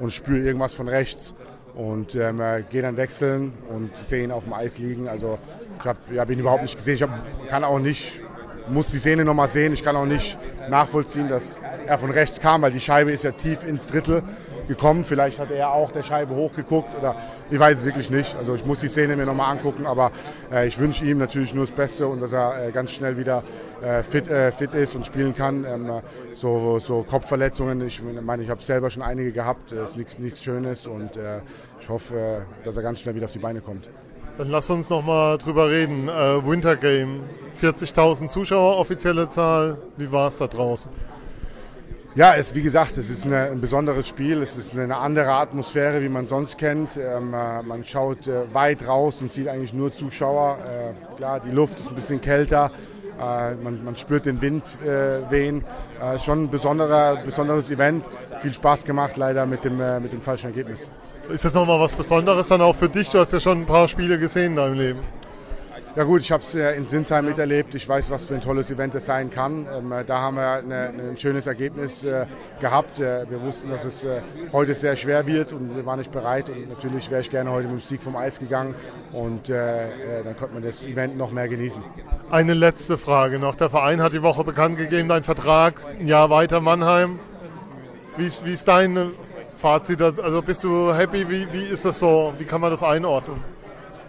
und 0.00 0.12
spüre 0.12 0.40
irgendwas 0.40 0.74
von 0.74 0.88
rechts 0.88 1.36
und 1.74 2.14
ähm, 2.14 2.40
äh, 2.40 2.62
gehe 2.62 2.82
dann 2.82 2.96
wechseln 2.96 3.52
und 3.68 3.90
sehe 4.04 4.24
ihn 4.24 4.30
auf 4.30 4.44
dem 4.44 4.52
Eis 4.52 4.78
liegen. 4.78 5.08
Also 5.08 5.38
ich 5.78 5.84
habe 5.84 5.98
hab 6.16 6.30
ihn 6.30 6.38
überhaupt 6.38 6.62
nicht 6.62 6.76
gesehen. 6.76 6.94
Ich 6.94 7.02
hab, 7.02 7.10
kann 7.48 7.64
auch 7.64 7.78
nicht, 7.78 8.20
muss 8.68 8.90
die 8.90 8.98
Szene 8.98 9.24
nochmal 9.24 9.48
sehen. 9.48 9.72
Ich 9.72 9.82
kann 9.82 9.96
auch 9.96 10.06
nicht 10.06 10.36
nachvollziehen, 10.68 11.28
dass 11.28 11.58
er 11.86 11.98
von 11.98 12.10
rechts 12.10 12.40
kam, 12.40 12.62
weil 12.62 12.72
die 12.72 12.80
Scheibe 12.80 13.10
ist 13.12 13.24
ja 13.24 13.32
tief 13.32 13.64
ins 13.66 13.86
Drittel 13.86 14.22
gekommen. 14.68 15.04
Vielleicht 15.04 15.38
hat 15.38 15.50
er 15.50 15.72
auch 15.72 15.92
der 15.92 16.02
Scheibe 16.02 16.34
hochgeguckt 16.34 16.96
oder 16.98 17.16
ich 17.50 17.58
weiß 17.58 17.80
es 17.80 17.84
wirklich 17.84 18.10
nicht. 18.10 18.36
Also 18.36 18.54
ich 18.54 18.64
muss 18.64 18.80
die 18.80 18.88
Szene 18.88 19.16
mir 19.16 19.26
nochmal 19.26 19.50
angucken, 19.56 19.86
aber 19.86 20.12
äh, 20.50 20.66
ich 20.66 20.78
wünsche 20.78 21.04
ihm 21.04 21.18
natürlich 21.18 21.54
nur 21.54 21.66
das 21.66 21.74
Beste 21.74 22.06
und 22.06 22.20
dass 22.20 22.32
er 22.32 22.68
äh, 22.68 22.72
ganz 22.72 22.92
schnell 22.92 23.16
wieder 23.16 23.42
äh, 23.82 24.02
fit, 24.02 24.28
äh, 24.28 24.52
fit 24.52 24.74
ist 24.74 24.94
und 24.94 25.06
spielen 25.06 25.34
kann. 25.34 25.64
Ähm, 25.64 25.90
so, 26.34 26.78
so 26.78 27.02
Kopfverletzungen, 27.02 27.80
ich 27.86 28.02
meine, 28.02 28.42
ich 28.42 28.50
habe 28.50 28.62
selber 28.62 28.90
schon 28.90 29.02
einige 29.02 29.32
gehabt, 29.32 29.72
es 29.72 29.96
ist 29.96 30.18
nichts, 30.18 30.42
Schönes 30.42 30.86
und 30.86 31.16
äh, 31.16 31.40
ich 31.80 31.88
hoffe, 31.88 32.16
äh, 32.16 32.64
dass 32.64 32.76
er 32.76 32.82
ganz 32.82 33.00
schnell 33.00 33.14
wieder 33.14 33.26
auf 33.26 33.32
die 33.32 33.38
Beine 33.38 33.60
kommt. 33.60 33.88
Dann 34.38 34.48
lass 34.48 34.70
uns 34.70 34.88
noch 34.88 35.04
mal 35.04 35.36
drüber 35.36 35.68
reden. 35.68 36.06
Winter 36.06 36.76
Game, 36.76 37.24
40.000 37.60 38.28
Zuschauer, 38.28 38.78
offizielle 38.78 39.28
Zahl. 39.28 39.76
Wie 39.98 40.10
war 40.10 40.28
es 40.28 40.38
da 40.38 40.46
draußen? 40.46 40.90
Ja, 42.14 42.34
es, 42.34 42.54
wie 42.54 42.60
gesagt, 42.60 42.98
es 42.98 43.08
ist 43.08 43.24
eine, 43.24 43.44
ein 43.44 43.62
besonderes 43.62 44.06
Spiel. 44.06 44.42
Es 44.42 44.58
ist 44.58 44.76
eine 44.76 44.98
andere 44.98 45.32
Atmosphäre, 45.32 46.02
wie 46.02 46.10
man 46.10 46.26
sonst 46.26 46.58
kennt. 46.58 46.98
Ähm, 46.98 47.32
äh, 47.32 47.62
man 47.62 47.84
schaut 47.84 48.26
äh, 48.26 48.52
weit 48.52 48.86
raus 48.86 49.16
und 49.22 49.30
sieht 49.30 49.48
eigentlich 49.48 49.72
nur 49.72 49.92
Zuschauer. 49.92 50.58
Äh, 50.58 51.16
klar, 51.16 51.40
die 51.40 51.50
Luft 51.50 51.78
ist 51.78 51.88
ein 51.88 51.94
bisschen 51.94 52.20
kälter. 52.20 52.70
Äh, 53.18 53.54
man, 53.54 53.82
man, 53.82 53.96
spürt 53.96 54.26
den 54.26 54.42
Wind 54.42 54.62
äh, 54.84 55.30
wehen. 55.30 55.64
Äh, 56.02 56.18
schon 56.18 56.44
ein 56.44 56.50
besonderer, 56.50 57.16
besonderes 57.24 57.70
Event. 57.70 58.04
Viel 58.42 58.52
Spaß 58.52 58.84
gemacht, 58.84 59.16
leider 59.16 59.46
mit 59.46 59.64
dem, 59.64 59.78
mit 60.02 60.12
dem 60.12 60.20
falschen 60.20 60.48
Ergebnis. 60.48 60.90
Ist 61.30 61.46
das 61.46 61.54
nochmal 61.54 61.80
was 61.80 61.94
Besonderes 61.94 62.48
dann 62.48 62.60
auch 62.60 62.76
für 62.76 62.90
dich? 62.90 63.08
Du 63.08 63.20
hast 63.20 63.32
ja 63.32 63.40
schon 63.40 63.60
ein 63.60 63.66
paar 63.66 63.88
Spiele 63.88 64.18
gesehen 64.18 64.52
in 64.52 64.56
deinem 64.56 64.74
Leben. 64.74 65.00
Ja 65.94 66.04
gut, 66.04 66.22
ich 66.22 66.32
habe 66.32 66.42
es 66.42 66.54
in 66.54 66.86
Sinsheim 66.86 67.26
miterlebt. 67.26 67.74
Ich 67.74 67.86
weiß, 67.86 68.10
was 68.10 68.24
für 68.24 68.34
ein 68.34 68.40
tolles 68.40 68.70
Event 68.70 68.94
es 68.94 69.04
sein 69.04 69.28
kann. 69.28 69.66
Ähm, 69.70 69.92
da 70.06 70.20
haben 70.20 70.36
wir 70.36 70.64
ein 70.64 71.18
schönes 71.18 71.46
Ergebnis 71.46 72.02
äh, 72.02 72.24
gehabt. 72.60 72.98
Äh, 72.98 73.28
wir 73.28 73.42
wussten, 73.42 73.68
dass 73.68 73.84
es 73.84 74.02
äh, 74.02 74.22
heute 74.52 74.72
sehr 74.72 74.96
schwer 74.96 75.26
wird 75.26 75.52
und 75.52 75.76
wir 75.76 75.84
waren 75.84 75.98
nicht 75.98 76.10
bereit. 76.10 76.48
Und 76.48 76.70
natürlich 76.70 77.10
wäre 77.10 77.20
ich 77.20 77.28
gerne 77.28 77.50
heute 77.50 77.68
mit 77.68 77.80
dem 77.82 77.84
Sieg 77.84 78.00
vom 78.00 78.16
Eis 78.16 78.38
gegangen 78.38 78.74
und 79.12 79.50
äh, 79.50 80.20
äh, 80.20 80.24
dann 80.24 80.34
konnte 80.34 80.54
man 80.54 80.62
das 80.62 80.86
Event 80.86 81.18
noch 81.18 81.30
mehr 81.30 81.46
genießen. 81.46 81.82
Eine 82.30 82.54
letzte 82.54 82.96
Frage 82.96 83.38
noch. 83.38 83.56
Der 83.56 83.68
Verein 83.68 84.00
hat 84.00 84.14
die 84.14 84.22
Woche 84.22 84.44
bekannt 84.44 84.78
gegeben, 84.78 85.10
dein 85.10 85.24
Vertrag 85.24 85.74
ein 86.00 86.06
Jahr 86.06 86.30
weiter 86.30 86.62
Mannheim. 86.62 87.18
Wie 88.16 88.24
ist, 88.24 88.46
wie 88.46 88.54
ist 88.54 88.66
dein 88.66 89.12
Fazit? 89.56 90.00
Also 90.00 90.40
bist 90.40 90.64
du 90.64 90.94
happy? 90.94 91.28
Wie, 91.28 91.52
wie 91.52 91.66
ist 91.66 91.84
das 91.84 91.98
so? 91.98 92.32
Wie 92.38 92.44
kann 92.44 92.62
man 92.62 92.70
das 92.70 92.82
einordnen? 92.82 93.51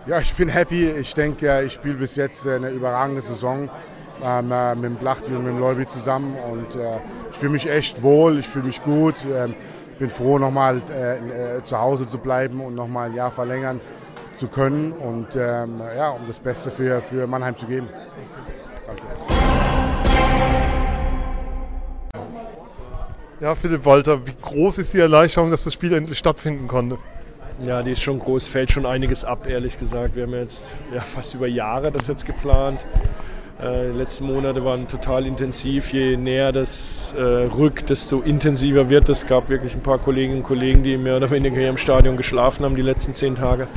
Ja, 0.06 0.20
ich 0.20 0.34
bin 0.34 0.50
happy. 0.50 0.90
Ich 0.90 1.14
denke, 1.14 1.64
ich 1.64 1.74
spiele 1.74 1.96
bis 1.96 2.18
jetzt 2.18 2.46
eine 2.46 2.70
überragende 2.72 3.22
Saison 3.22 3.70
ähm, 4.22 4.52
äh, 4.52 4.76
mit 4.76 4.84
dem 4.84 4.96
Blachti 4.96 5.34
und 5.34 5.46
mit 5.46 5.54
dem 5.54 5.60
Leubi 5.60 5.88
zusammen 5.88 6.36
und 6.52 6.76
äh, 6.76 7.00
ich 7.32 7.38
fühle 7.38 7.54
mich 7.54 7.70
echt 7.70 8.04
wohl, 8.04 8.40
ich 8.40 8.48
fühle 8.48 8.66
mich 8.66 8.84
gut. 8.84 9.16
Ähm, 9.34 9.56
bin 10.00 10.10
froh, 10.10 10.40
nochmal 10.40 10.82
äh, 10.90 11.58
äh, 11.58 11.64
zu 11.64 11.78
Hause 11.78 12.06
zu 12.06 12.18
bleiben 12.18 12.60
und 12.60 12.76
nochmal 12.76 13.10
ein 13.10 13.16
Jahr 13.16 13.32
verlängern 13.32 13.80
zu 14.36 14.48
können 14.50 14.92
und 14.92 15.28
ähm, 15.36 15.82
ja, 15.96 16.10
um 16.10 16.28
das 16.28 16.40
Beste 16.40 16.70
für, 16.70 17.02
für 17.02 17.26
Mannheim 17.26 17.56
zu 17.56 17.66
geben. 17.66 17.88
Danke. 18.86 19.02
Ja, 23.40 23.56
Philipp 23.56 23.86
Walter, 23.86 24.26
wie 24.28 24.36
groß 24.42 24.80
ist 24.80 24.94
die 24.94 25.00
Erleichterung, 25.00 25.50
dass 25.52 25.64
das 25.64 25.74
Spiel 25.74 25.94
endlich 25.94 26.18
stattfinden 26.18 26.68
konnte? 26.68 26.98
Ja, 27.62 27.84
die 27.84 27.92
ist 27.92 28.02
schon 28.02 28.18
groß, 28.18 28.48
fällt 28.48 28.72
schon 28.72 28.86
einiges 28.86 29.24
ab, 29.24 29.48
ehrlich 29.48 29.78
gesagt. 29.78 30.16
Wir 30.16 30.24
haben 30.24 30.34
jetzt 30.34 30.72
ja, 30.94 31.02
fast 31.02 31.36
über 31.36 31.48
Jahre 31.48 31.92
das 31.92 32.08
jetzt 32.08 32.26
geplant. 32.26 32.84
Äh, 33.62 33.92
die 33.92 33.98
letzten 33.98 34.26
Monate 34.26 34.66
waren 34.66 34.88
total 34.88 35.28
intensiv. 35.28 35.94
Je 35.94 36.18
näher 36.18 36.52
das 36.52 37.14
äh, 37.16 37.22
rückt, 37.22 37.92
desto 37.92 38.22
intensiver 38.22 38.90
wird 38.90 39.08
es. 39.10 39.20
Es 39.20 39.28
gab 39.28 39.50
wirklich 39.50 39.76
ein 39.76 39.82
paar 39.82 40.00
Kolleginnen 40.00 40.40
und 40.40 40.44
Kollegen, 40.44 40.84
die 40.84 40.98
mehr 40.98 41.16
oder 41.16 41.30
weniger 41.30 41.58
hier 41.58 41.70
im 41.70 41.78
Stadion 41.78 42.18
geschlafen 42.18 42.66
haben 42.66 42.76
die 42.76 42.82
letzten 42.82 43.14
zehn 43.14 43.36
Tage. 43.36 43.68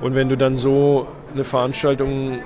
Und 0.00 0.14
wenn 0.14 0.30
du 0.30 0.36
dann 0.36 0.56
so 0.56 1.06
eine 1.34 1.44
Veranstaltung 1.44 2.38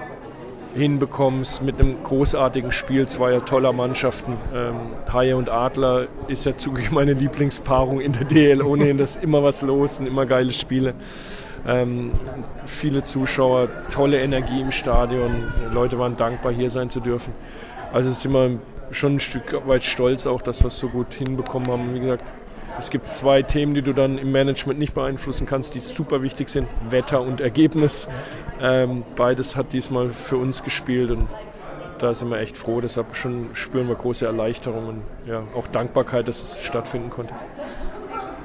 hinbekommst 0.77 1.63
mit 1.63 1.81
einem 1.81 2.03
großartigen 2.03 2.71
Spiel 2.71 3.09
zweier 3.09 3.45
toller 3.45 3.73
Mannschaften. 3.73 4.37
Ähm, 4.55 4.75
Haie 5.13 5.37
und 5.37 5.49
Adler 5.49 6.07
ist 6.29 6.45
ja 6.45 6.57
zugegeben 6.57 6.95
meine 6.95 7.15
Lieblingspaarung 7.15 8.01
in 8.01 8.13
der 8.13 8.25
DL. 8.25 8.63
Ohnehin 8.63 8.99
ist 8.99 9.23
immer 9.23 9.43
was 9.43 9.63
los 9.63 9.99
und 9.99 10.07
immer 10.07 10.27
geile 10.27 10.53
Spiele. 10.53 10.95
Ähm, 11.67 12.13
viele 12.67 13.03
Zuschauer, 13.03 13.69
tolle 13.91 14.21
Energie 14.21 14.61
im 14.61 14.71
Stadion. 14.71 15.31
Leute 15.73 15.99
waren 15.99 16.17
dankbar, 16.17 16.53
hier 16.53 16.71
sein 16.71 16.91
zu 16.91 17.01
dürfen. 17.01 17.33
Also 17.93 18.11
sind 18.11 18.33
wir 18.33 18.59
schon 18.91 19.17
ein 19.17 19.21
Stück 19.21 19.67
weit 19.67 19.83
stolz 19.83 20.27
auch, 20.27 20.43
dass 20.43 20.61
wir 20.61 20.69
es 20.69 20.79
so 20.79 20.89
gut 20.89 21.13
hinbekommen 21.15 21.69
haben. 21.69 21.95
Wie 21.95 22.01
gesagt, 22.01 22.25
es 22.79 22.91
gibt 22.91 23.09
zwei 23.09 23.43
Themen, 23.43 23.75
die 23.75 23.83
du 23.83 23.93
dann 23.93 24.19
im 24.19 24.33
Management 24.33 24.79
nicht 24.79 24.95
beeinflussen 24.95 25.47
kannst, 25.47 25.75
die 25.75 25.81
super 25.81 26.23
wichtig 26.23 26.51
sind: 26.51 26.69
Wetter 26.91 27.21
und 27.21 27.41
Ergebnis. 27.41 28.09
Ähm, 28.61 29.05
beides 29.17 29.57
hat 29.57 29.73
diesmal 29.73 30.09
für 30.11 30.37
uns 30.37 30.63
gespielt 30.63 31.11
und 31.11 31.29
da 31.99 32.15
sind 32.15 32.31
wir 32.31 32.39
echt 32.39 32.57
froh. 32.57 32.81
Deshalb 32.81 33.15
schon 33.15 33.55
spüren 33.55 33.89
wir 33.89 33.95
große 33.95 34.27
Erleichterung 34.27 34.89
und 34.89 35.03
ja, 35.27 35.43
auch 35.55 35.67
Dankbarkeit, 35.67 36.29
dass 36.29 36.43
es 36.43 36.63
stattfinden 36.63 37.11
konnte. 37.11 37.35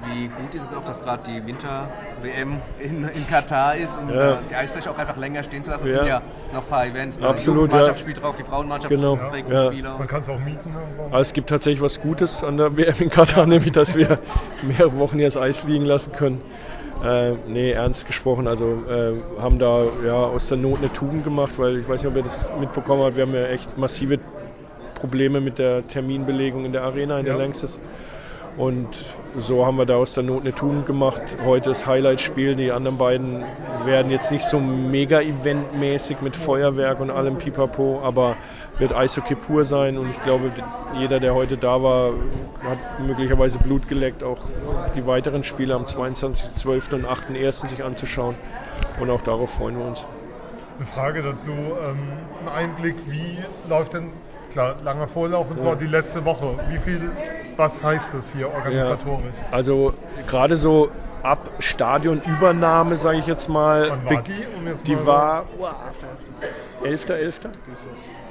Wie 0.06 0.28
gut 0.28 0.56
ist 0.56 0.64
es 0.64 0.74
auch, 0.74 0.84
dass 0.84 1.02
gerade 1.04 1.24
die 1.28 1.46
Winter-WM 1.46 2.60
in, 2.80 3.04
in, 3.04 3.28
Katar 3.28 3.76
ist 3.76 3.98
und 3.98 4.10
Ja. 4.10 4.34
äh, 4.34 4.38
die 4.50 4.56
Eisfläche 4.56 4.90
auch 4.90 4.98
einfach 4.98 5.18
länger 5.18 5.44
stehen 5.44 5.62
zu 5.62 5.70
lassen? 5.70 5.88
Es 5.88 5.94
Ja. 5.94 6.00
sind 6.00 6.08
ja 6.08 6.22
noch 6.54 6.64
ein 6.64 6.70
paar 6.70 6.86
Events. 6.86 7.20
ne? 7.20 7.28
Absolut, 7.28 7.70
Die 7.70 7.76
Mannschaft 7.76 8.00
ja. 8.00 8.04
spielt 8.04 8.22
drauf, 8.22 8.36
die 8.36 8.44
Frauenmannschaft 8.44 8.90
Genau, 8.94 9.16
trägt 9.30 9.50
ja. 9.50 9.72
Spieler. 9.72 9.98
Man 9.98 10.08
kann 10.08 10.22
es 10.22 10.30
auch 10.30 10.40
mieten 10.40 10.76
und 10.76 10.94
so. 10.94 11.02
Aber 11.04 11.20
es 11.20 11.34
gibt 11.34 11.50
tatsächlich 11.50 11.82
was 11.82 12.02
Gutes 12.02 12.44
an 12.44 12.58
der 12.58 12.76
WM 12.78 12.96
in 13.00 13.10
Katar, 13.10 13.46
nämlich 13.46 13.72
dass 13.72 13.96
wir 13.96 14.20
mehrere 14.64 14.98
Wochen 14.98 15.18
hier 15.18 15.28
das 15.28 15.38
Eis 15.38 15.64
liegen 15.66 15.86
lassen 15.86 16.12
können. 16.14 16.42
Äh, 17.04 17.32
nee, 17.48 17.72
ernst 17.72 18.06
gesprochen, 18.06 18.48
also 18.48 18.84
äh, 18.88 19.14
haben 19.42 19.58
da 19.58 19.82
ja 20.06 20.14
aus 20.14 20.48
der 20.48 20.58
Not 20.58 20.80
eine 20.80 20.94
Tugend 20.94 21.24
gemacht, 21.24 21.54
weil 21.58 21.78
ich 21.78 21.88
weiß 21.88 22.04
nicht, 22.04 22.12
ob 22.12 22.16
ihr 22.16 22.24
das 22.24 22.52
mitbekommen 22.60 23.04
habt, 23.04 23.16
wir 23.16 23.26
haben 23.26 23.34
ja 23.34 23.48
echt 23.48 23.76
massive 23.78 24.20
Probleme 25.00 25.42
mit 25.42 25.58
der 25.58 25.88
Terminbelegung 25.88 26.64
in 26.66 26.74
der 26.74 26.84
Arena, 26.84 27.18
in 27.20 27.26
der. 27.26 27.38
Längstes. 27.38 27.80
Und 28.58 28.90
so 29.38 29.66
haben 29.66 29.78
wir 29.78 29.86
da 29.86 29.96
aus 29.96 30.14
der 30.14 30.24
Not 30.24 30.42
eine 30.42 30.54
Tugend 30.54 30.86
gemacht. 30.86 31.22
Heute 31.46 31.70
das 31.70 31.86
Highlight-Spiel. 31.86 32.56
Die 32.56 32.72
anderen 32.72 32.98
beiden 32.98 33.44
werden 33.86 34.12
jetzt 34.12 34.32
nicht 34.32 34.46
so 34.46 34.60
mega 34.60 35.22
eventmäßig 35.22 36.22
mit 36.22 36.36
Feuerwerk 36.36 37.00
und 37.00 37.12
allem 37.12 37.38
Pipapo, 37.38 38.02
aber 38.04 38.36
wird 38.78 38.94
Eishockey 38.94 39.36
pur 39.36 39.64
sein. 39.64 39.98
Und 39.98 40.10
ich 40.10 40.22
glaube, 40.24 40.52
jeder, 40.98 41.20
der 41.20 41.34
heute 41.34 41.58
da 41.58 41.82
war, 41.82 42.12
hat 42.64 43.00
möglicherweise 43.06 43.58
Blut 43.58 43.88
geleckt, 43.88 44.24
auch 44.24 44.40
die 44.96 45.08
weiteren 45.08 45.44
Spiele 45.44 45.74
am 45.74 45.86
22.12. 45.86 46.96
und 46.96 47.06
8.1. 47.06 47.70
sich 47.70 47.84
anzuschauen. 47.84 48.36
Und 49.00 49.10
auch 49.10 49.22
darauf 49.22 49.52
freuen 49.52 49.78
wir 49.78 49.86
uns. 49.86 50.06
Eine 50.78 50.88
Frage 50.88 51.22
dazu, 51.22 51.52
ähm, 51.52 51.98
ein 52.42 52.50
Einblick, 52.50 52.96
wie 53.08 53.38
läuft 53.70 53.94
denn, 53.94 54.12
klar, 54.52 54.76
langer 54.84 55.08
Vorlauf 55.08 55.50
und 55.50 55.58
Ja. 55.58 55.64
zwar 55.64 55.76
die 55.76 55.88
letzte 55.88 56.26
Woche. 56.26 56.56
Wie 56.70 56.78
viel, 56.78 57.12
was 57.58 57.82
heißt 57.84 58.14
das 58.14 58.32
hier 58.32 58.50
organisatorisch? 58.54 59.36
Also 59.52 59.94
gerade 60.28 60.58
so 60.58 60.92
ab 61.24 61.50
Stadionübernahme, 61.60 62.96
sage 62.96 63.20
ich 63.20 63.28
jetzt 63.28 63.48
mal. 63.48 63.90
Wann 63.92 64.06
war 64.06 64.22
die? 64.24 64.46
Um 64.58 64.68
jetzt 64.68 64.88
die 64.88 64.96
mal- 64.96 65.06
war 65.06 65.46
11.11. 66.84 67.50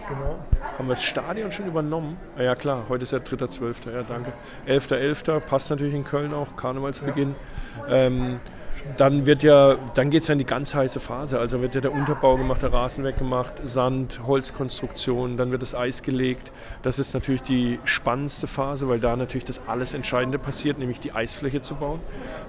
Genau. 0.09 0.39
Haben 0.77 0.89
wir 0.89 0.95
das 0.95 1.03
Stadion 1.03 1.53
schon 1.53 1.67
übernommen? 1.67 2.17
Ah 2.37 2.43
ja 2.43 2.55
klar, 2.57 2.87
heute 2.89 3.03
ist 3.05 3.13
ja 3.13 3.19
3.12. 3.19 3.93
Ja, 3.93 4.03
danke. 4.03 4.33
11.11. 4.67 5.41
passt 5.41 5.71
natürlich 5.71 5.95
in 5.95 6.05
Köln 6.05 6.33
auch, 6.35 6.57
Karnevalsbeginn. 6.57 7.37
Ähm, 7.89 8.41
dann 8.97 9.27
wird 9.27 9.43
ja, 9.43 9.77
dann 9.95 10.11
geht 10.11 10.23
es 10.23 10.29
ja 10.29 10.33
in 10.33 10.39
die 10.39 10.47
ganz 10.47 10.75
heiße 10.75 11.01
Phase. 11.01 11.39
Also 11.39 11.61
wird 11.61 11.75
ja 11.75 11.81
der 11.81 11.93
Unterbau 11.93 12.37
gemacht, 12.39 12.63
der 12.63 12.73
Rasen 12.73 13.05
weggemacht, 13.05 13.61
Sand, 13.63 14.21
Holzkonstruktion, 14.27 15.37
dann 15.37 15.53
wird 15.53 15.63
das 15.63 15.75
Eis 15.75 16.03
gelegt. 16.03 16.53
Das 16.83 16.99
ist 16.99 17.15
natürlich 17.15 17.43
die 17.43 17.81
spannendste 17.85 18.47
Phase, 18.47 18.89
weil 18.89 19.01
da 19.01 19.17
natürlich 19.17 19.45
das 19.45 19.67
alles 19.69 19.95
Entscheidende 19.95 20.39
passiert, 20.39 20.79
nämlich 20.79 21.01
die 21.01 21.13
Eisfläche 21.13 21.61
zu 21.61 21.77
bauen. 21.77 22.03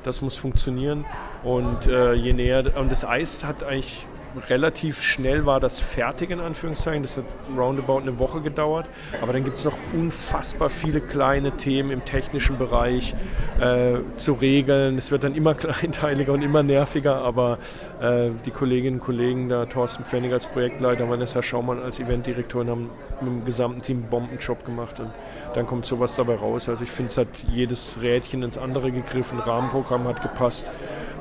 Das 0.04 0.22
muss 0.22 0.36
funktionieren. 0.38 1.06
Und 1.42 1.88
äh, 1.88 2.14
je 2.14 2.34
näher, 2.34 2.76
und 2.76 2.92
das 2.92 3.04
Eis 3.06 3.44
hat 3.44 3.64
eigentlich 3.64 4.10
relativ 4.50 5.02
schnell 5.02 5.46
war 5.46 5.60
das 5.60 5.80
fertig 5.80 6.30
in 6.30 6.40
Anführungszeichen. 6.40 7.04
Das 7.04 7.18
hat 7.18 7.26
roundabout 7.56 8.00
eine 8.00 8.20
Woche 8.20 8.42
gedauert. 8.42 8.86
Aber 9.22 9.34
dann 9.34 9.44
gibt 9.44 9.58
es 9.58 9.66
noch 9.66 9.78
unfassbar 9.94 10.70
viele 10.70 11.02
kleine 11.02 11.52
Themen 11.58 11.92
im 11.92 12.06
technischen 12.06 12.58
Bereich 12.58 13.16
äh, 13.60 14.00
zu 14.16 14.34
regeln. 14.34 14.98
Es 14.98 15.12
wird 15.12 15.24
dann 15.24 15.36
immer 15.36 15.56
kleinteiliger 15.56 16.34
und 16.34 16.42
immer 16.42 16.64
nerviger. 16.64 17.18
Aber 17.18 17.60
äh, 18.02 18.30
die 18.46 18.52
Kolleginnen 18.52 19.00
und 19.00 19.06
Kollegen, 19.06 19.50
da 19.50 19.66
Thorsten 19.66 20.04
Pfennig 20.06 20.32
als 20.34 20.46
Projektleiter, 20.46 21.10
Vanessa 21.10 21.42
Schaumann 21.42 21.80
als 21.80 22.00
Eventdirektorin, 22.00 22.70
haben 22.70 22.90
mit 23.20 23.30
dem 23.30 23.46
gesamten 23.46 23.82
Team 23.82 23.98
einen 23.98 24.10
Bombenjob 24.10 24.66
gemacht. 24.66 25.00
Und 25.00 25.12
dann 25.54 25.68
kommt 25.68 25.86
sowas 25.86 26.16
dabei 26.16 26.36
raus. 26.36 26.70
Also 26.70 26.84
ich 26.84 26.92
finde, 26.92 27.12
es 27.12 27.18
hat 27.18 27.28
jedes 27.50 28.00
Rädchen 28.02 28.44
ins 28.44 28.58
andere 28.58 28.92
gegriffen. 28.92 29.40
Rahmenprogramm 29.40 30.08
hat 30.08 30.22
gepasst. 30.22 30.72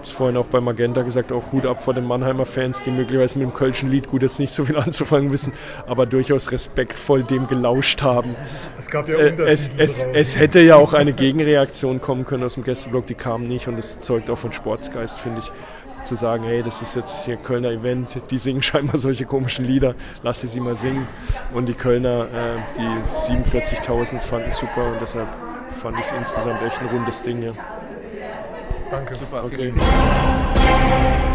Ich 0.02 0.08
habe 0.10 0.16
vorhin 0.16 0.36
auch 0.38 0.46
bei 0.46 0.60
Magenta 0.60 1.02
gesagt, 1.02 1.30
auch 1.30 1.52
Hut 1.52 1.66
ab 1.66 1.82
vor 1.82 1.92
den 1.92 2.06
Mannheimer 2.06 2.46
Fans, 2.46 2.82
die 2.82 2.90
möglicherweise 3.00 3.38
mit 3.38 3.48
dem 3.48 3.54
Kölschen 3.54 3.90
Lied 3.90 4.06
gut 4.08 4.22
jetzt 4.22 4.38
nicht 4.38 4.52
so 4.52 4.64
viel 4.64 4.76
anzufangen 4.86 5.32
wissen, 5.32 5.52
aber 5.86 6.06
durchaus 6.06 6.52
respektvoll 6.52 7.24
dem 7.24 7.46
gelauscht 7.46 8.02
haben. 8.02 8.36
Es 8.78 8.88
gab 8.90 9.08
ja 9.08 9.16
Äh, 9.16 9.34
es, 9.50 9.70
es, 9.76 10.04
es 10.12 10.36
hätte 10.38 10.60
ja 10.60 10.76
auch 10.76 10.92
eine 10.94 11.12
Gegenreaktion 11.12 12.00
kommen 12.00 12.24
können 12.24 12.44
aus 12.44 12.54
dem 12.54 12.64
Gästeblock, 12.64 13.06
die 13.06 13.14
kam 13.14 13.42
nicht 13.44 13.68
und 13.68 13.76
das 13.76 14.00
zeugt 14.00 14.30
auch 14.30 14.38
von 14.38 14.52
Sportsgeist, 14.52 15.18
finde 15.20 15.40
ich. 15.40 15.52
Zu 16.02 16.14
sagen, 16.14 16.44
hey, 16.44 16.62
das 16.62 16.80
ist 16.80 16.94
jetzt 16.96 17.24
hier 17.26 17.36
Kölner 17.36 17.70
Event, 17.70 18.22
die 18.30 18.38
singen 18.38 18.62
scheinbar 18.62 18.98
solche 18.98 19.26
komischen 19.26 19.66
Lieder, 19.66 19.96
lass 20.22 20.40
sie 20.40 20.46
sie 20.46 20.60
mal 20.60 20.74
singen. 20.76 21.10
Und 21.50 21.66
die 21.66 21.74
Kölner, 21.74 22.32
äh, 22.32 22.62
die 22.76 23.04
47.000 23.06 24.22
fanden 24.22 24.48
es 24.48 24.56
super 24.56 24.88
und 24.88 25.00
deshalb 25.02 25.36
fand 25.68 25.98
ich 25.98 26.06
es 26.06 26.12
insgesamt 26.12 26.62
echt 26.62 26.80
ein 26.80 26.86
rundes 26.86 27.22
Ding. 27.22 27.42
Ja. 27.42 27.52
Danke. 28.88 29.14
Super, 29.14 29.44
Okay. 29.44 29.56
vielen 29.56 29.76
Dank. 29.76 31.29